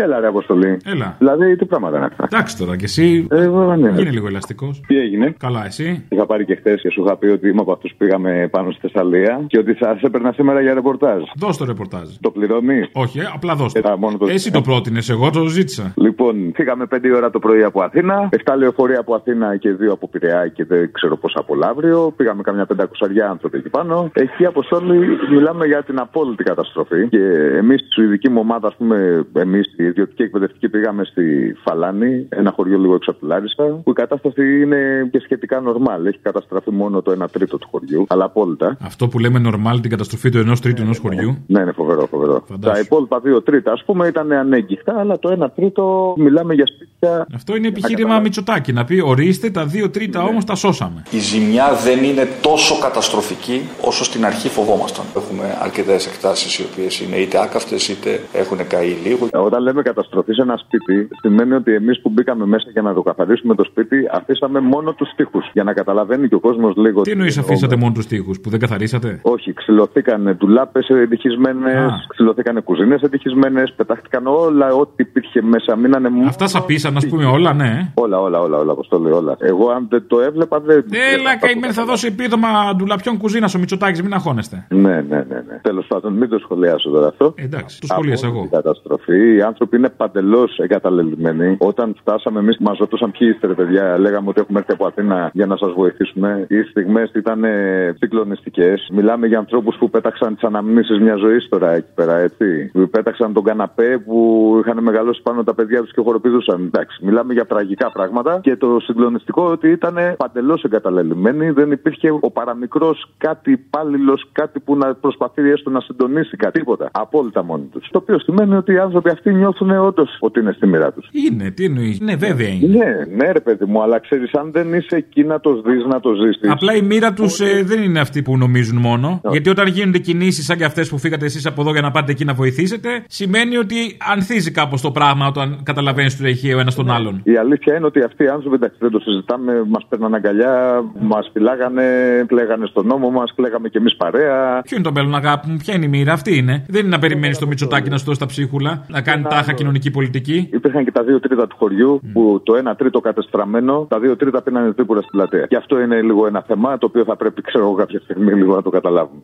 Έλα, 0.04 0.20
ρε 0.20 0.28
Αποστολή. 0.28 0.78
Έλα. 0.86 1.16
Δηλαδή, 1.20 1.56
τι 1.56 1.66
πράγματα 1.66 1.98
είναι 1.98 2.06
αυτά. 2.06 2.28
Εντάξει 2.32 2.58
τώρα 2.58 2.76
κι 2.76 2.84
εσύ. 2.84 3.28
Ε, 3.32 3.50
βέβαια, 3.50 3.76
ναι. 3.76 3.90
Είναι 3.90 4.10
λίγο 4.10 4.28
ελαστικός. 4.28 4.82
Τι 4.88 4.98
έγινε; 5.00 5.36
Καλά, 5.40 5.66
εσύ. 5.66 6.06
Είχα 6.10 6.26
πάρει 6.26 6.46
και 6.46 6.56
χθες 6.56 6.82
και 6.82 6.92
σου 6.92 7.04
είχα 7.04 7.18
πει 7.18 7.28
ότι 7.28 7.48
είμαι 7.50 7.62
από 7.62 7.72
αυτούς 7.72 7.92
που 7.92 7.98
πήγαμε 7.98 8.48
πάνω 8.52 8.72
στη 8.72 8.80
Θεσσαλία 8.82 9.44
και 9.48 9.58
ότι 9.58 9.74
θα 9.74 9.96
σε 10.00 10.06
έπαιρνα 10.06 10.32
σήμερα 10.32 10.62
για 10.62 10.74
ρεπορτάζ. 10.74 11.22
Δώσ' 11.36 11.58
το 11.58 11.66
ρεπορτάζ. 11.66 12.10
Το 12.22 12.32
πληρώνεις; 12.32 12.90
Όχι, 12.94 13.20
ε, 13.20 13.24
απλά 13.34 13.56
δώσ' 13.56 13.74
το. 13.74 13.90
Ε, 13.90 13.96
μόνο 13.98 14.18
το... 14.18 14.28
Εσύ 14.28 14.52
το 14.52 14.62
πρότεινες, 14.62 15.10
εγώ 15.10 15.30
το 15.30 15.46
ζήτησα. 15.46 15.94
Λοιπόν, 15.96 16.52
φύγαμε 16.56 16.86
5 16.92 16.98
ώρα 17.16 17.30
το 17.30 17.40
πρωί 17.40 17.64
από 17.64 17.82
Αθήνα, 17.82 18.30
7 18.46 18.54
λεωφορεία 18.58 19.00
από 19.00 19.16
Αθήνα 19.16 19.58
και 19.58 19.70
2 19.82 19.92
από 19.92 20.08
Πειραιά 20.08 20.48
και 20.48 20.66
δεν 20.66 20.92
ξέρω 20.92 21.18
πώς 21.18 21.34
από 21.36 21.56
Λαύριο. 21.56 22.14
Πήγαμε 22.16 22.42
καμιά 22.42 22.68
500 22.78 22.84
άνθρωποι 23.30 23.58
εκεί 23.58 23.70
πάνω. 23.70 24.10
Εκεί 24.14 24.46
αποστόλη 24.46 25.08
μιλάμε 25.30 25.66
για 25.66 25.84
την 25.84 26.00
απόλυτη 26.00 26.44
καταστροφή. 26.44 27.08
Και 27.10 27.24
εμείς, 27.58 27.82
η 27.96 28.04
δική 28.06 28.30
μου 28.30 28.40
ομάδα, 28.40 28.68
ας 28.68 28.76
πούμε, 28.76 29.26
εμείς, 29.34 29.74
η 29.78 29.87
ιδιωτική 29.88 30.22
εκπαιδευτική, 30.24 30.70
πήγαμε 30.70 31.04
στη 31.04 31.56
Φαλάνη, 31.64 32.26
ένα 32.30 32.52
χωριό 32.56 32.78
λίγο 32.78 32.96
έξω 32.96 33.12
από 33.12 33.20
τη 33.20 33.26
Λάρισα, 33.26 33.64
που 33.64 33.92
η 33.92 33.94
κατάσταση 33.94 34.62
είναι 34.62 35.10
και 35.12 35.20
σχετικά 35.20 35.60
νορμάλ. 35.60 36.06
Έχει 36.06 36.20
καταστραφεί 36.22 36.72
μόνο 36.72 37.02
το 37.02 37.12
1 37.24 37.26
τρίτο 37.32 37.58
του 37.58 37.68
χωριού, 37.72 38.06
αλλά 38.10 38.26
απόλυτα. 38.26 38.78
Αυτό 38.82 39.08
που 39.08 39.20
λέμε 39.20 39.42
normal 39.46 39.78
την 39.82 39.90
καταστροφή 39.90 40.30
του 40.30 40.38
ενός 40.38 40.62
τρίτου 40.62 40.82
ενός 40.82 40.98
χωριού. 40.98 41.38
Ναι, 41.48 41.62
είναι 41.62 41.72
φοβερό, 41.72 42.06
φοβερό. 42.06 42.46
Τα 42.62 42.80
υπόλοιπα 42.80 43.20
δύο 43.20 43.42
τρίτα, 43.42 43.72
ας 43.72 43.84
πούμε, 43.84 44.08
ήταν 44.08 44.32
ανέγκυχτα, 44.32 45.00
αλλά 45.00 45.20
το 45.20 45.30
1 45.32 45.52
τρίτο 45.56 46.14
μιλάμε 46.18 46.54
για 46.54 46.66
σπίτια. 46.68 47.28
Αυτό 47.36 47.56
είναι 47.56 47.68
επιχείρημα 47.68 48.20
Μητσοτάκη. 48.20 48.74
Να 48.74 48.86
πει 48.86 49.02
ορίστε, 49.06 49.50
τα 49.50 49.66
δύο 49.66 49.90
τρίτα 49.90 50.24
Ναι. 50.24 50.30
όμως 50.30 50.46
τα 50.46 50.56
σώσαμε. 50.56 51.04
Η 51.10 51.20
ζημιά 51.20 51.68
δεν 51.86 52.04
είναι 52.04 52.28
τόσο 52.42 52.80
καταστροφική 52.80 53.62
όσο 53.82 54.04
στην 54.04 54.26
αρχή 54.26 54.50
φοβόμασταν. 54.50 55.06
Έχουμε 55.16 55.58
αρκετές 55.62 56.08
εκτάσεις 56.08 56.60
οι 56.60 56.66
οποίες 56.72 57.00
είναι 57.00 57.16
είτε 57.16 57.42
άκαυτες 57.42 57.88
είτε 57.88 58.22
έχουν 58.34 58.68
καεί 58.68 58.96
λίγο. 59.04 59.28
Όταν 59.34 59.64
λέμε 59.64 59.77
καταστροφή 59.82 60.34
σε 60.34 60.42
ένα 60.42 60.58
σπίτι, 60.58 61.08
σημαίνει 61.22 61.54
ότι 61.54 61.74
εμείς 61.74 62.02
που 62.02 62.10
μπήκαμε 62.10 62.46
μέσα 62.46 62.70
για 62.72 62.82
να 62.82 62.94
το 62.94 63.02
καθαρίσουμε 63.02 63.56
το 63.56 63.64
σπίτι, 63.64 63.98
αφήσαμε 64.12 64.60
μόνο 64.60 64.94
τους 64.94 65.10
τοίχου. 65.16 65.40
Για 65.54 65.64
να 65.64 65.74
καταλαβαίνει 65.74 66.28
και 66.28 66.36
ο 66.36 66.40
κόσμος 66.40 66.76
λίγο. 66.76 67.02
Τι 67.02 67.12
εννοείς 67.12 67.38
αφήσατε 67.38 67.76
μόνο 67.76 67.92
τους 67.94 68.06
τοίχου 68.08 68.32
που 68.44 68.50
δεν 68.50 68.60
καθαρίσατε; 68.60 69.20
Όχι, 69.22 69.54
ξυλωθήκανε 69.54 70.34
ντουλάπες 70.34 70.88
ετυχισμένε, 70.90 71.72
Α. 71.72 71.90
ξυλωθήκανε 72.08 72.60
κουζίνες 72.60 73.02
ετυχισμένε, 73.02 73.64
πετάχτηκαν 73.76 74.28
όλα 74.28 74.74
ό,τι 74.74 74.94
υπήρχε 74.96 75.42
μέσα. 75.42 75.76
Μείνανε 75.76 76.10
μόνο. 76.10 76.28
Αυτά 76.28 76.48
σαπίσατε 76.48 76.94
να 77.00 77.08
πούμε 77.10 77.26
όλα, 77.26 77.54
ναι. 77.54 77.92
Όλα, 77.94 78.20
όλα, 78.20 78.40
όλα, 78.40 78.58
όλα, 78.58 78.72
αποστολή, 78.72 79.12
όλα. 79.12 79.36
Εγώ 79.40 79.70
αν 79.70 79.88
δεν 79.90 80.04
το 80.08 80.20
έβλεπα 80.20 80.60
δεν. 80.60 80.86
Έλα, 81.14 81.38
καημένη, 81.38 81.74
θα 81.74 81.86
δώσει 81.86 82.08
επίδομα 82.08 82.48
ντουλαπιών 82.76 83.18
κουζίνας 83.18 83.56
ο 83.56 83.60
Μητσοτάκης, 83.60 84.02
μην 84.02 84.14
αγχώνεστε. 84.14 84.68
Ναι, 84.70 84.80
ναι, 84.80 85.02
ναι. 85.02 85.42
ναι. 85.48 85.60
Τέλος 85.62 85.86
πάντων, 85.88 86.14
μην 86.14 86.30
το 86.30 86.38
σχολιάσω 86.40 86.90
τώρα 86.90 87.08
αυτό. 87.08 87.34
Εντάξει, 87.36 87.80
το 87.82 87.88
σχολίασα 87.88 88.28
εγώ. 88.28 88.44
Η 88.44 88.48
καταστροφή. 88.48 89.36
Οι 89.36 89.42
άνθρωποι 89.42 89.67
είναι 89.76 89.90
παντελώς 89.90 90.58
εγκαταλελειμμένοι. 90.58 91.56
Όταν 91.60 91.96
φτάσαμε 92.00 92.40
εμείς, 92.40 92.58
μας 92.58 92.78
ρωτούσαν 92.78 93.12
ποιοι 93.12 93.28
είστε, 93.34 93.48
ρε 93.48 93.54
παιδιά, 93.54 93.98
λέγαμε 94.00 94.30
ότι 94.30 94.42
έχουμε 94.42 94.60
έρθει 94.60 94.72
από 94.74 94.86
Αθήνα 94.86 95.30
για 95.34 95.46
να 95.46 95.58
σας 95.58 95.72
βοηθήσουμε. 95.72 96.46
Οι 96.50 96.62
στιγμές 96.62 97.12
ήταν 97.16 97.44
ε, 97.44 97.96
συγκλονιστικές. 98.00 98.88
Μιλάμε 98.92 99.28
για 99.28 99.38
ανθρώπους 99.38 99.76
που 99.76 99.90
πέταξαν 99.90 100.34
τις 100.34 100.44
αναμνήσεις 100.44 101.00
μιας 101.00 101.20
ζωής 101.20 101.50
τώρα 101.50 101.72
εκεί 101.72 101.92
πέρα, 101.96 102.18
έτσι. 102.18 102.70
Που 102.74 102.90
πέταξαν 102.90 103.34
τον 103.34 103.44
καναπέ 103.44 103.98
που 103.98 104.18
είχαν 104.60 104.84
μεγαλώσει 104.84 105.22
πάνω 105.22 105.44
τα 105.44 105.54
παιδιά 105.54 105.82
τους 105.82 105.92
και 105.94 106.02
χοροπηδούσαν. 106.02 106.64
Εντάξει, 106.66 107.06
μιλάμε 107.06 107.34
για 107.34 107.46
τραγικά 107.46 107.92
πράγματα. 107.92 108.40
Και 108.42 108.56
το 108.56 108.80
συγκλονιστικό 108.80 109.44
ότι 109.44 109.70
ήταν 109.70 109.98
παντελώς 110.18 110.64
εγκαταλελειμμένοι. 110.64 111.50
Δεν 111.50 111.72
υπήρχε 111.72 112.10
ο 112.20 112.32
παραμικρός 112.32 113.12
κάτι 113.18 113.52
υπάλληλος, 113.52 114.30
κάτι 114.32 114.60
που 114.60 114.76
να 114.76 114.96
προσπαθεί 114.96 115.50
έστω 115.50 115.70
να 115.70 115.80
συντονίσει 115.80 116.38
κάτι. 116.38 116.60
Τίποτα. 116.60 116.90
Απόλυτα 116.92 117.44
μόνοι 117.44 117.66
τους. 117.72 117.90
Το 117.92 117.98
οποίο 117.98 118.20
σημαίνει 118.20 118.56
ότι 118.56 118.74
οι 118.74 118.78
άνθρωποι 118.78 119.10
αυτοί 119.10 119.34
νιώθουν 119.34 119.47
όντως 119.88 120.18
ότι 120.20 120.40
είναι 120.40 120.52
στη 120.52 120.68
μοίρα 120.68 120.92
τους. 120.92 121.10
Είναι, 121.12 121.52
τι 121.52 121.66
εννοείς; 121.66 122.00
Ναι, 122.00 122.16
βέβαια 122.16 122.48
είναι. 122.48 122.78
Ναι, 122.78 123.16
ναι, 123.16 123.32
ρε 123.32 123.40
παιδί 123.40 123.66
μου, 123.66 123.82
αλλά 123.82 124.00
ξέρεις, 124.00 124.34
αν 124.34 124.52
δεν 124.52 124.74
είσαι 124.74 124.96
εκεί 124.96 125.24
να 125.24 125.40
το 125.40 125.62
δεις, 125.62 125.86
να 125.86 126.00
το 126.00 126.14
ζήσεις. 126.14 126.50
Απλά 126.50 126.76
η 126.76 126.82
μοίρα 126.82 127.14
τους 127.14 127.38
δεν 127.64 127.82
είναι 127.82 128.00
αυτή 128.00 128.22
που 128.22 128.38
νομίζουν 128.38 128.78
μόνο. 128.78 129.22
Γιατί 129.32 129.50
όταν 129.50 129.68
γίνονται 129.68 129.98
κινήσεις 129.98 130.46
σαν 130.46 130.58
και 130.58 130.64
αυτές 130.64 130.90
που 130.90 130.98
φύγατε 130.98 131.26
εσείς 131.26 131.46
από 131.46 131.62
εδώ 131.62 131.72
για 131.72 131.82
να 131.82 131.92
πάτε 131.92 132.12
εκεί 132.12 132.26
να 132.26 132.34
βοηθήσετε, 132.34 132.90
σημαίνει 133.08 133.58
ότι 133.58 133.76
ανθίζει 134.12 134.52
κάπως 134.52 134.82
το 134.82 134.92
πράγμα 134.92 135.28
όταν 135.28 135.60
καταλαβαίνεις 135.64 136.20
ότι 136.20 136.30
έχει 136.30 136.54
ο 136.54 136.60
ένας 136.60 136.76
τον 136.76 136.92
άλλον. 136.92 137.22
Η 137.24 137.38
αλήθεια 137.38 137.76
είναι 137.76 137.86
ότι 137.86 138.04
αυτοί 138.04 138.24
οι 138.24 138.28
άνθρωποι, 138.28 138.56
εντάξει, 138.56 138.78
δεν 138.80 138.92
το 138.92 139.00
συζητάμε, 139.00 139.64
μας 139.68 139.86
παίρναν 139.90 140.14
αγκαλιά, 140.14 140.84
μας 141.00 141.30
φυλάγανε, 141.34 141.84
κλαίγανε 142.28 142.66
στον 142.66 142.86
νόμο 142.86 143.10
μας, 143.10 143.34
κλαίγαμε 143.36 143.70
κι 143.70 143.78
εμείς 143.78 143.96
παρέα. 143.96 144.62
Ποιο 144.62 144.78
είναι 144.78 144.86
το 144.86 144.92
μέλλον, 144.92 145.16
αγάπη 145.16 145.50
μου, 145.50 145.58
ποια 145.58 145.74
είναι 145.76 145.86
η 145.86 145.88
μοίρα, 145.88 146.14
αυτή 146.14 146.38
είναι. 146.38 146.66
Δεν 146.68 146.82
είναι 146.82 146.90
να 146.90 147.00
περιμένεις 147.00 147.38
το 147.38 147.48
Μητσοτάκι 147.48 147.90
να 147.90 147.98
σου 147.98 148.06
δώσει 148.06 148.20
τα 148.20 148.26
ψίχουλα, 148.26 148.86
να 148.88 149.02
κάνει 149.02 149.24
τάχα 149.38 149.54
κοινωνική 149.54 149.92
πολιτική. 149.92 150.50
Υπήρχαν 150.54 150.84
και 150.84 150.92
τα 150.92 151.04
δύο 151.04 151.20
τρίτα 151.20 151.48
του 151.48 151.56
χωριού 151.60 152.02
που 152.14 152.42
το 152.44 152.56
ένα 152.56 152.76
τρίτο 152.76 153.00
κατεστραμμένο, 153.00 153.86
τα 153.90 154.00
δύο 154.00 154.16
τρίτα 154.16 154.42
πίνανε 154.42 154.74
τρίπουρα 154.74 155.02
στην 155.02 155.12
πλατεία. 155.12 155.46
Και 155.46 155.56
αυτό 155.56 155.80
είναι 155.80 156.02
λίγο 156.02 156.28
ένα 156.28 156.42
θέμα 156.48 156.78
το 156.78 156.86
οποίο 156.86 157.04
θα 157.04 157.16
πρέπει, 157.16 157.42
ξέρω 157.42 157.64
εγώ, 157.64 157.74
κάποια 157.74 158.00
στιγμή 158.00 158.34
λίγο 158.34 158.56
να 158.56 158.62
το 158.62 158.70
καταλάβουμε. 158.70 159.22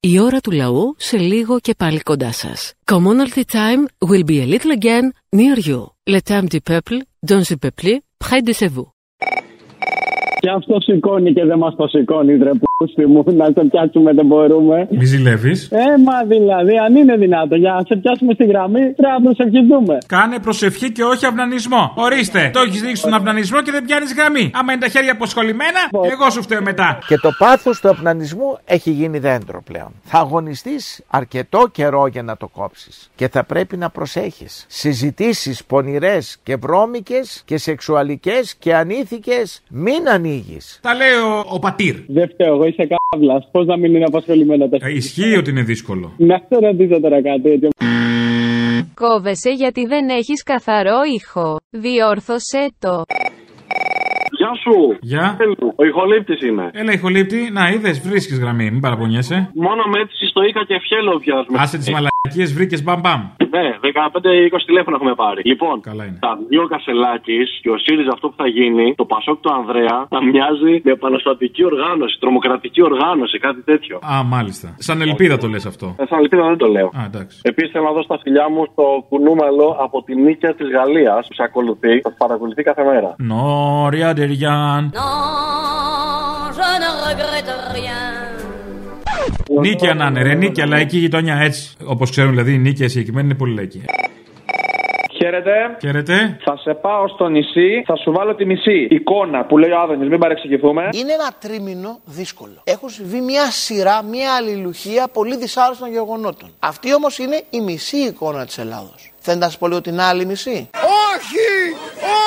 Η 0.00 0.20
ώρα 0.20 0.38
του 0.38 0.50
λαού 0.50 0.94
σε 0.96 1.16
λίγο 1.16 1.58
και 1.58 1.74
πάλι 1.78 2.00
κοντά 2.00 2.32
σας. 2.32 2.72
Commonalty 2.92 3.42
time 3.58 3.82
will 4.08 4.24
be 4.30 4.38
a 4.44 4.46
little 4.54 4.72
again 4.80 5.06
near 5.38 5.58
you. 5.68 5.80
Le 6.14 6.20
temps 6.28 6.48
du 6.54 6.60
peuple, 6.70 6.98
dans 7.30 7.42
le 7.50 7.56
peuple, 7.64 7.90
près 8.24 8.40
de 8.48 8.52
chez 8.58 8.70
vous. 8.74 8.88
Και 10.40 10.50
αυτό 10.50 10.80
σηκώνει 10.80 11.32
και 11.32 11.44
δεν 11.44 11.58
μας 11.58 11.76
το 11.76 11.86
σηκώνει, 11.86 12.36
ρε 12.36 12.50
πούστη 12.78 13.06
μου, 13.06 13.24
να 13.26 13.52
το 13.52 13.64
πιάσουμε 13.64 14.12
δεν 14.12 14.26
μπορούμε. 14.26 14.88
Μη 14.90 15.04
ζηλεύεις. 15.04 15.68
Ε, 15.70 15.78
μα 16.04 16.24
δηλαδή, 16.24 16.78
αν 16.78 16.96
είναι 16.96 17.16
δυνατό, 17.16 17.54
για 17.54 17.72
να 17.72 17.80
σε 17.86 17.96
πιάσουμε 17.96 18.32
στη 18.34 18.44
γραμμή, 18.44 18.80
πρέπει 18.80 19.12
να 19.12 19.20
προσευχηθούμε. 19.20 19.98
Κάνε 20.06 20.38
προσευχή 20.38 20.92
και 20.92 21.02
όχι 21.02 21.26
αυνανισμό. 21.26 21.92
Ορίστε, 21.96 22.50
το 22.52 22.60
έχεις 22.60 22.82
ρίξει 22.82 23.02
τον 23.02 23.14
αυνανισμό 23.14 23.62
και 23.62 23.70
δεν 23.70 23.84
πιάνεις 23.84 24.14
γραμμή. 24.14 24.50
Άμα 24.54 24.72
είναι 24.72 24.80
τα 24.80 24.88
χέρια 24.88 25.12
αποσχολημένα, 25.12 25.80
εγώ 26.12 26.30
σου 26.30 26.42
φταίω 26.42 26.62
μετά. 26.62 26.98
Και 27.06 27.16
το 27.16 27.30
πάθος 27.38 27.80
του 27.80 27.88
αυνανισμού 27.88 28.58
έχει 28.64 28.90
γίνει 28.90 29.18
δέντρο 29.18 29.62
πλέον. 29.62 29.92
Θα 30.02 30.18
αγωνιστείς 30.18 31.04
αρκετό 31.08 31.68
καιρό 31.72 32.06
για 32.06 32.22
να 32.22 32.36
το 32.36 32.48
κόψεις. 32.48 33.10
Και 33.14 33.28
θα 33.28 33.44
πρέπει 33.44 33.76
να 33.76 33.90
προσέχεις. 33.90 34.64
Συζητήσεις 34.68 35.64
πονηρές 35.64 36.38
και 36.42 36.56
βρώμικες 36.56 37.42
και 37.44 37.58
σεξουαλικές 37.58 38.54
και 38.54 38.74
ανήθικες 38.74 39.62
μην 39.68 40.08
ανοίγεις. 40.08 40.78
Τα 40.82 40.94
λέει 40.94 41.08
ο, 41.08 41.44
ο 41.48 41.58
πατήρ. 41.58 41.94
Δεν 42.06 42.28
φταίω, 42.28 42.54
εγώ 42.54 42.67
είσαι 42.68 42.88
κάβλα. 42.94 43.48
Πώς 43.52 43.66
να 43.66 43.76
μην 43.76 43.94
είναι 43.94 44.04
απασχολημένα 44.04 44.68
τα 44.68 44.76
Ε, 44.80 44.92
ισχύει 44.92 45.36
ότι 45.36 45.50
είναι 45.50 45.62
δύσκολο. 45.62 46.12
Να 46.16 46.36
σε 46.48 46.58
ρωτήσω 46.66 47.00
τώρα 47.00 47.22
κάτι 47.22 47.42
τέτοιο. 47.42 47.68
Κόβεσαι 48.94 49.50
γιατί 49.50 49.86
δεν 49.86 50.08
έχεις 50.08 50.42
καθαρό 50.42 50.98
ήχο. 51.16 51.56
Διόρθωσέ 51.70 52.72
το. 52.78 53.04
Γεια 54.30 54.52
σου. 54.62 54.96
Γεια. 55.00 55.36
Ο 55.76 55.84
ηχολήπτης 55.84 56.40
είμαι. 56.42 56.70
Έλα, 56.72 56.92
ηχολήπτη, 56.92 57.50
να 57.52 57.68
είδες, 57.68 58.00
βρίσκεις 58.00 58.38
γραμμή, 58.38 58.70
μην 58.70 58.80
παραπονιέσαι. 58.80 59.50
Μόνο 59.54 59.82
με 59.92 60.00
έτσι 60.00 60.26
στο 60.26 60.42
Ικα 60.42 60.64
και 60.64 60.78
Φιέλο 60.84 61.18
βιάζουμε. 61.18 61.58
Άσε 61.60 61.76
τις 61.78 61.90
μαλακίες, 61.94 62.52
βρήκες 62.54 62.82
μπαμ 62.82 63.00
μπαμ. 63.00 63.20
Ναι, 63.56 63.66
15-20 63.82 64.64
τηλέφωνα 64.66 64.96
έχουμε 64.96 65.14
πάρει. 65.14 65.40
Λοιπόν, 65.44 65.80
Καλά 65.80 66.04
είναι. 66.04 66.18
τα 66.26 66.38
δύο 66.48 66.66
Κασελάκης 66.72 67.48
και 67.62 67.70
ο 67.70 67.78
ΣΥΡΙΖΑ 67.84 68.10
αυτό 68.12 68.26
που 68.28 68.34
θα 68.42 68.46
γίνει, 68.46 68.94
το 68.94 69.04
Πασόκ 69.04 69.38
του 69.40 69.50
Ανδρέα, 69.58 69.96
θα 70.08 70.18
μοιάζει 70.30 70.72
με 70.84 70.90
επαναστατική 70.98 71.64
οργάνωση, 71.64 72.14
τρομοκρατική 72.20 72.82
οργάνωση, 72.82 73.38
κάτι 73.38 73.62
τέτοιο. 73.70 73.96
Α, 74.12 74.24
μάλιστα. 74.34 74.74
Σαν 74.78 75.00
ελπίδα 75.00 75.36
το 75.38 75.46
λες 75.48 75.66
αυτό. 75.66 75.86
Ε, 75.98 76.04
σαν 76.10 76.18
ελπίδα 76.18 76.42
δεν 76.52 76.56
το 76.56 76.66
λέω. 76.66 76.86
Α, 76.98 77.02
εντάξει. 77.10 77.36
Επίσης 77.42 77.70
θέλω 77.72 77.84
να 77.84 77.92
δώσω 77.92 78.08
τα 78.14 78.18
φιλιά 78.22 78.46
μου 78.50 78.62
στο 78.72 78.84
κουνούμελο 79.08 79.76
από 79.86 80.02
τη 80.02 80.12
νίκαια 80.24 80.54
της 80.54 80.68
Γαλλίας 80.76 81.26
που 81.28 81.34
σε 81.34 81.42
ακολουθεί. 81.42 82.00
Θα 82.00 82.12
παρακολουθεί 82.18 82.62
κάθε 82.62 82.84
μέρα. 82.84 83.14
Νόρια 83.18 84.12
ντεριάν. 84.18 84.92
Non, 84.94 86.52
je 86.58 86.70
ne 86.82 86.90
regrette 87.06 87.52
rien. 87.76 88.02
Νίκαια 89.60 89.94
να 89.94 90.06
είναι, 90.06 90.22
ρε, 90.22 90.34
νίκαια, 90.34 90.66
λαϊκή 90.66 90.98
γειτονιά 90.98 91.36
έτσι. 91.36 91.76
Όπως 91.84 92.10
ξέρουν 92.10 92.30
δηλαδή, 92.30 92.52
η 92.54 92.58
νίκαια 92.58 92.88
συγκεκριμένη 92.88 93.26
είναι 93.26 93.36
πολύ 93.36 93.54
λαϊκή. 93.54 93.84
Χαίρετε. 95.18 95.52
Χαίρετε. 95.80 96.38
Θα 96.44 96.56
σε 96.56 96.74
πάω 96.74 97.08
στο 97.08 97.28
νησί, 97.28 97.82
θα 97.86 97.96
σου 97.96 98.12
βάλω 98.12 98.34
τη 98.34 98.44
μισή 98.44 98.86
εικόνα 98.90 99.44
που 99.44 99.58
λέει 99.58 99.70
ο 99.70 99.80
Άδωνης, 99.80 100.08
μην 100.08 100.18
παρεξηγηθούμε. 100.18 100.88
Είναι 100.92 101.12
ένα 101.12 101.30
τρίμηνο 101.40 101.98
δύσκολο. 102.04 102.60
Έχουν 102.64 102.88
συμβεί 102.88 103.20
μια 103.20 103.50
σειρά, 103.50 104.02
μια 104.02 104.34
αλληλουχία 104.34 105.08
πολύ 105.12 105.36
δυσάρεστων 105.36 105.90
γεγονότων. 105.90 106.48
Αυτή 106.58 106.94
όμως 106.94 107.18
είναι 107.18 107.42
η 107.50 107.60
μισή 107.60 107.96
εικόνα 107.96 108.46
της 108.46 108.58
Ελλάδος. 108.58 109.12
Θέλετε 109.18 109.44
να 109.44 109.50
σας 109.50 109.58
πω 109.58 109.66
λίγο 109.68 109.80
την 109.80 110.00
άλλη 110.00 110.24
μισή; 110.26 110.70
Όχι! 111.18 111.48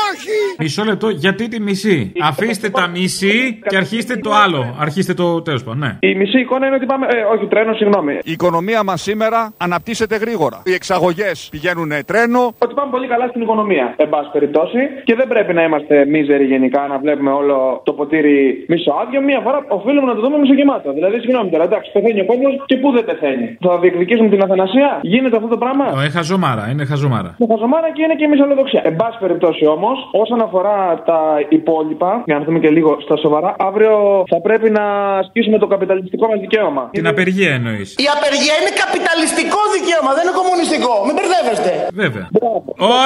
Όχι! 0.10 0.38
Μισό 0.64 0.84
λεπτό, 0.84 1.10
γιατί 1.10 1.48
τη 1.48 1.60
μισή; 1.68 2.12
Αφήστε 2.30 2.70
τα 2.70 2.88
μισή 2.88 3.60
και 3.70 3.78
αρχίστε 3.78 4.16
το 4.16 4.32
άλλο. 4.44 4.76
Αρχίστε 4.80 5.14
το 5.14 5.42
τέλος 5.42 5.64
πάντων, 5.64 5.80
ναι. 5.80 5.92
Η 6.10 6.16
μισή 6.16 6.40
εικόνα 6.40 6.66
είναι 6.68 6.76
ότι 6.76 6.86
πάμε. 6.86 7.06
Ε, 7.10 7.18
όχι, 7.34 7.46
τρένο, 7.46 7.74
συγγνώμη. 7.74 8.14
Η 8.24 8.32
οικονομία 8.32 8.84
μας 8.84 9.02
σήμερα 9.02 9.54
αναπτύσσεται 9.58 10.16
γρήγορα. 10.16 10.62
Οι 10.66 10.74
εξαγωγές 10.74 11.48
πηγαίνουν 11.52 11.92
τρένο. 12.06 12.42
Ότι 12.66 12.74
πάμε 12.74 12.92
πολύ 12.92 13.08
καλά 13.08 13.28
στην 13.28 13.42
οικονομία, 13.42 13.86
εν 13.98 14.10
πάση 14.10 14.30
περιπτώσει. 14.32 14.80
Και 15.04 15.16
δεν 15.16 15.28
πρέπει 15.28 15.54
να 15.54 15.64
είμαστε 15.64 16.06
μίζεροι 16.14 16.46
γενικά, 16.46 16.82
να 16.88 16.98
βλέπουμε 16.98 17.32
όλο 17.32 17.82
το 17.86 17.92
ποτήρι 17.94 18.66
μισοάδιο. 18.68 19.22
Μία 19.22 19.40
φορά 19.46 19.66
οφείλουμε 19.68 20.08
να 20.12 20.16
το 20.16 20.22
δούμε 20.22 20.38
μισογεμάτο. 20.38 20.94
Δηλαδή, 20.94 21.20
συγγνώμη 21.20 21.50
τώρα, 21.50 21.64
εντάξει, 21.64 21.92
πεθαίνει 21.92 22.22
ο 22.22 22.26
κόσμος 22.26 22.54
και 22.66 22.76
πού 22.82 22.92
δεν 22.92 23.06
πεθαίνει. 23.06 23.58
Θα 23.66 23.78
διεκδικήσουμε 23.80 24.30
την 24.30 24.42
αθανασία; 24.46 25.00
Γίνεται 25.02 25.36
αυτό 25.36 25.48
το 25.48 25.58
πράγμα; 25.64 25.86
Ε, 26.06 26.10
χαζομάρα, 26.10 26.64
είναι 26.72 26.86
χαζομάρα. 26.92 27.32
Με 27.42 27.46
χαζομάρα 27.52 27.88
και 27.96 28.02
είναι 28.04 28.16
και 28.20 28.26
η 28.28 28.32
μισολοδοξία. 28.82 28.90
Εν 28.90 28.96
πάση 28.96 29.18
περιπτώσει 29.20 29.66
όμως, 29.66 29.98
όσον 30.12 30.42
αφορά 30.42 30.78
τα 31.06 31.22
υπόλοιπα, 31.50 32.12
για 32.26 32.36
να 32.38 32.44
δούμε 32.46 32.60
και 32.60 32.70
λίγο 32.70 32.98
στα 33.06 33.16
σοβαρά, 33.18 33.56
αύριο 33.70 34.24
θα 34.32 34.42
πρέπει 34.42 34.70
να 34.70 34.86
ασκήσουμε 35.22 35.58
το 35.58 35.68
καπιταλιστικό 35.68 36.28
μας 36.28 36.40
δικαίωμα. 36.40 36.90
Την 36.92 37.08
απεργία 37.08 37.52
εννοείς. 37.54 37.90
Η 38.06 38.08
απεργία 38.18 38.56
είναι 38.62 38.74
καπιταλιστικό 38.84 39.60
δικαίωμα, 39.76 40.12
δεν 40.18 40.24
είναι 40.26 40.36
κομμουνιστικό. 40.42 40.94
Μην 41.08 41.16
μπερδεύεστε. 41.18 41.72
Βέβαια. 42.04 42.26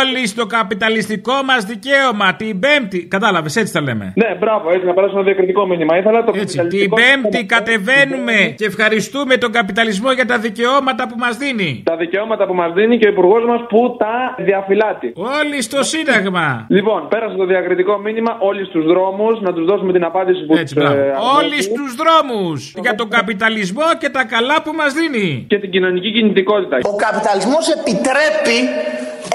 Όλοι 0.01 0.21
στο 0.27 0.45
καπιταλιστικό 0.57 1.35
μας 1.49 1.61
δικαίωμα 1.71 2.27
την 2.41 2.59
Πέμπτη. 2.63 2.99
Κατάλαβες, 3.15 3.55
έτσι 3.55 3.73
τα 3.73 3.81
λέμε. 3.81 4.05
Ναι, 4.21 4.29
μπράβο, 4.41 4.65
έτσι 4.75 4.85
να 4.85 4.93
περάσουμε 4.93 5.19
ένα 5.19 5.29
διακριτικό 5.29 5.61
μήνυμα. 5.65 5.97
Ήθελα 5.97 6.23
το 6.23 6.31
Έτσι, 6.35 6.67
την 6.67 6.89
Πέμπτη 6.99 7.45
κατεβαίνουμε 7.45 8.37
και 8.59 8.65
ευχαριστούμε 8.65 9.37
τον 9.37 9.51
καπιταλισμό 9.51 10.11
για 10.11 10.25
τα 10.25 10.37
δικαιώματα 10.37 11.03
που 11.09 11.15
μας 11.17 11.37
δίνει. 11.37 11.81
Τα 11.85 11.95
δικαιώματα 11.95 12.45
που 12.47 12.55
μας 12.61 12.73
δίνει 12.73 12.97
και 12.97 13.07
ο 13.07 13.11
υπουργός 13.11 13.43
μας 13.45 13.61
που 13.69 13.95
τα 13.97 14.35
διαφυλάτει. 14.37 15.13
Όλοι 15.41 15.61
στο 15.69 15.79
Σύνταγμα. 15.93 16.47
Λοιπόν, 16.77 16.99
πέρασε 17.13 17.35
το 17.41 17.45
διακριτικό 17.53 17.93
μήνυμα 18.05 18.31
όλοι 18.49 18.65
στου 18.69 18.81
δρόμους 18.91 19.35
να 19.41 19.51
τους 19.55 19.65
δώσουμε 19.69 19.91
την 19.97 20.03
απάντηση 20.11 20.41
που 20.45 20.53
Έτσι, 20.61 20.73
τους, 20.75 20.83
μπράβο. 20.83 20.99
ε, 20.99 21.13
Όλοι 21.39 21.57
στου 21.69 21.85
δρόμους 22.01 22.59
για 22.85 22.95
τον 22.95 23.07
καπιταλισμό 23.17 23.87
και 24.01 24.09
τα 24.17 24.23
καλά 24.33 24.57
που 24.63 24.71
μας 24.79 24.91
δίνει. 24.99 25.27
Και 25.51 25.57
την 25.63 25.69
κοινωνική 25.75 26.09
κινητικότητα. 26.17 26.75
Ο 26.93 26.95
καπιταλισμός 27.05 27.65
επιτρέπει 27.77 28.57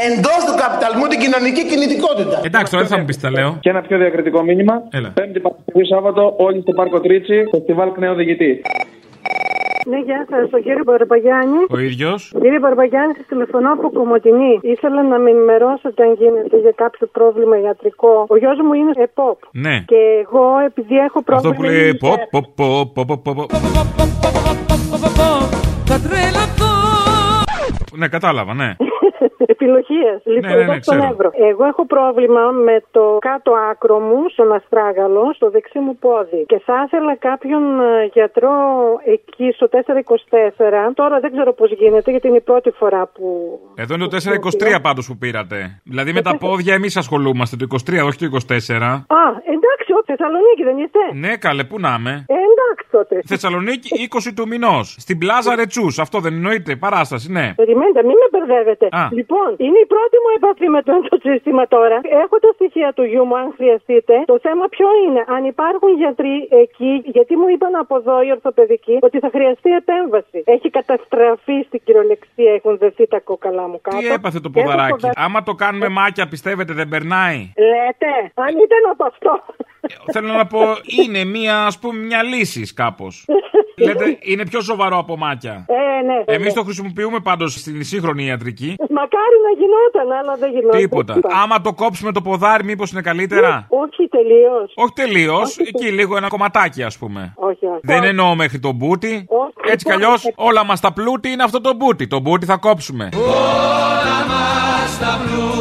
εντός 0.08 0.40
του 0.48 0.54
καπιταλισμού 0.64 1.04
την 1.12 1.20
κοινωνική 1.24 1.62
κινητικότητα. 1.70 2.36
Εντάξει, 2.48 2.68
τώρα 2.72 2.82
δεν 2.84 2.92
θα 2.92 2.98
μου 3.00 3.06
πεις 3.08 3.18
τα 3.24 3.30
λέω. 3.36 3.50
Και 3.64 3.70
ένα 3.74 3.80
πιο 3.86 3.96
διακριτικό 4.02 4.42
μήνυμα. 4.48 4.74
Έλα. 4.98 5.08
Πέμπτη 5.18 5.38
Παρασκευή 5.44 5.84
Σάββατο, 5.92 6.22
όλοι 6.46 6.60
στο 6.64 6.72
Πάρκο 6.78 6.98
Τρίτσι, 7.00 7.36
φεστιβάλ 7.52 7.88
Κνέο 7.96 8.14
Διηγητή. 8.14 8.52
Ναι, 9.86 9.98
γεια 9.98 10.26
σα, 10.30 10.48
τον 10.48 10.62
κύριο 10.62 10.82
Μπαρμπαγιάννη. 10.86 11.60
Ο 11.70 11.78
ίδιο. 11.78 12.10
Κύριε 12.42 12.58
Μπαρμπαγιάννη, 12.58 13.14
σα 13.16 13.22
τηλεφωνώ 13.22 13.72
από 13.72 13.90
Κομωτινή. 13.90 14.58
Ήθελα 14.62 15.02
να 15.02 15.18
με 15.18 15.30
ενημερώσετε 15.30 16.02
αν 16.02 16.12
γίνεται 16.20 16.56
για 16.58 16.72
κάποιο 16.82 17.06
πρόβλημα 17.06 17.60
ιατρικό. 17.60 18.26
Ο 18.28 18.36
γιο 18.36 18.50
μου 18.66 18.72
είναι 18.72 18.92
ΕΠΟΠ. 18.96 19.38
Ναι. 19.52 19.76
Και 19.86 19.96
εγώ, 20.24 20.44
επειδή 20.66 20.96
έχω 20.96 21.18
Αυτό 21.18 21.22
πρόβλημα. 21.30 21.54
που 21.56 21.62
λέει 21.62 21.82
είναι- 21.88 21.98
ποπ, 21.98 22.20
ποπ, 22.30 22.44
ποπ, 22.54 22.94
ποπ, 22.94 23.22
ποπ, 23.24 23.34
ποπ. 23.34 23.50
Θα 25.84 25.96
τρελαθώ. 26.08 26.72
Ναι, 27.96 28.08
κατάλαβα, 28.08 28.54
ναι. 28.54 28.70
Επιλογία. 29.46 30.20
Λοιπόν, 30.24 30.50
Ναι, 30.50 30.56
ναι, 30.56 30.64
ναι, 30.64 30.72
εδώ 30.72 30.82
στον 30.82 30.96
ξέρω. 30.96 31.12
Εύρο. 31.12 31.30
Εγώ 31.50 31.64
έχω 31.64 31.86
πρόβλημα 31.86 32.50
με 32.50 32.82
το 32.90 33.18
κάτω 33.20 33.52
άκρο 33.70 33.98
μου, 33.98 34.28
στον 34.28 34.52
αστράγαλο, 34.52 35.32
στο 35.34 35.50
δεξί 35.50 35.78
μου 35.78 35.96
πόδι. 35.96 36.44
Και 36.46 36.58
θα 36.66 36.82
ήθελα 36.86 37.16
κάποιον 37.16 37.80
ε, 37.80 38.04
γιατρό 38.12 38.52
εκεί 39.04 39.52
στο 39.56 39.68
424. 39.70 39.74
Τώρα 40.94 41.20
δεν 41.20 41.30
ξέρω 41.32 41.52
πώς 41.52 41.70
γίνεται, 41.72 42.10
γιατί 42.10 42.26
είναι 42.28 42.36
η 42.36 42.40
πρώτη 42.40 42.70
φορά 42.70 43.06
που. 43.06 43.26
Εδώ 43.74 43.94
είναι 43.94 44.08
το 44.08 44.16
423 44.76 44.80
πάντως 44.82 45.06
που 45.06 45.16
πήρατε. 45.16 45.80
Δηλαδή 45.84 46.12
με 46.12 46.22
τα 46.22 46.36
πόδια 46.36 46.74
εμείς 46.74 46.96
ασχολούμαστε. 46.96 47.56
Το 47.56 47.66
23, 47.70 48.06
όχι 48.06 48.18
το 48.18 48.38
24. 48.48 48.82
Α, 48.82 49.24
εντάξει, 49.44 49.56
ο 49.56 49.59
Θεσσαλονίκη 50.24 50.62
δεν 50.70 50.76
είστε; 50.84 51.02
Ναι, 51.24 51.32
καλέ, 51.46 51.62
πού 51.70 51.76
να 51.86 51.92
είμαι. 51.98 52.14
Ε, 52.28 52.34
εντάξει 52.52 52.84
τότε. 52.96 53.14
Θεσσαλονίκη 53.32 53.88
20 54.26 54.32
του 54.36 54.46
μηνός. 54.52 54.86
Στην 55.04 55.16
πλάζα 55.22 55.54
Ρετσούς. 55.60 55.98
Αυτό 56.04 56.16
δεν 56.24 56.32
εννοείται. 56.38 56.76
Παράσταση, 56.86 57.26
ναι. 57.38 57.46
Περιμένετε, 57.62 58.00
μην 58.08 58.16
με 58.22 58.26
μπερδεύετε. 58.32 58.86
Α. 59.00 59.02
Λοιπόν, 59.18 59.48
είναι 59.66 59.78
η 59.86 59.86
πρώτη 59.94 60.16
μου 60.22 60.30
επαφή 60.38 60.66
με 60.76 60.80
το 60.82 60.94
σύστημα 61.26 61.64
τώρα. 61.76 61.96
Έχω 62.24 62.36
τα 62.44 62.50
στοιχεία 62.56 62.92
του 62.96 63.04
γιού 63.10 63.24
μου, 63.28 63.36
αν 63.42 63.48
χρειαστείτε. 63.56 64.14
Το 64.32 64.38
θέμα 64.46 64.64
ποιο 64.74 64.88
είναι, 65.04 65.20
αν 65.34 65.42
υπάρχουν 65.44 65.88
γιατροί 66.02 66.36
εκεί, 66.64 66.92
γιατί 67.16 67.32
μου 67.40 67.48
είπαν 67.54 67.74
από 67.82 67.94
εδώ 68.00 68.16
οι 68.24 68.30
ορθοπαιδικοί 68.36 68.96
ότι 69.00 69.18
θα 69.18 69.28
χρειαστεί 69.34 69.70
επέμβαση. 69.82 70.38
Έχει 70.54 70.68
καταστραφεί 70.78 71.56
στην 71.68 71.80
κυριολεξία, 71.84 72.52
έχουν 72.58 72.74
δεθεί 72.78 73.04
τα 73.14 73.20
κόκαλά 73.20 73.64
μου 73.70 73.78
κάτω. 73.82 73.98
Τι 73.98 74.06
έπαθε 74.18 74.40
το 74.40 74.48
Και 74.50 74.60
έχω 74.60 74.68
ποδαράκι; 74.68 74.90
φοβερά- 74.92 75.18
Άμα 75.24 75.42
το 75.42 75.54
κάνουμε 75.62 75.88
μάκια, 75.88 76.24
πιστεύετε 76.28 76.72
δεν 76.80 76.88
περνάει; 76.88 77.38
Λέτε, 77.70 78.12
αν 78.44 78.52
ήταν 78.66 78.82
από 78.92 79.04
αυτό. 79.12 79.32
Θέλω 80.12 80.32
να 80.32 80.46
πω, 80.46 80.60
είναι 81.04 81.24
μία, 81.24 81.66
ας 81.66 81.78
πούμε, 81.78 81.98
μια 82.00 82.22
λύση 82.22 82.74
κάπως. 82.74 83.24
Λέτε, 83.86 84.18
είναι 84.20 84.46
πιο 84.46 84.60
σοβαρό 84.60 84.98
από 84.98 85.16
μάκια. 85.16 85.66
Ε, 85.68 86.04
ναι. 86.06 86.14
Εμείς 86.14 86.26
βέβαια. 86.26 86.52
το 86.52 86.62
χρησιμοποιούμε 86.62 87.20
πάντως 87.20 87.52
στην 87.52 87.84
σύγχρονη 87.84 88.24
ιατρική. 88.24 88.74
Μακάρι 88.90 89.36
να 89.46 89.52
γινόταν, 89.60 90.18
αλλά 90.18 90.36
δεν 90.36 90.50
γινόταν. 90.50 90.80
Τίποτα. 90.80 91.18
Άμα 91.42 91.60
το 91.60 91.72
κόψουμε 91.72 92.12
το 92.12 92.20
ποδάρι, 92.22 92.64
μήπως 92.64 92.90
είναι 92.90 93.00
καλύτερα; 93.00 93.66
Όχι 93.68 94.08
τελείως. 94.08 94.72
Όχι 94.74 94.92
τελείως. 94.94 95.58
Εκεί 95.58 95.92
λίγο 95.92 96.16
ένα 96.16 96.28
κομματάκι, 96.28 96.82
ας 96.82 96.98
πούμε. 96.98 97.32
Όχι, 97.36 97.66
όχι. 97.66 97.80
Δεν 97.82 98.04
εννοώ 98.04 98.34
μέχρι 98.34 98.58
τον 98.58 98.74
μπούτι. 98.74 99.26
Όχι. 99.28 99.72
Έτσι 99.72 99.84
κι 99.84 99.92
αλλιώς, 99.92 100.32
όλα 100.34 100.64
μας 100.64 100.80
τα 100.80 100.92
πλούτη 100.92 101.28
είναι 101.30 101.42
αυτό 101.42 101.60
το 101.60 101.74
μπούτι. 101.74 102.06
Το 102.06 102.20
μπούτι 102.20 102.46
θα 102.46 102.56
κόψουμε. 102.56 103.08
Όλα 103.14 104.26
μας 104.28 104.98
τα 104.98 105.20
πλούτη 105.24 105.59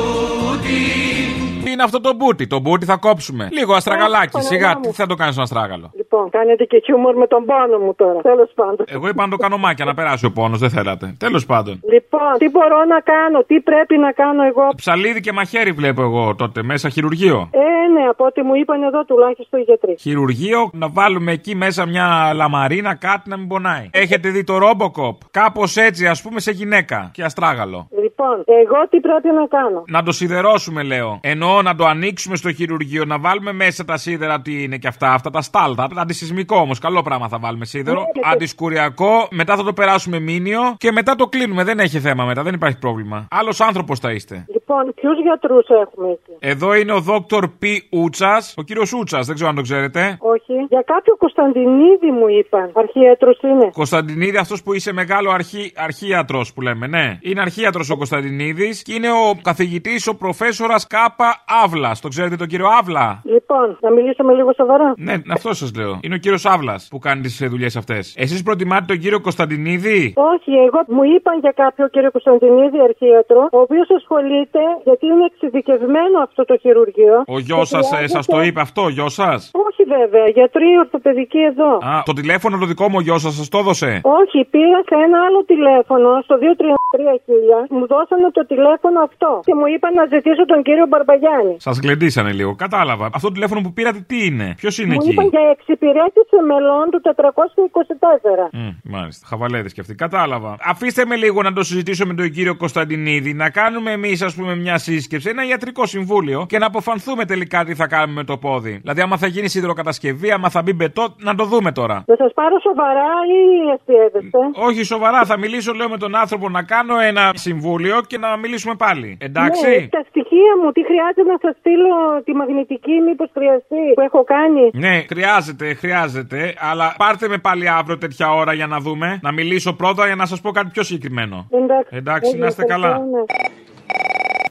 Τι 1.70 1.76
είναι 1.76 1.88
αυτό 1.90 2.02
το 2.02 2.14
μπούτι. 2.16 2.48
Το 2.48 2.60
μπούτι 2.60 2.86
θα 2.86 2.98
κόψουμε. 2.98 3.50
Λίγο 3.52 3.74
αστραγαλάκι. 3.74 4.32
Παναγιά 4.32 4.52
Σιγά, 4.58 4.72
μου. 4.76 4.82
τι 4.82 4.92
θα 5.02 5.06
το 5.06 5.16
κάνεις 5.16 5.34
στον 5.34 5.46
αστράγαλο. 5.48 5.92
Λοιπόν, 5.96 6.30
κάνετε 6.30 6.64
και 6.64 6.82
χιούμορ 6.86 7.16
με 7.16 7.28
τον 7.28 7.46
πόνο 7.46 7.78
μου 7.86 7.94
τώρα. 7.96 8.22
Τέλος 8.22 8.52
πάντων. 8.56 8.86
Εγώ 8.90 9.08
είπα 9.08 9.24
να 9.24 9.30
το 9.30 9.38
κάνω 9.38 9.58
μάκια, 9.58 9.86
να 9.86 9.94
περάσει 9.94 10.26
ο 10.26 10.32
πόνος. 10.32 10.60
Δεν 10.60 10.70
θέλατε. 10.70 11.16
Τέλος 11.20 11.46
πάντων. 11.46 11.80
Λοιπόν, 11.94 12.32
τι 12.38 12.50
μπορώ 12.50 12.80
να 12.94 13.00
κάνω, 13.00 13.40
τι 13.50 13.60
πρέπει 13.60 13.98
να 13.98 14.12
κάνω 14.12 14.44
εγώ; 14.44 14.66
Ψαλίδι 14.76 15.20
και 15.22 15.32
μαχαίρι 15.32 15.72
βλέπω 15.72 16.02
εγώ 16.02 16.36
τότε 16.36 16.64
μέσα 16.64 16.90
χειρουργείο. 16.90 17.50
Ε, 17.52 17.92
ναι, 17.94 18.04
από 18.10 18.26
ό,τι 18.26 18.42
μου 18.42 18.56
είπαν 18.56 18.84
εδώ 18.84 19.04
τουλάχιστον 19.04 19.60
οι 19.60 19.64
γιατροί. 19.64 19.96
Χειρουργείο, 20.00 20.70
να 20.74 20.90
βάλουμε 20.90 21.32
εκεί 21.32 21.56
μέσα 21.56 21.86
μια 21.86 22.32
λαμαρίνα, 22.34 22.96
κάτι 22.96 23.30
να 23.30 23.38
μην 23.38 23.48
πονάει. 23.48 23.90
Έχετε 23.92 24.30
δει 24.30 24.44
το 24.44 24.56
Robocop; 24.66 25.18
Κάπως 25.32 25.76
έτσι, 25.78 26.08
ας 26.08 26.22
πούμε, 26.22 26.40
σε 26.40 26.52
γυναίκα 26.52 27.10
και 27.14 27.24
αστράγαλο. 27.24 27.88
Λοιπόν, 28.02 28.36
εγώ 28.62 28.80
τι 28.90 29.00
πρέπει 29.00 29.28
να 29.40 29.46
κάνω; 29.48 29.84
Να 29.88 30.04
το 30.04 30.12
σιδερώσουμε, 30.12 30.84
λέω. 30.84 31.20
Εννοώ 31.22 31.59
να 31.62 31.76
το 31.76 31.86
ανοίξουμε 31.86 32.36
στο 32.36 32.54
χειρουργείο, 32.54 33.06
να 33.06 33.20
βάλουμε 33.20 33.52
μέσα 33.54 33.86
τα 33.86 33.98
σίδερα, 33.98 34.42
τι 34.42 34.64
είναι 34.64 34.78
και 34.78 34.88
αυτά, 34.88 35.14
αυτά 35.14 35.30
τα 35.30 35.42
στάλτα. 35.42 35.88
Αντισυσμικό 35.96 36.56
όμως, 36.56 36.80
καλό 36.80 37.02
πράγμα 37.02 37.28
θα 37.28 37.40
βάλουμε 37.40 37.66
σίδερο. 37.66 38.00
Ναι, 38.00 38.06
και- 38.06 38.22
Αντισκουριακό, 38.24 39.28
μετά 39.32 39.56
θα 39.56 39.64
το 39.64 39.74
περάσουμε 39.74 40.20
μήνυο 40.20 40.60
και 40.78 40.92
μετά 40.92 41.16
το 41.16 41.28
κλείνουμε. 41.28 41.64
Δεν 41.64 41.80
έχει 41.80 42.00
θέμα 42.00 42.26
μετά, 42.26 42.44
δεν 42.44 42.54
υπάρχει 42.54 42.78
πρόβλημα. 42.78 43.28
Άλλος 43.30 43.62
άνθρωπος 43.62 44.00
θα 44.00 44.12
είστε. 44.12 44.46
Λοιπόν, 44.70 44.94
ποιους 44.94 45.18
γιατρούς 45.22 45.68
έχουμε 45.84 46.10
εκεί; 46.10 46.34
Εδώ 46.40 46.74
είναι 46.74 46.94
ο 46.94 47.00
Δόκτωρ 47.00 47.48
Π. 47.48 47.64
Ούτσας, 47.90 48.54
ο 48.58 48.62
κύριος 48.62 48.94
Ούτσας, 48.94 49.26
δεν 49.26 49.36
ξέρω 49.36 49.50
αν 49.50 49.56
το 49.56 49.62
ξέρετε. 49.62 50.18
Όχι. 50.20 50.54
Για 50.70 50.84
κάποιο 50.86 51.16
Κωνσταντινίδη 51.18 52.12
μου 52.12 52.28
είπαν. 52.28 52.72
Αρχίατρος 52.74 53.40
είναι. 53.42 53.70
Κωνσταντινίδη, 53.74 54.38
αυτός 54.38 54.64
που 54.64 54.74
είσαι 54.74 54.94
μεγάλο 54.94 55.30
αρχή, 55.32 55.74
αρχίατρος 55.76 56.54
που 56.54 56.62
λέμε, 56.62 56.88
ναι. 56.88 57.18
Είναι 57.22 57.42
αρχίατρος 57.42 57.90
ο 57.90 57.98
Κωνσταντινίδης 57.98 58.82
και 58.82 58.94
είναι 58.94 59.12
ο 59.12 59.40
καθηγητής, 59.42 60.08
ο 60.08 60.16
προφέσορας 60.18 60.88
Κάπα 60.88 61.44
Αύλας. 61.64 62.02
Το 62.02 62.08
ξέρετε 62.08 62.36
τον 62.36 62.48
κύριο 62.48 62.68
Αύλα; 62.80 63.22
Λοιπόν, 63.24 63.78
να 63.82 63.92
μιλήσουμε 63.92 64.34
λίγο 64.34 64.54
σοβαρά. 64.54 64.94
Ναι, 64.98 65.14
αυτό 65.32 65.54
σας 65.54 65.76
λέω. 65.76 66.00
Είναι 66.02 66.16
ο 66.16 66.18
κύριος 66.18 66.46
Αύλας 66.46 66.88
που 66.92 67.00
κάνει 67.00 67.22
τις 67.22 67.48
δουλειές 67.50 67.76
αυτές. 67.76 68.16
Εσείς 68.18 68.44
προτιμάτε 68.44 68.86
τον 68.86 69.00
κύριο 69.00 69.20
Κωνσταντινίδη; 69.22 70.14
Όχι, 70.34 70.52
εγώ 70.52 70.80
μου 70.88 71.04
είπαν 71.04 71.40
για 71.40 71.54
κάποιο 71.56 71.88
κύριο 71.88 72.12
Κωνσταντινίδη 72.12 72.80
αρχίατρο, 72.90 73.48
ο 73.52 73.60
οποίος 73.60 73.88
ασχολείται, 73.90 74.59
γιατί 74.88 75.06
είναι 75.12 75.26
εξειδικευμένο 75.32 76.18
αυτό 76.28 76.42
το 76.50 76.56
χειρουργείο. 76.64 77.16
Ο 77.36 77.40
γιος 77.48 77.70
Και 77.70 77.76
σας 77.76 77.86
σας 77.88 77.96
χρειάζεται- 77.96 78.34
το 78.36 78.42
είπε 78.48 78.60
αυτό, 78.68 78.82
ο 78.90 78.90
γιος 78.98 79.14
σας; 79.14 79.52
Όχι 79.68 79.84
βέβαια, 79.98 80.26
γιατροί 80.38 80.68
ορθοπαιδικοί 80.84 81.42
εδώ. 81.52 81.72
Α, 81.92 81.94
το 82.10 82.14
τηλέφωνο 82.20 82.54
το 82.58 82.66
δικό 82.66 82.86
μου 82.90 82.98
ο 83.02 83.04
γιος 83.08 83.22
σας 83.22 83.34
σας 83.40 83.48
το 83.54 83.58
έδωσε; 83.58 83.92
Όχι, 84.22 84.40
πήγα 84.54 84.80
σε 84.90 84.96
ένα 85.06 85.18
άλλο 85.28 85.40
τηλέφωνο, 85.52 86.10
στο 86.28 86.36
233 86.44 87.58
μου 87.70 87.86
δώσανε 87.94 88.28
το 88.38 88.46
τηλέφωνο 88.52 89.00
αυτό. 89.10 89.32
Και 89.48 89.54
μου 89.60 89.66
είπαν 89.74 89.94
να 89.94 90.06
ζητήσω 90.14 90.44
τον 90.52 90.60
κύριο 90.68 90.86
Μπαρμπαγιάννη. 90.90 91.56
Σας 91.60 91.78
γλεντήσανε 91.84 92.32
λίγο. 92.40 92.52
Κατάλαβα. 92.56 93.06
Αυτό 93.18 93.28
το 93.28 93.34
τηλέφωνο 93.34 93.62
που 93.66 93.74
πήρατε 93.74 94.00
τι 94.08 94.26
είναι; 94.26 94.48
Ποιος 94.62 94.78
είναι 94.80 94.94
μου 94.94 95.00
εκεί; 95.02 95.12
είπαν 95.12 95.28
για 95.36 95.44
εξυπηρέτηση 95.56 96.36
μελών 96.48 96.86
του 96.92 97.00
424. 97.02 98.50
Μμ, 98.54 98.70
μάλιστα. 98.84 99.28
Χαβαλέδες 99.30 99.74
και 99.74 99.82
αυτοί. 99.82 99.96
Κατάλαβα. 99.96 100.58
Αφήστε 100.72 101.06
με 101.06 101.16
λίγο 101.16 101.42
να 101.42 101.54
το 101.54 101.64
συζητήσω 101.64 102.06
με 102.06 102.14
τον 102.14 102.32
κύριο 102.32 102.56
Κωνσταντινίδη. 102.56 103.34
Να 103.34 103.50
κάνουμε 103.50 103.92
εμείς, 103.92 104.22
ας 104.22 104.36
πούμε, 104.36 104.49
μια 104.56 104.78
σύσκεψη, 104.78 105.30
ένα 105.30 105.48
ιατρικό 105.48 105.86
συμβούλιο 105.86 106.46
και 106.50 106.58
να 106.58 106.66
αποφανθούμε 106.66 107.26
τελικά 107.26 107.64
τι 107.66 107.76
θα 107.76 107.88
κάνουμε 107.88 108.14
με 108.20 108.24
το 108.24 108.38
πόδι. 108.38 108.80
Δηλαδή, 108.82 109.02
άμα 109.02 109.18
θα 109.18 109.28
γίνει 109.28 109.48
σιδηροκατασκευή, 109.50 110.32
άμα 110.32 110.50
θα 110.50 110.62
μπει 110.62 110.74
μπετό, 110.74 111.16
να 111.18 111.36
το 111.36 111.44
δούμε 111.46 111.72
τώρα. 111.72 112.04
Να 112.08 112.16
σας 112.16 112.32
πάρω 112.34 112.60
σοβαρά 112.60 113.12
ή 113.40 113.42
αστείευεστε. 113.76 114.40
Όχι, 114.68 114.84
σοβαρά. 114.84 115.26
Θα 115.26 115.38
μιλήσω, 115.38 115.74
λέω, 115.74 115.90
με 115.90 115.98
τον 115.98 116.16
άνθρωπο 116.16 116.50
να 116.50 116.64
κάνω 116.64 117.00
ένα 117.00 117.32
συμβούλιο 117.34 118.02
και 118.08 118.18
να 118.18 118.38
μιλήσουμε 118.38 118.76
πάλι. 118.76 119.18
Εντάξει; 119.22 119.70
Ναι, 119.70 119.88
τα 119.88 120.04
στοιχεία 120.10 120.52
μου, 120.64 120.72
τι 120.72 120.82
χρειάζεται 120.86 121.32
να 121.34 121.38
σας 121.42 121.56
στείλω 121.60 121.92
τη 122.26 122.36
μαγνητική, 122.36 122.96
μήπως 123.08 123.30
χρειαστεί, 123.34 123.84
που 123.96 124.02
έχω 124.02 124.24
κάνει; 124.24 124.64
Ναι, 124.74 124.96
χρειάζεται, 125.12 125.74
χρειάζεται. 125.74 126.54
Αλλά 126.70 126.96
πάρτε 126.98 127.28
με 127.28 127.38
πάλι 127.38 127.70
αύριο 127.70 127.98
τέτοια 127.98 128.28
ώρα 128.34 128.54
για 128.54 128.68
να 128.68 128.80
δούμε. 128.80 129.20
Να 129.22 129.32
μιλήσω 129.32 129.74
πρώτα 129.74 130.06
για 130.06 130.16
να 130.16 130.26
σας 130.26 130.42
πω 130.42 130.52
κάτι 130.52 130.70
πιο 130.74 130.84
συγκεκριμένο. 130.84 131.48
Εντάξει, 131.52 131.96
Εντάξει, 131.96 132.38
να 132.38 132.48
είστε 132.48 132.64
καλά. 132.64 133.02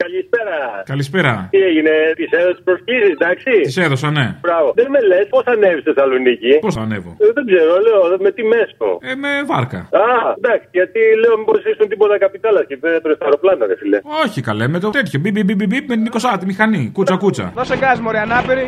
Ναι. 0.09 0.17
Καλησπέρα. 0.17 0.57
Καλησπέρα. 0.91 1.33
Τι 1.53 1.59
έγινε, 1.69 1.93
τη 2.19 2.25
έδωσες 2.39 2.61
προσκλήσεις, 2.67 3.11
εντάξει; 3.17 3.51
Τη 3.69 3.73
έδωσα, 3.85 4.09
ναι. 4.17 4.25
Μπράβο. 4.45 4.67
Δεν 4.79 4.87
με 4.93 4.99
λες 5.09 5.25
πώς 5.33 5.43
ανέβεις 5.53 5.81
στη 5.83 5.91
Θεσσαλονίκη; 5.91 6.51
Πώς 6.65 6.73
θα 6.77 6.81
ανέβω; 6.87 7.11
Ε, 7.23 7.25
δεν 7.37 7.43
ξέρω, 7.49 7.71
λέω 7.85 7.99
με 8.25 8.31
τι 8.35 8.43
μέσο. 8.53 8.87
Ε, 9.09 9.13
με 9.23 9.31
βάρκα. 9.51 9.79
Α, 10.03 10.05
εντάξει, 10.39 10.67
γιατί 10.77 10.99
λέω 11.21 11.33
μήπως 11.41 11.59
ήσουν 11.71 11.87
τίποτα 11.91 12.15
καπιτάλας 12.25 12.63
και 12.69 12.75
δεν 12.83 12.91
έπρεπε 12.99 13.15
στο 13.19 13.25
αεροπλάνο, 13.27 13.63
ρε 13.71 13.75
φιλέ. 13.81 13.99
Όχι 14.23 14.39
καλέ, 14.47 14.65
με 14.73 14.79
το 14.83 14.89
τέτοιο. 14.97 15.17
Μπι, 15.21 15.29
μπι, 15.35 15.41
μπι, 15.47 15.55
μπι, 15.59 15.67
μπι, 15.71 15.79
με 15.91 15.95
την 15.99 16.05
20 16.11 16.37
τη 16.39 16.45
μηχανή. 16.51 16.83
Κούτσα, 16.93 17.15
κούτσα. 17.23 17.45
Δώσε 17.55 17.75
γκάζ, 17.79 17.97
μωρέ, 17.99 18.19
ανάπηρη. 18.19 18.65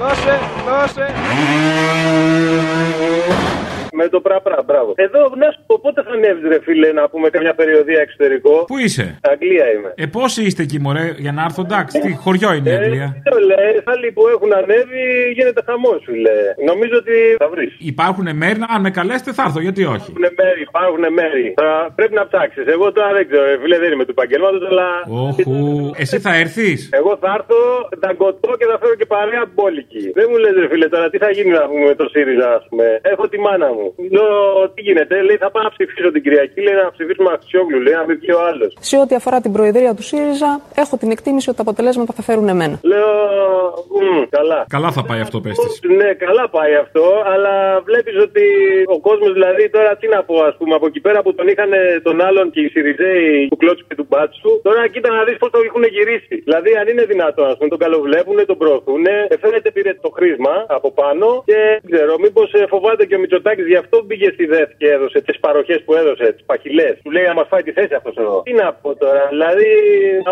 Δώσε, 0.00 0.34
δώσε. 0.68 1.06
Με 4.00 4.08
το 4.08 4.20
πραπρά, 4.26 4.58
μπράβο. 4.66 4.90
Εδώ, 5.06 5.20
να 5.42 5.48
σου 5.52 5.60
πω 5.66 5.74
πότε 5.84 6.02
θα 6.06 6.10
ανέβεις, 6.16 6.44
ρε 6.52 6.58
φίλε, 6.66 6.92
να 6.92 7.08
πούμε 7.08 7.26
καμιά 7.36 7.54
περιοδία 7.60 8.00
εξωτερικό; 8.06 8.54
Πού 8.70 8.78
είσαι; 8.78 9.06
Αγγλία 9.32 9.66
είμαι. 9.72 9.90
Ε, 10.02 10.06
πόσοι 10.16 10.40
είστε 10.46 10.62
εκεί, 10.62 10.78
μωρέ, 10.84 11.06
για 11.24 11.32
να 11.32 11.42
έρθω, 11.48 11.62
εντάξει. 11.68 12.00
Τι 12.00 12.10
χωριό 12.24 12.50
είναι 12.56 12.70
η 12.70 12.74
Αγγλία; 12.80 13.08
Ε, 13.24 13.30
το 13.30 13.38
λέει, 13.50 13.74
άλλοι 13.92 14.08
που 14.16 14.22
έχουν 14.34 14.50
ανέβει 14.60 15.02
γίνεται 15.36 15.60
χαμός, 15.68 16.00
φίλε. 16.08 16.36
Νομίζω 16.70 16.96
ότι 17.02 17.14
θα 17.42 17.48
βρεις. 17.54 17.72
Υπάρχουν 17.92 18.26
μέρη, 18.42 18.58
αν 18.74 18.80
με 18.86 18.90
καλέσετε 18.98 19.30
θα 19.32 19.42
έρθω, 19.46 19.60
γιατί 19.66 19.82
όχι; 19.94 20.10
Υπάρχουν 20.10 20.26
μέρη, 20.40 20.60
υπάρχουν 20.70 21.04
μέρη. 21.20 21.44
Θα 21.60 21.70
πρέπει 21.96 22.14
να 22.20 22.24
ψάξεις. 22.28 22.64
Εγώ 22.74 22.86
τώρα 22.96 23.10
δεν 23.18 23.24
ξέρω, 23.28 23.44
ρε 23.52 23.58
φίλε, 23.62 23.76
δεν 23.82 23.90
είμαι 23.92 24.04
του 24.08 24.14
επαγγέλματο, 24.16 24.58
αλλά. 24.70 24.88
Όχου. 25.28 25.56
Εσύ 26.02 26.16
θα 26.26 26.32
έρθεις; 26.42 26.78
Εγώ 27.00 27.12
θα 27.22 27.30
έρθω, 27.38 27.60
θα 28.02 28.10
γκοτώ 28.16 28.50
και 28.60 28.66
θα 28.70 28.76
φέρω 28.82 28.94
και 29.00 29.06
παρέα 29.14 29.44
μπόλικη. 29.54 30.04
Δεν 30.18 30.26
μου 30.30 30.36
λες, 30.42 30.54
ρε 30.62 30.68
φίλε, 30.72 30.86
τώρα 30.94 31.06
τι 31.12 31.18
θα 31.24 31.30
γίνει 31.36 31.50
να 31.58 31.64
πούμε 31.68 31.84
με 31.92 31.94
το 32.00 32.06
ΣΥΡΙΖΑ, 32.12 32.48
ας 32.58 32.64
πούμε. 32.68 32.86
Έχω 33.12 33.24
τη 33.32 33.38
μάνα 33.46 33.68
μου. 33.76 33.83
Λέω, 34.16 34.28
τι 34.74 34.80
γίνεται, 34.86 35.14
λέει, 35.28 35.38
θα 35.44 35.48
πάω 35.52 35.62
να 35.68 35.72
ψηφίσω 35.74 36.08
την 36.14 36.22
Κυριακή, 36.24 36.60
λέει 36.66 36.76
να 36.84 36.90
ψηφίσουμε 36.96 37.30
Αξιόγλου, 37.36 37.80
λέει 37.84 37.94
να 38.00 38.04
μην 38.08 38.16
πει 38.20 38.30
ο 38.38 38.40
άλλος. 38.48 38.70
Σε 38.90 38.96
ό,τι 39.02 39.14
αφορά 39.20 39.38
την 39.44 39.52
Προεδρία 39.56 39.94
του 39.96 40.04
ΣΥΡΙΖΑ, 40.10 40.50
έχω 40.82 40.94
την 41.02 41.10
εκτίμηση 41.14 41.46
ότι 41.48 41.58
τα 41.60 41.64
αποτελέσματα 41.66 42.12
θα 42.18 42.22
φέρουν 42.28 42.48
εμένα. 42.54 42.76
Λέω, 42.92 43.10
μ, 44.04 44.22
καλά. 44.36 44.60
Καλά 44.76 44.90
θα 44.96 45.02
πάει 45.08 45.20
αυτό, 45.26 45.36
πες 45.44 45.56
της. 45.58 45.80
Ναι, 46.00 46.08
καλά 46.24 46.44
πάει 46.56 46.74
αυτό, 46.84 47.04
αλλά 47.32 47.54
βλέπεις 47.88 48.16
ότι 48.26 48.44
ο 48.96 48.98
κόσμος, 49.08 49.30
δηλαδή 49.38 49.70
τώρα 49.76 49.90
τι 50.00 50.06
να 50.14 50.20
πω, 50.28 50.36
ας 50.50 50.54
πούμε, 50.58 50.74
από 50.78 50.86
εκεί 50.90 51.00
πέρα 51.06 51.18
που 51.22 51.34
τον 51.38 51.46
είχαν 51.48 51.72
τον 52.02 52.16
άλλον 52.26 52.46
και 52.54 52.60
οι 52.60 52.68
Σιριζέοι 52.68 53.48
του 53.50 53.56
Κλώτσου 53.56 53.84
και 53.88 53.94
του 54.00 54.06
Μπάτσου, 54.10 54.50
τώρα 54.66 54.80
κοίτα 54.92 55.10
να 55.16 55.22
δεις 55.26 55.36
πώς 55.42 55.50
το 55.54 55.58
έχουν 55.68 55.84
γυρίσει. 55.96 56.34
Δηλαδή, 56.46 56.70
αν 56.80 56.86
είναι 56.90 57.04
δυνατόν, 57.12 57.46
ας 57.52 57.56
πούμε, 57.56 57.68
τον 57.74 57.80
καλοβλέπουν, 57.84 58.36
τον 58.50 58.58
προωθούν, 58.62 59.04
φαίνεται 59.42 59.70
πήρε 59.76 59.92
το 60.04 60.10
χρήσμα 60.16 60.54
από 60.76 60.88
πάνω 61.00 61.26
και 61.48 61.58
δεν 61.82 61.90
ξέρω, 61.90 62.12
μήπως 62.24 62.48
φοβάται 62.72 63.04
και 63.08 63.16
ο 63.18 63.20
Μητσοτάκης 63.22 63.66
γι' 63.74 63.82
αυτό 63.84 63.96
μπήκε 64.06 64.28
στη 64.36 64.44
ΔΕΘ 64.52 64.68
και 64.80 64.88
έδωσε 64.96 65.18
τις 65.26 65.36
παροχές 65.44 65.80
που 65.84 65.92
έδωσε, 66.00 66.26
τις 66.36 66.44
παχυλές. 66.50 66.94
Του 67.04 67.10
λέει 67.14 67.26
να 67.30 67.34
μα 67.38 67.44
φάει 67.50 67.62
τη 67.68 67.72
θέση 67.78 67.94
αυτός 68.00 68.14
εδώ. 68.22 68.36
Τι 68.48 68.54
να 68.62 68.68
πω 68.80 68.90
τώρα, 69.04 69.22
δηλαδή, 69.34 69.70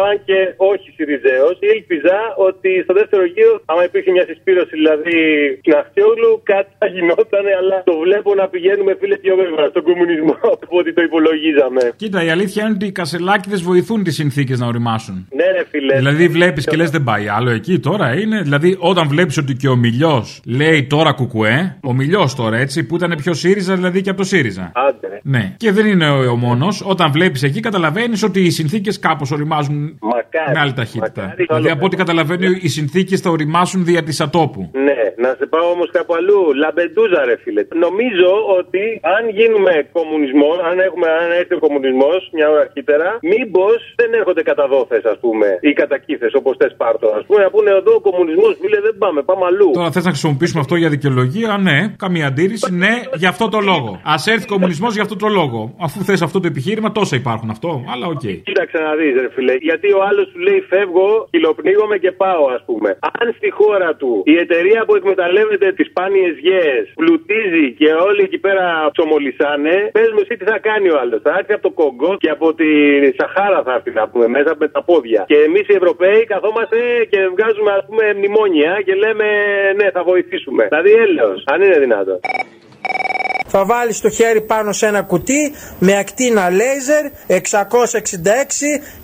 αν 0.09 0.15
και 0.29 0.39
όχι 0.71 0.87
Σιριζέος, 0.97 1.57
ήλπιζα 1.73 2.19
ότι 2.49 2.71
στο 2.87 2.93
δεύτερο 3.01 3.25
γύρο, 3.35 3.55
άμα 3.71 3.83
υπήρχε 3.89 4.11
μια 4.17 4.25
συσπήρωση 4.31 4.73
δηλαδή 4.81 5.19
στην 5.63 5.73
Αχτιόγλου, 5.81 6.33
κάτι 6.53 6.71
θα 6.81 6.87
γινόταν, 6.95 7.45
αλλά 7.61 7.77
το 7.91 7.95
βλέπω 8.05 8.31
να 8.41 8.47
πηγαίνουμε 8.53 8.93
φίλε 9.01 9.17
πιο 9.25 9.35
γρήγορα 9.41 9.67
στον 9.73 9.83
κομμουνισμό 9.89 10.35
από 10.55 10.67
ό,τι 10.81 10.91
το 10.97 11.03
υπολογίζαμε. 11.09 11.83
Κοίτα, 12.03 12.19
η 12.29 12.31
αλήθεια 12.37 12.61
είναι 12.65 12.75
ότι 12.79 12.87
οι 12.91 12.95
κασελάκιδε 13.01 13.57
βοηθούν 13.71 13.99
τις 14.07 14.15
συνθήκες 14.21 14.57
να 14.63 14.67
οριμάσουν. 14.73 15.17
Ναι, 15.39 15.47
ρε 15.57 15.65
φίλε. 15.71 15.95
Δηλαδή 16.03 16.25
βλέπεις 16.37 16.65
και 16.71 16.77
λες 16.81 16.91
δεν 16.97 17.03
πάει 17.09 17.25
άλλο 17.37 17.51
εκεί 17.59 17.75
τώρα 17.89 18.07
είναι. 18.21 18.39
Δηλαδή 18.47 18.71
όταν 18.79 19.05
βλέπεις 19.13 19.37
ότι 19.43 19.53
και 19.63 19.69
ο 19.69 19.77
Μιλιός 19.85 20.27
λέει 20.59 20.79
τώρα 20.95 21.13
κουκουέ, 21.13 21.57
ο 21.91 21.93
Μιλιός 21.93 22.31
τώρα 22.35 22.57
έτσι 22.57 22.79
που 22.87 22.97
ήταν 22.97 23.15
πιο 23.23 23.32
ΣΥΡΙΖΑ 23.35 23.75
δηλαδή 23.75 24.01
και 24.01 24.11
από 24.11 24.19
το 24.19 24.25
ΣΥΡΙΖΑ. 24.25 24.73
Άντε. 24.75 25.09
ρε. 25.09 25.19
Ναι. 25.23 25.55
Και 25.57 25.73
δεν 25.73 25.87
είναι 25.87 26.09
ο, 26.11 26.31
ο 26.31 26.37
μόνος. 26.37 26.83
Όταν 26.87 27.13
βλέπεις 27.13 27.43
εκεί 27.43 27.61
καταλαβαίνεις 27.61 28.23
ότι 28.23 28.41
οι 28.41 28.51
συνθήκες 28.51 28.99
κάπως 28.99 29.31
οριμάζουν 29.31 29.99
Μακάρι. 30.01 30.53
με 30.55 30.59
άλλη 30.61 30.73
ταχύτητα. 30.73 31.23
Μακάρι. 31.23 31.45
Δηλαδή 31.45 31.71
από 31.71 31.85
ό,τι 31.87 31.97
καταλαβαίνω 31.97 32.47
οι 32.61 32.69
συνθήκες 32.69 33.21
θα 33.21 33.31
οριμάσουν 33.31 33.85
δια 33.85 34.03
της 34.03 34.21
ατόπου. 34.21 34.71
Ναι, 34.73 35.01
να 35.25 35.29
σε 35.39 35.47
πάω 35.53 35.67
όμως 35.75 35.89
κάπου 35.97 36.15
αλλού. 36.19 36.41
Λαμπεντούζα, 36.63 37.21
ρε 37.25 37.37
φίλε. 37.43 37.63
Νομίζω 37.87 38.31
ότι 38.59 38.83
αν 39.17 39.23
γίνουμε 39.39 39.73
κομμουνισμός, 39.99 40.57
αν, 40.69 40.77
έχουμε, 40.87 41.07
αν 41.23 41.29
έρθει 41.41 41.55
ο 41.59 41.61
κομμουνισμός 41.67 42.21
μια 42.37 42.47
ώρα 42.53 42.63
αρχίτερα, 42.67 43.09
μήπως 43.33 43.79
δεν 44.01 44.11
έρχονται 44.21 44.43
κατά 44.51 44.69
'δώθε, 44.69 45.03
ας 45.13 45.19
πούμε, 45.25 45.47
ή 45.69 45.71
κατά 45.83 46.01
'κείθε 46.01 46.33
όπως 46.41 46.55
θες 46.61 46.71
πάρ' 46.73 46.92
το. 46.92 47.07
Ας 47.19 47.21
πούμε, 47.27 47.41
να 47.45 47.51
πούνε 47.55 47.71
εδώ 47.81 47.93
ο 48.01 48.03
κομμουνισμός, 48.09 48.53
φίλε, 48.61 48.79
δεν 48.87 48.95
πάμε, 49.03 49.21
πάμε 49.23 49.45
αλλού. 49.51 49.71
Τώρα 49.79 49.91
θες 49.95 50.05
να 50.05 50.11
χρησιμοποιήσουμε 50.15 50.61
αυτό 50.65 50.75
για 50.83 50.89
δικαιολογία, 50.89 51.51
ναι. 51.69 51.79
Καμία 52.05 52.27
αντίρρηση, 52.27 52.75
ναι, 52.85 52.95
για 53.15 53.29
αυτό 53.29 53.49
το 53.49 53.61
λόγο. 53.61 54.01
Ας 54.13 54.15
έρθει 54.33 54.47
κομμουνισμός 54.47 54.93
για 54.95 55.03
αυτό 55.03 55.17
το 55.17 55.29
λόγο. 55.29 55.75
Αφού 55.87 56.05
θες 56.05 56.23
αυτό 56.23 56.41
το 56.41 56.47
επιχείρημα, 56.47 56.93
τόσα 56.93 57.17
υπάρχουν 57.17 57.51
αυτό, 57.51 57.85
αλλά 57.93 58.07
οκ. 58.07 58.25
Κοίταξε 58.49 58.79
να 58.87 58.95
δεις, 58.95 59.15
ρε 59.21 59.31
φίλε. 59.35 59.55
Γιατί 59.69 59.89
ο 59.93 60.01
άλλος 60.09 60.27
σου 60.31 60.39
λέει 60.39 60.61
φεύγω, 60.73 61.09
σκυλοπνίγομαι 61.31 61.97
και 62.05 62.13
πάω, 62.13 62.45
ας 62.57 62.63
πούμε. 62.67 62.89
Αν 63.21 63.27
στη 63.39 63.51
χώρα 63.51 63.91
του 63.95 64.23
η 64.25 64.35
εταιρεία 64.45 64.81
που 64.87 64.95
εκμεταλλεύεται 64.95 65.73
τις 65.73 65.87
σπάνιες 65.91 66.35
γέες 66.47 66.85
πλουτίζει 67.01 67.67
και 67.79 67.89
όλοι 68.09 68.23
εκεί 68.29 68.39
πέρα 68.39 68.67
ψωμολισάνε, 68.95 69.77
πες 69.97 70.09
μου 70.13 70.21
εσύ 70.25 70.35
τι 70.39 70.45
θα 70.53 70.59
κάνει 70.69 70.89
ο 70.95 70.97
άλλος. 71.03 71.21
Θα 71.27 71.33
έρθει 71.39 71.53
από 71.53 71.65
το 71.69 71.73
Κογκό 71.81 72.13
και 72.23 72.31
από 72.37 72.47
τη 72.55 72.69
Σαχάρα 73.19 73.61
θα 73.67 73.73
έρθει 73.77 73.91
να 74.01 74.09
πούμε 74.09 74.27
μέσα 74.37 74.53
με 74.59 74.69
τα 74.69 74.83
πόδια. 74.89 75.25
Και 75.31 75.39
εμείς 75.49 75.65
οι 75.69 75.75
Ευρωπαίοι 75.81 76.21
καθόμαστε 76.33 76.79
και 77.11 77.19
βγάζουμε 77.35 77.71
ας 77.79 77.85
πούμε 77.87 78.05
μνημόνια 78.17 78.73
και 78.87 78.95
λέμε 78.95 79.27
ναι 79.79 79.87
θα 79.91 80.03
βοηθήσουμε. 80.11 80.63
Δηλαδή 80.71 80.91
έλεος, 81.05 81.39
αν 81.53 81.63
είναι 81.63 81.79
δυνατόν. 81.79 82.21
Θα 83.55 83.65
βάλεις 83.65 84.01
το 84.01 84.11
χέρι 84.11 84.41
πάνω 84.41 84.73
σε 84.73 84.87
ένα 84.87 85.03
κουτί 85.03 85.53
με 85.79 85.97
ακτίνα 85.99 86.51
λέιζερ 86.51 87.05
666 87.29 87.39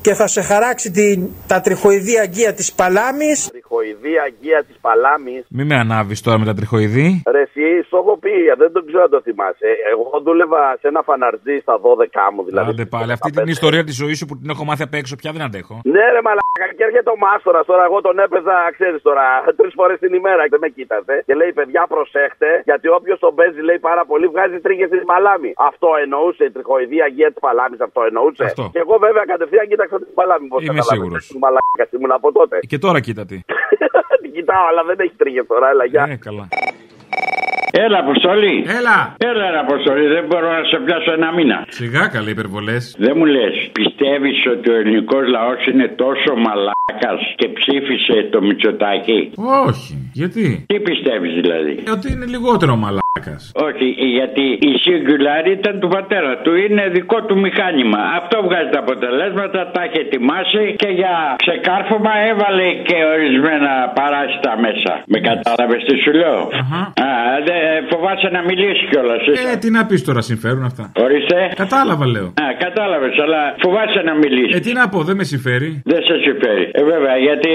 και 0.03 0.15
θα 0.15 0.27
σε 0.27 0.43
χαράξει 0.43 0.91
την, 0.91 1.29
τα 1.47 1.61
τριχοειδή 1.61 2.19
αγκία 2.19 2.53
της 2.55 2.73
παλάμης. 2.73 3.49
Τριχοειδή 3.51 4.15
αγκία 4.27 4.61
της 4.69 4.77
Παλάμης. 4.87 5.43
Μην 5.57 5.67
με 5.71 5.77
ανάβεις 5.85 6.19
τώρα 6.27 6.39
με 6.39 6.45
τα 6.51 6.55
τριχοειδή. 6.59 7.09
Ρε, 7.35 7.43
εσύ, 7.49 7.67
στο 7.87 7.97
έχω 8.03 8.15
πει, 8.25 8.35
δεν 8.63 8.71
το 8.75 8.81
ξέρω 8.89 9.03
αν 9.07 9.11
το 9.17 9.21
θυμάσαι. 9.27 9.69
Εγώ 9.93 10.05
δούλευα 10.27 10.61
σε 10.81 10.87
ένα 10.93 11.03
φαναρτζή 11.09 11.57
στα 11.65 11.75
12 11.87 12.33
μου, 12.35 12.43
δηλαδή. 12.49 12.71
Άντε 12.71 12.87
πάλι, 12.95 13.13
αυτή 13.19 13.31
την 13.39 13.49
ιστορία 13.57 13.83
της 13.89 13.97
ζωής 14.03 14.17
σου 14.19 14.27
που 14.29 14.35
την 14.41 14.49
έχω 14.55 14.65
μάθει 14.69 14.83
απ' 14.89 14.97
έξω 15.01 15.15
πια 15.21 15.31
δεν 15.35 15.43
αντέχω. 15.49 15.75
Ναι, 15.95 16.05
ρε, 16.15 16.21
μαλάκα, 16.27 16.67
και 16.77 16.85
έρχεται 16.89 17.11
ο 17.17 17.19
μάστορας 17.25 17.65
τώρα. 17.71 17.83
Εγώ 17.89 17.99
τον 18.07 18.17
έπαιζα, 18.25 18.57
ξέρεις 18.77 19.01
τώρα, 19.09 19.25
τρεις 19.59 19.73
φορές 19.79 19.97
την 20.05 20.13
ημέρα 20.21 20.43
και 20.45 20.53
δεν 20.57 20.63
με 20.65 20.69
κοίταζε. 20.77 21.17
Και 21.27 21.35
λέει, 21.41 21.53
παιδιά, 21.59 21.83
προσέχτε, 21.95 22.51
γιατί 22.69 22.87
όποιος 22.99 23.19
τον 23.25 23.33
παίζει, 23.39 23.61
λέει 23.69 23.81
πάρα 23.89 24.03
πολύ, 24.11 24.27
βγάζει 24.39 24.59
τρίχε 24.67 24.87
τη 24.95 24.99
παλάμη. 25.13 25.51
Αυτό 25.71 25.89
εννοούσε 26.05 26.43
η 26.49 26.53
τριχοειδή 26.57 26.99
αγία 27.07 27.29
τη 27.35 27.39
παλάμης, 27.47 27.81
αυτό 27.89 28.01
εννοούσε. 28.09 28.45
Αυτό. 28.51 28.65
Και 28.75 28.81
εγώ 28.85 28.95
βέβαια 29.07 29.25
κατευθείαν 29.33 29.67
κοίταξα 29.71 29.97
την 30.03 30.15
παλάμη. 30.19 30.47
Πώς 30.53 30.61
Είμαι 30.63 30.69
καταλάβες, 30.69 30.95
σίγουρος. 30.95 31.23
του 31.33 31.39
Μαλάκα 31.45 31.85
ήμουν 31.97 32.13
από 32.19 32.29
τότε. 32.39 32.57
Και 32.71 32.79
τώρα 32.85 32.99
κοίτα 33.07 33.23
τι. 33.31 33.39
την 34.23 34.31
κοιτάω, 34.37 34.65
αλλά 34.71 34.83
δεν 34.89 34.97
έχει 35.05 35.17
τρίχε 35.21 35.43
τώρα, 35.53 35.67
έλα, 35.73 35.85
γεια. 35.93 36.05
Ε, 36.13 36.17
καλά. 36.29 36.47
Έλα, 37.73 37.99
Αποστολή. 37.99 38.65
Έλα. 38.79 39.15
Έλα, 39.19 39.51
ρε, 39.51 39.59
Αποστολή. 39.59 40.07
Δεν 40.07 40.25
μπορώ 40.27 40.49
να 40.51 40.65
σε 40.65 40.77
πιάσω 40.85 41.13
ένα 41.13 41.33
μήνα. 41.33 41.67
Σιγά 41.69 42.07
καλή 42.07 42.31
υπερβολές. 42.31 42.97
Δεν 42.99 43.15
μου 43.17 43.25
λες, 43.25 43.71
πιστεύεις 43.73 44.47
ότι 44.47 44.71
ο 44.71 44.75
ελληνικός 44.75 45.29
λαός 45.29 45.67
είναι 45.67 45.89
τόσο 45.89 46.35
μαλάκας 46.37 47.21
και 47.37 47.49
ψήφισε 47.49 48.29
το 48.33 48.43
Μητσοτάκι. 48.43 49.33
Όχι. 49.69 50.08
Γιατί; 50.13 50.65
Τι 50.67 50.81
πιστεύεις 50.81 51.33
δηλαδή; 51.41 51.73
Ότι 51.97 52.07
είναι 52.13 52.27
λιγότερο 52.35 52.77
μαλάκας. 52.77 53.53
Όχι, 53.69 53.87
γιατί 54.19 54.45
η 54.71 54.73
Singular 54.85 55.45
ήταν 55.57 55.75
του 55.81 55.89
πατέρα 55.89 56.33
του. 56.43 56.53
Είναι 56.65 56.85
δικό 56.97 57.19
του 57.27 57.37
μηχάνημα. 57.45 58.01
Αυτό 58.21 58.37
βγάζει 58.47 58.71
τα 58.75 58.81
αποτελέσματα, 58.85 59.59
τα 59.75 59.81
έχει 59.87 59.99
ετοιμάσει 60.07 60.63
και 60.83 60.91
για 61.01 61.15
ξεκάρφωμα 61.45 62.13
έβαλε 62.31 62.69
και 62.89 62.97
ορισμένα 63.15 63.73
παράσιτα 63.99 64.53
μέσα. 64.67 64.93
Με 65.13 65.19
κατάλαβες 65.29 65.81
τι 65.87 65.95
σου 66.05 66.13
λέω; 66.21 66.41
Α, 67.07 67.09
δε, 67.47 67.57
φοβάσαι 67.93 68.29
να 68.37 68.41
μιλήσεις 68.49 68.85
κιόλας. 68.91 69.23
Ε, 69.53 69.57
τι 69.63 69.69
να 69.77 69.83
πεις 69.87 70.01
τώρα, 70.09 70.21
συμφέρουν 70.31 70.65
αυτά. 70.71 70.85
Ορίστε. 71.05 71.39
Κατάλαβα, 71.65 72.05
λέω. 72.15 72.29
Α, 72.45 72.47
κατάλαβες, 72.67 73.15
αλλά 73.25 73.41
φοβάσαι 73.65 74.01
να 74.09 74.15
μιλήσεις. 74.23 74.57
Ε, 74.57 74.61
τι 74.67 74.73
να 74.73 74.85
πω, 74.93 74.99
δεν 75.09 75.17
με 75.21 75.25
συμφέρει. 75.33 75.71
Δεν 75.93 76.01
σε 76.09 76.15
συμφέρει. 76.27 76.65
Ε, 76.73 76.83
βέβαια, 76.93 77.17
γιατί 77.29 77.53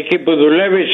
εκεί 0.00 0.16
που 0.24 0.32
δουλεύεις 0.42 0.90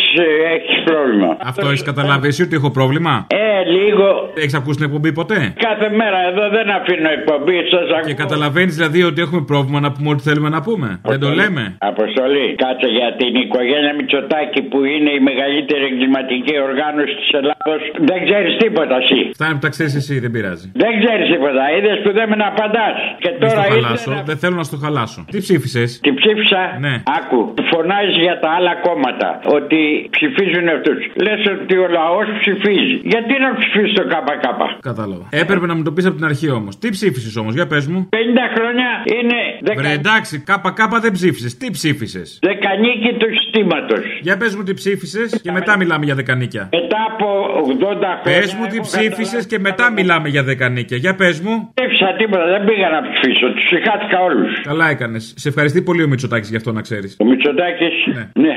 έχει 0.56 0.71
πρόβλημα. 0.90 1.30
Αυτό 1.50 1.66
έχεις 1.72 1.82
καταλάβει 1.90 2.26
εσύ 2.30 2.42
ότι 2.42 2.54
έχω 2.60 2.70
πρόβλημα; 2.78 3.26
Ε, 3.28 3.64
λίγο. 3.76 4.06
Έχεις 4.42 4.54
ακούσει 4.54 4.76
την 4.80 4.86
εκπομπή 4.88 5.10
ποτέ; 5.20 5.38
Κάθε 5.68 5.88
μέρα 6.00 6.18
εδώ 6.30 6.44
δεν 6.56 6.66
αφήνω 6.78 7.08
εκπομπή, 7.18 7.56
σας 7.72 7.86
ακούω. 7.96 8.08
Και 8.10 8.14
καταλαβαίνεις 8.24 8.74
δηλαδή 8.78 9.00
ότι 9.10 9.20
έχουμε 9.26 9.42
πρόβλημα 9.52 9.78
να 9.86 9.90
πούμε 9.94 10.08
ό,τι 10.14 10.22
θέλουμε 10.28 10.48
να 10.56 10.60
πούμε; 10.66 10.88
Δεν 11.12 11.20
το 11.24 11.28
λέμε; 11.40 11.62
Αποστολή, 11.92 12.46
κάτσε 12.64 12.88
για 12.98 13.08
την 13.20 13.32
οικογένεια 13.44 13.92
Μητσοτάκη 13.98 14.60
που 14.70 14.78
είναι 14.94 15.10
η 15.18 15.20
μεγαλύτερη 15.28 15.84
εγκληματική 15.90 16.54
οργάνωση 16.68 17.14
της 17.20 17.28
Ελλάδος. 17.38 17.80
Δεν 18.10 18.18
ξέρεις 18.26 18.52
τίποτα 18.62 18.96
εσύ. 19.02 19.20
Φτάνει 19.38 19.54
που 19.56 19.62
τα 19.66 19.70
ξέρεις 19.74 19.94
εσύ, 20.00 20.14
δεν 20.24 20.30
πειράζει. 20.34 20.66
Δεν 20.84 20.92
ξέρεις 21.00 21.26
τίποτα. 21.34 21.62
Είδες 21.76 21.98
που 22.04 22.10
δεν 22.18 22.26
με 22.30 22.36
να 22.42 22.46
απαντάς. 22.54 22.96
Και 23.22 23.30
Μη 23.32 23.38
τώρα 23.42 23.50
στο 23.62 23.74
ήρθε 23.74 23.80
χαλάσω, 23.86 24.10
να- 24.16 24.22
δεν 24.30 24.36
θέλω 24.42 24.56
να 24.62 24.66
στο 24.70 24.76
χαλάσω. 24.84 25.20
Τι 25.32 25.38
ψήφισες; 25.44 25.88
Τι 26.04 26.10
ψήφισα; 26.20 26.62
Ναι. 26.86 26.94
Άκου. 27.18 27.40
Φωνάζεις 27.72 28.16
για 28.26 28.36
τα 28.42 28.48
άλλα 28.56 28.74
κόμματα 28.86 29.28
ότι 29.58 29.80
ψηφίζουν 30.16 30.51
αυτού. 30.76 30.92
Λες 31.24 31.40
ότι 31.54 31.76
ο 31.84 31.86
λαός 31.98 32.26
ψηφίζει. 32.40 32.96
Γιατί 33.12 33.32
να 33.44 33.50
ψηφίσει 33.58 33.92
το 33.94 34.04
ΚΚ; 34.12 34.40
Κατάλαβα. 34.80 35.24
Έπρεπε 35.30 35.66
να 35.66 35.74
μου 35.74 35.82
το 35.82 35.92
πεις 35.92 36.06
από 36.06 36.16
την 36.16 36.24
αρχή 36.24 36.50
όμως. 36.50 36.78
Τι 36.78 36.88
ψήφισες 36.90 37.36
όμως, 37.36 37.54
για 37.54 37.66
πες 37.66 37.86
μου. 37.86 38.08
50 38.10 38.16
χρόνια 38.56 38.88
είναι 39.16 39.38
Βρε 39.76 39.92
εντάξει, 39.92 40.34
ΚΚ 40.48 41.00
δεν 41.00 41.12
ψήφισες. 41.12 41.56
Τι 41.56 41.70
ψήφισες; 41.70 42.38
δεκανίκη 42.42 43.10
του 43.18 43.28
συστήματος. 43.38 44.04
Για 44.20 44.36
πες 44.36 44.56
μου 44.56 44.62
τι 44.62 44.74
ψήφισες 44.74 45.40
και 45.42 45.52
μετά 45.52 45.76
μιλάμε 45.76 46.04
για 46.04 46.14
δεκανίκια. 46.14 46.68
Μετά 46.72 47.00
από 47.12 47.26
80 47.66 48.20
χρόνια. 48.22 48.40
Πες 48.40 48.54
μου 48.54 48.66
τι 48.66 48.80
ψήφισες 48.80 49.46
και 49.46 49.58
μετά 49.58 49.90
μιλάμε 49.92 50.28
για 50.28 50.42
δεκανίκια. 50.42 50.96
Για 50.96 51.14
πες 51.14 51.40
μου. 51.40 51.72
ψήφισα 51.74 52.14
τίποτα, 52.16 52.44
δεν 52.46 52.64
πήγα 52.64 52.88
να 52.88 53.00
ψηφίσω. 53.06 53.46
Τους 53.52 53.66
συγχάθηκα 53.68 54.18
όλους. 54.28 54.60
Καλά 54.60 54.88
έκανες. 54.90 55.34
Σε 55.36 55.48
ευχαριστεί 55.48 55.82
πολύ 55.82 56.02
ο 56.02 56.08
Μητσοτάκης 56.08 56.50
γι' 56.50 56.56
αυτό 56.56 56.72
να 56.72 56.80
ξέρεις. 56.80 57.16
Ο 57.20 57.24
Μητσοτάκης. 57.24 57.94
Ναι. 58.34 58.54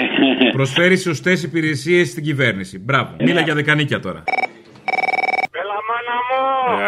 Προσφέρει 0.52 0.98
σωστές 0.98 1.44
υπηρεσίες 1.44 1.85
στην 2.06 2.24
κυβέρνηση. 2.24 2.80
Μπράβο. 2.80 3.16
Μίλα 3.20 3.42
για 3.42 3.54
δεκανίκια 3.54 4.00
τώρα. 4.00 4.24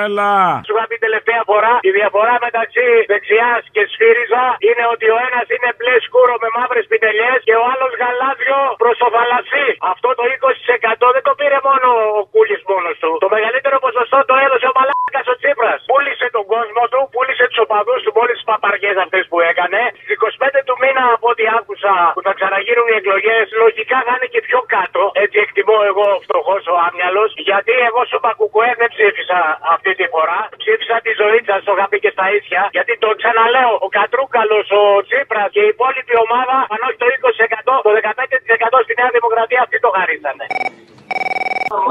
Έλα. 0.04 0.62
Σου 0.66 0.74
είχα 0.98 1.06
πει 1.06 1.06
τελευταία 1.08 1.42
φορά, 1.50 1.74
η 1.90 1.92
διαφορά 2.00 2.36
μεταξύ 2.48 2.88
δεξιάς 3.12 3.62
και 3.76 3.84
σφύριζα 3.92 4.46
είναι 4.68 4.86
ότι 4.94 5.08
ο 5.16 5.18
ένας 5.28 5.46
είναι 5.56 5.70
μπλε 5.78 5.96
σκούρο 6.08 6.36
με 6.44 6.50
μαύρες 6.58 6.86
πιτελιές 6.92 7.40
και 7.48 7.56
ο 7.62 7.64
άλλος 7.72 7.92
γαλάζιο 8.02 8.60
προ 8.82 8.92
το 9.02 9.08
θαλασσί. 9.16 9.68
Αυτό 9.94 10.10
το 10.20 10.24
20% 10.34 11.08
δεν 11.16 11.24
το 11.28 11.34
πήρε 11.40 11.58
μόνο 11.68 11.88
ο 12.20 12.22
Κούλης 12.34 12.62
μόνος 12.70 12.98
του. 13.02 13.12
Το 13.26 13.30
μεγαλύτερο 13.36 13.78
ποσοστό 13.86 14.18
το 14.30 14.36
έδωσε 14.46 14.68
ο 14.72 14.74
Μαλάκας 14.78 15.28
ο 15.34 15.36
Τσίπρας. 15.42 15.80
Πούλησε 15.92 16.28
τον 16.38 16.46
κόσμο 16.54 16.84
του, 16.92 17.00
πούλησε 17.14 17.46
τους 17.50 17.60
οπαδούς 17.66 18.00
του 18.04 18.12
με 18.16 18.20
όλε 18.24 18.34
τις 18.38 18.46
παπαριές 18.52 18.96
αυτές 19.06 19.24
που 19.32 19.38
έκανε. 19.52 19.82
Στις 20.04 20.16
25 20.22 20.60
του 20.68 20.76
μήνα, 20.82 21.04
από 21.16 21.28
ό,τι 21.34 21.44
άκουσα, 21.58 21.94
που 22.16 22.22
θα 22.28 22.34
ξαναγίνουν 22.38 22.88
οι 22.92 22.96
εκλογές, 23.02 23.44
λογικά 23.64 23.98
θα 24.08 24.14
είναι 24.16 24.30
και 24.34 24.42
πιο 24.48 24.60
κάτω. 24.76 25.02
Έτσι 25.24 25.38
εκτιμώ 25.46 25.78
εγώ 25.92 26.08
φτωχός 26.26 26.64
ο 26.74 26.76
άμυαλος. 26.88 27.30
Γιατί 27.50 27.74
εγώ 27.88 28.02
στο 28.10 28.18
Πακουκουέ 28.26 28.70
δεν 28.82 28.90
ψήφισα 28.96 29.40
αυτή 29.76 29.92
τη 30.00 30.06
φορά. 30.14 30.40
Ψήφισα 30.62 30.87
τη 31.06 31.12
ζωή 31.22 31.40
σας, 31.48 31.60
το 31.68 31.72
είχα 31.76 31.86
πει 31.92 31.98
και 32.04 32.12
στα 32.16 32.26
ίσια. 32.38 32.62
Γιατί 32.78 32.94
το 33.04 33.10
ξαναλέω, 33.20 33.72
ο 33.86 33.88
Κατρούκαλος, 33.98 34.68
ο 34.80 34.84
Τσίπρας 35.08 35.50
και 35.56 35.62
η 35.68 35.70
υπόλοιπη 35.76 36.14
ομάδα, 36.26 36.56
αν 36.74 36.80
όχι 36.88 36.98
το 37.04 37.08
20%, 37.16 37.74
το 37.86 37.90
15% 38.00 38.78
στη 38.86 38.94
Νέα 39.00 39.10
Δημοκρατία 39.18 39.62
αυτοί 39.66 39.78
το 39.86 39.90
χαρίσανε. 39.96 40.46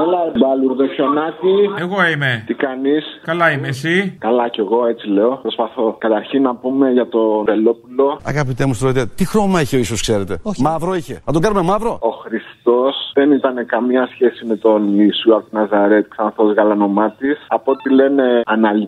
Έλα, 0.02 0.20
μπαλουρδοχιονάτη. 0.38 1.54
Εγώ 1.84 1.98
είμαι. 2.12 2.44
Τι 2.46 2.54
κάνεις; 2.54 3.04
Καλά 3.24 3.46
είμαι, 3.52 3.68
εσύ; 3.68 4.16
Καλά 4.26 4.48
κι 4.48 4.60
εγώ, 4.60 4.86
έτσι 4.86 5.06
λέω. 5.08 5.32
Προσπαθώ 5.46 5.66
προσπαθώ. 5.66 5.96
Καταρχήν 5.98 6.42
να 6.42 6.54
πούμε 6.54 6.90
για 6.90 7.08
το 7.08 7.42
Βελόπουλο. 7.44 8.20
Αγαπητέ 8.24 8.66
μου 8.66 8.74
στρατιώτε, 8.74 9.10
τι 9.14 9.26
χρώμα 9.26 9.60
έχει 9.60 9.76
ο 9.76 9.78
ίσω, 9.78 9.94
ξέρετε; 9.94 10.38
Μαύρο 10.58 10.94
είχε. 10.94 11.22
Να 11.26 11.32
τον 11.32 11.42
κάνουμε 11.42 11.62
μαύρο; 11.62 11.98
Ο 12.00 12.08
Χριστός 12.10 13.10
δεν 13.14 13.32
ήταν 13.32 13.66
καμία 13.66 14.08
σχέση 14.12 14.44
με 14.44 14.56
τον 14.56 14.98
Ιησού 14.98 15.34
από 15.34 15.44
τη 15.48 15.54
Ναζαρέτ, 15.56 16.06
ξανθό 16.08 16.44
γαλανομάτης. 16.44 17.44
Από 17.48 17.70
ό,τι 17.70 17.94
λένε 17.94 18.40
αναλυτέ, 18.44 18.85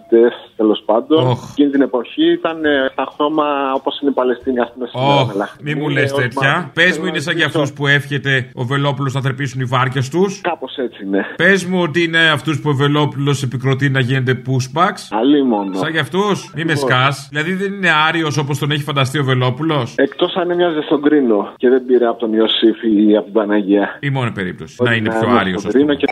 τέλος 0.57 0.82
πάντων, 0.84 1.38
εκείνη 1.51 1.70
την 1.70 1.80
εποχή 1.82 2.32
ήταν 2.32 2.64
ε, 2.64 2.88
στα 2.92 3.09
χρώμα 3.14 3.44
όπως 3.74 4.01
είναι 4.01 4.11
η 4.11 4.14
Παλαιστίνη, 4.14 4.59
ας 4.59 4.72
πούμε, 4.72 4.86
σήμερα. 4.86 5.20
Ωχ, 5.20 5.57
μη 5.62 5.74
μου 5.74 5.88
λες 5.88 6.12
τέτοια. 6.12 6.70
Πες 6.74 6.99
μου, 6.99 7.07
είναι 7.07 7.18
σαν 7.18 7.36
για 7.36 7.46
αυτούς 7.46 7.72
που 7.72 7.86
εύχεται 7.86 8.51
ο 8.55 8.64
Βελόπουλος 8.64 9.14
να 9.14 9.20
θρεπήσουν 9.20 9.61
οι 9.61 9.64
βάρκες 9.64 10.09
τους. 10.09 10.40
Κάπως 10.40 10.76
έτσι 10.76 11.05
είναι. 11.05 11.26
Πες 11.36 11.64
μου 11.64 11.80
ότι 11.82 12.03
είναι 12.03 12.18
αυτούς 12.32 12.61
που 12.61 12.68
ο 12.70 12.74
Βελόπουλος 12.74 13.42
επικροτεί 13.42 13.88
να 13.90 14.01
γίνεται 14.01 14.42
pushbacks. 14.46 15.03
Αλλή 15.11 15.44
μόνο. 15.44 15.74
Σαν 15.76 15.90
για 15.90 16.01
αυτούς. 16.01 16.53
Μη 16.57 16.64
με 16.64 16.72
Λοιπόν. 16.72 16.88
σκάς. 16.90 17.28
Δηλαδή 17.30 17.53
δεν 17.55 17.72
είναι 17.72 17.90
άριος 18.09 18.36
όπως 18.36 18.59
τον 18.59 18.70
έχει 18.70 18.82
φανταστεί 18.82 19.18
ο 19.18 19.24
Βελόπουλος. 19.24 19.94
Εκτός 19.96 20.34
αν 20.36 20.51
έμοιαζε 20.51 20.80
στον 20.82 21.03
Κρίνο 21.03 21.53
και 21.57 21.68
δεν 21.68 21.84
πήρε 21.86 22.07
από 22.07 22.18
τον 22.18 22.32
Ιωσήφ 22.32 22.82
ή 22.82 23.16
από 23.16 23.24
την 23.24 23.32
Παναγία. 23.34 23.99
Η 24.01 24.11
μόνη 24.11 24.30
περίπτωση. 24.32 24.76
Ότι 24.78 24.90
Να 24.90 24.96
είναι 24.96 25.09
πιο 25.09 25.18
έμοιαζε 25.18 25.40
άριος. 25.40 25.61
στον 25.61 25.72
Κρίνο 25.72 25.94
και... 25.94 26.07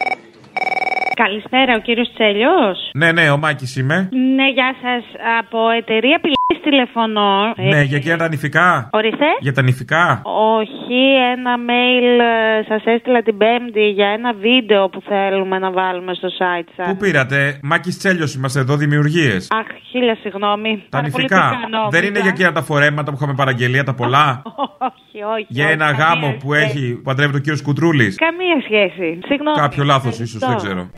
Καλησπέρα, 1.23 1.75
ο 1.77 1.81
κύριος 1.81 2.09
Τσέλιος. 2.15 2.91
Ναι, 2.95 3.13
ναι, 3.13 3.31
ο 3.31 3.37
Μάκης 3.39 3.77
είμαι. 3.77 4.09
Ναι, 4.37 4.47
γεια 4.57 4.75
σας. 4.83 5.05
Από 5.39 5.71
εταιρεία 5.71 6.19
πηλή 6.21 6.35
τηλεφωνώ. 6.63 7.53
Ε, 7.57 7.69
Ναι, 7.69 7.83
για 7.83 7.97
εκείνα 7.97 8.17
τα 8.17 8.29
νηφικά. 8.29 8.89
Ορίστε. 8.93 9.25
Για 9.41 9.53
τα 9.53 9.63
νηφικά. 9.63 10.21
Όχι, 10.25 11.01
ένα 11.37 11.55
mail 11.69 12.21
ε, 12.61 12.65
σας 12.69 12.83
έστειλα 12.85 13.23
την 13.23 13.37
Πέμπτη 13.39 13.89
για 13.89 14.09
ένα 14.09 14.33
βίντεο 14.33 14.89
που 14.89 15.01
θέλουμε 15.09 15.59
να 15.59 15.71
βάλουμε 15.71 16.15
στο 16.15 16.29
site 16.39 16.69
σας. 16.77 16.87
Πού 16.89 16.97
πήρατε, 16.97 17.59
Μάκης 17.63 17.99
Τσέλιος 17.99 18.35
είμαστε 18.35 18.61
εδώ, 18.61 18.77
δημιουργίες. 18.77 19.49
Αχ, 19.51 19.67
χίλια 19.91 20.17
συγγνώμη. 20.23 20.83
Τα 20.89 20.99
Πάρα 20.99 21.09
πολύ 21.11 21.23
νηφικά. 21.23 21.59
πικρό, 21.65 21.89
Δεν 21.91 22.01
είναι 22.01 22.09
πικρά. 22.11 22.23
για 22.23 22.31
εκείνα 22.31 22.53
τα 22.53 22.63
φορέματα 22.63 23.11
που 23.11 23.17
είχαμε 23.21 23.35
παραγγελία, 23.37 23.85
τα 23.85 23.95
πολλά. 23.95 24.43
Όχι, 25.17 25.25
όχι. 25.35 25.47
για 25.49 25.65
όχι, 25.65 25.73
ένα 25.73 25.87
καμία 25.91 26.05
γάμο 26.05 26.37
που 26.41 26.55
σχέση. 26.55 26.71
έχει 26.71 26.95
που 26.95 27.03
παντρεύεται 27.03 27.37
ο 27.39 27.41
κύριο 27.41 27.63
Κουτρούλη. 27.63 28.15
Καμία 28.15 28.61
σχέση. 28.65 29.19
Συγγνώμη. 29.27 29.57
Κάποιο 29.57 29.85
λάθος, 29.85 30.19
ίσως, 30.19 30.41
δεν 30.41 30.51
Ευχαριστώ. 30.51 30.69
ξέρω. 30.69 30.91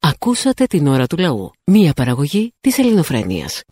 Ακούσατε 0.00 0.64
την 0.64 0.86
ώρα 0.86 1.06
του 1.06 1.16
λαού. 1.18 1.50
Μία 1.66 1.92
παραγωγή 1.92 2.54
της 2.60 2.78
ελληνοφρένειας. 2.78 3.62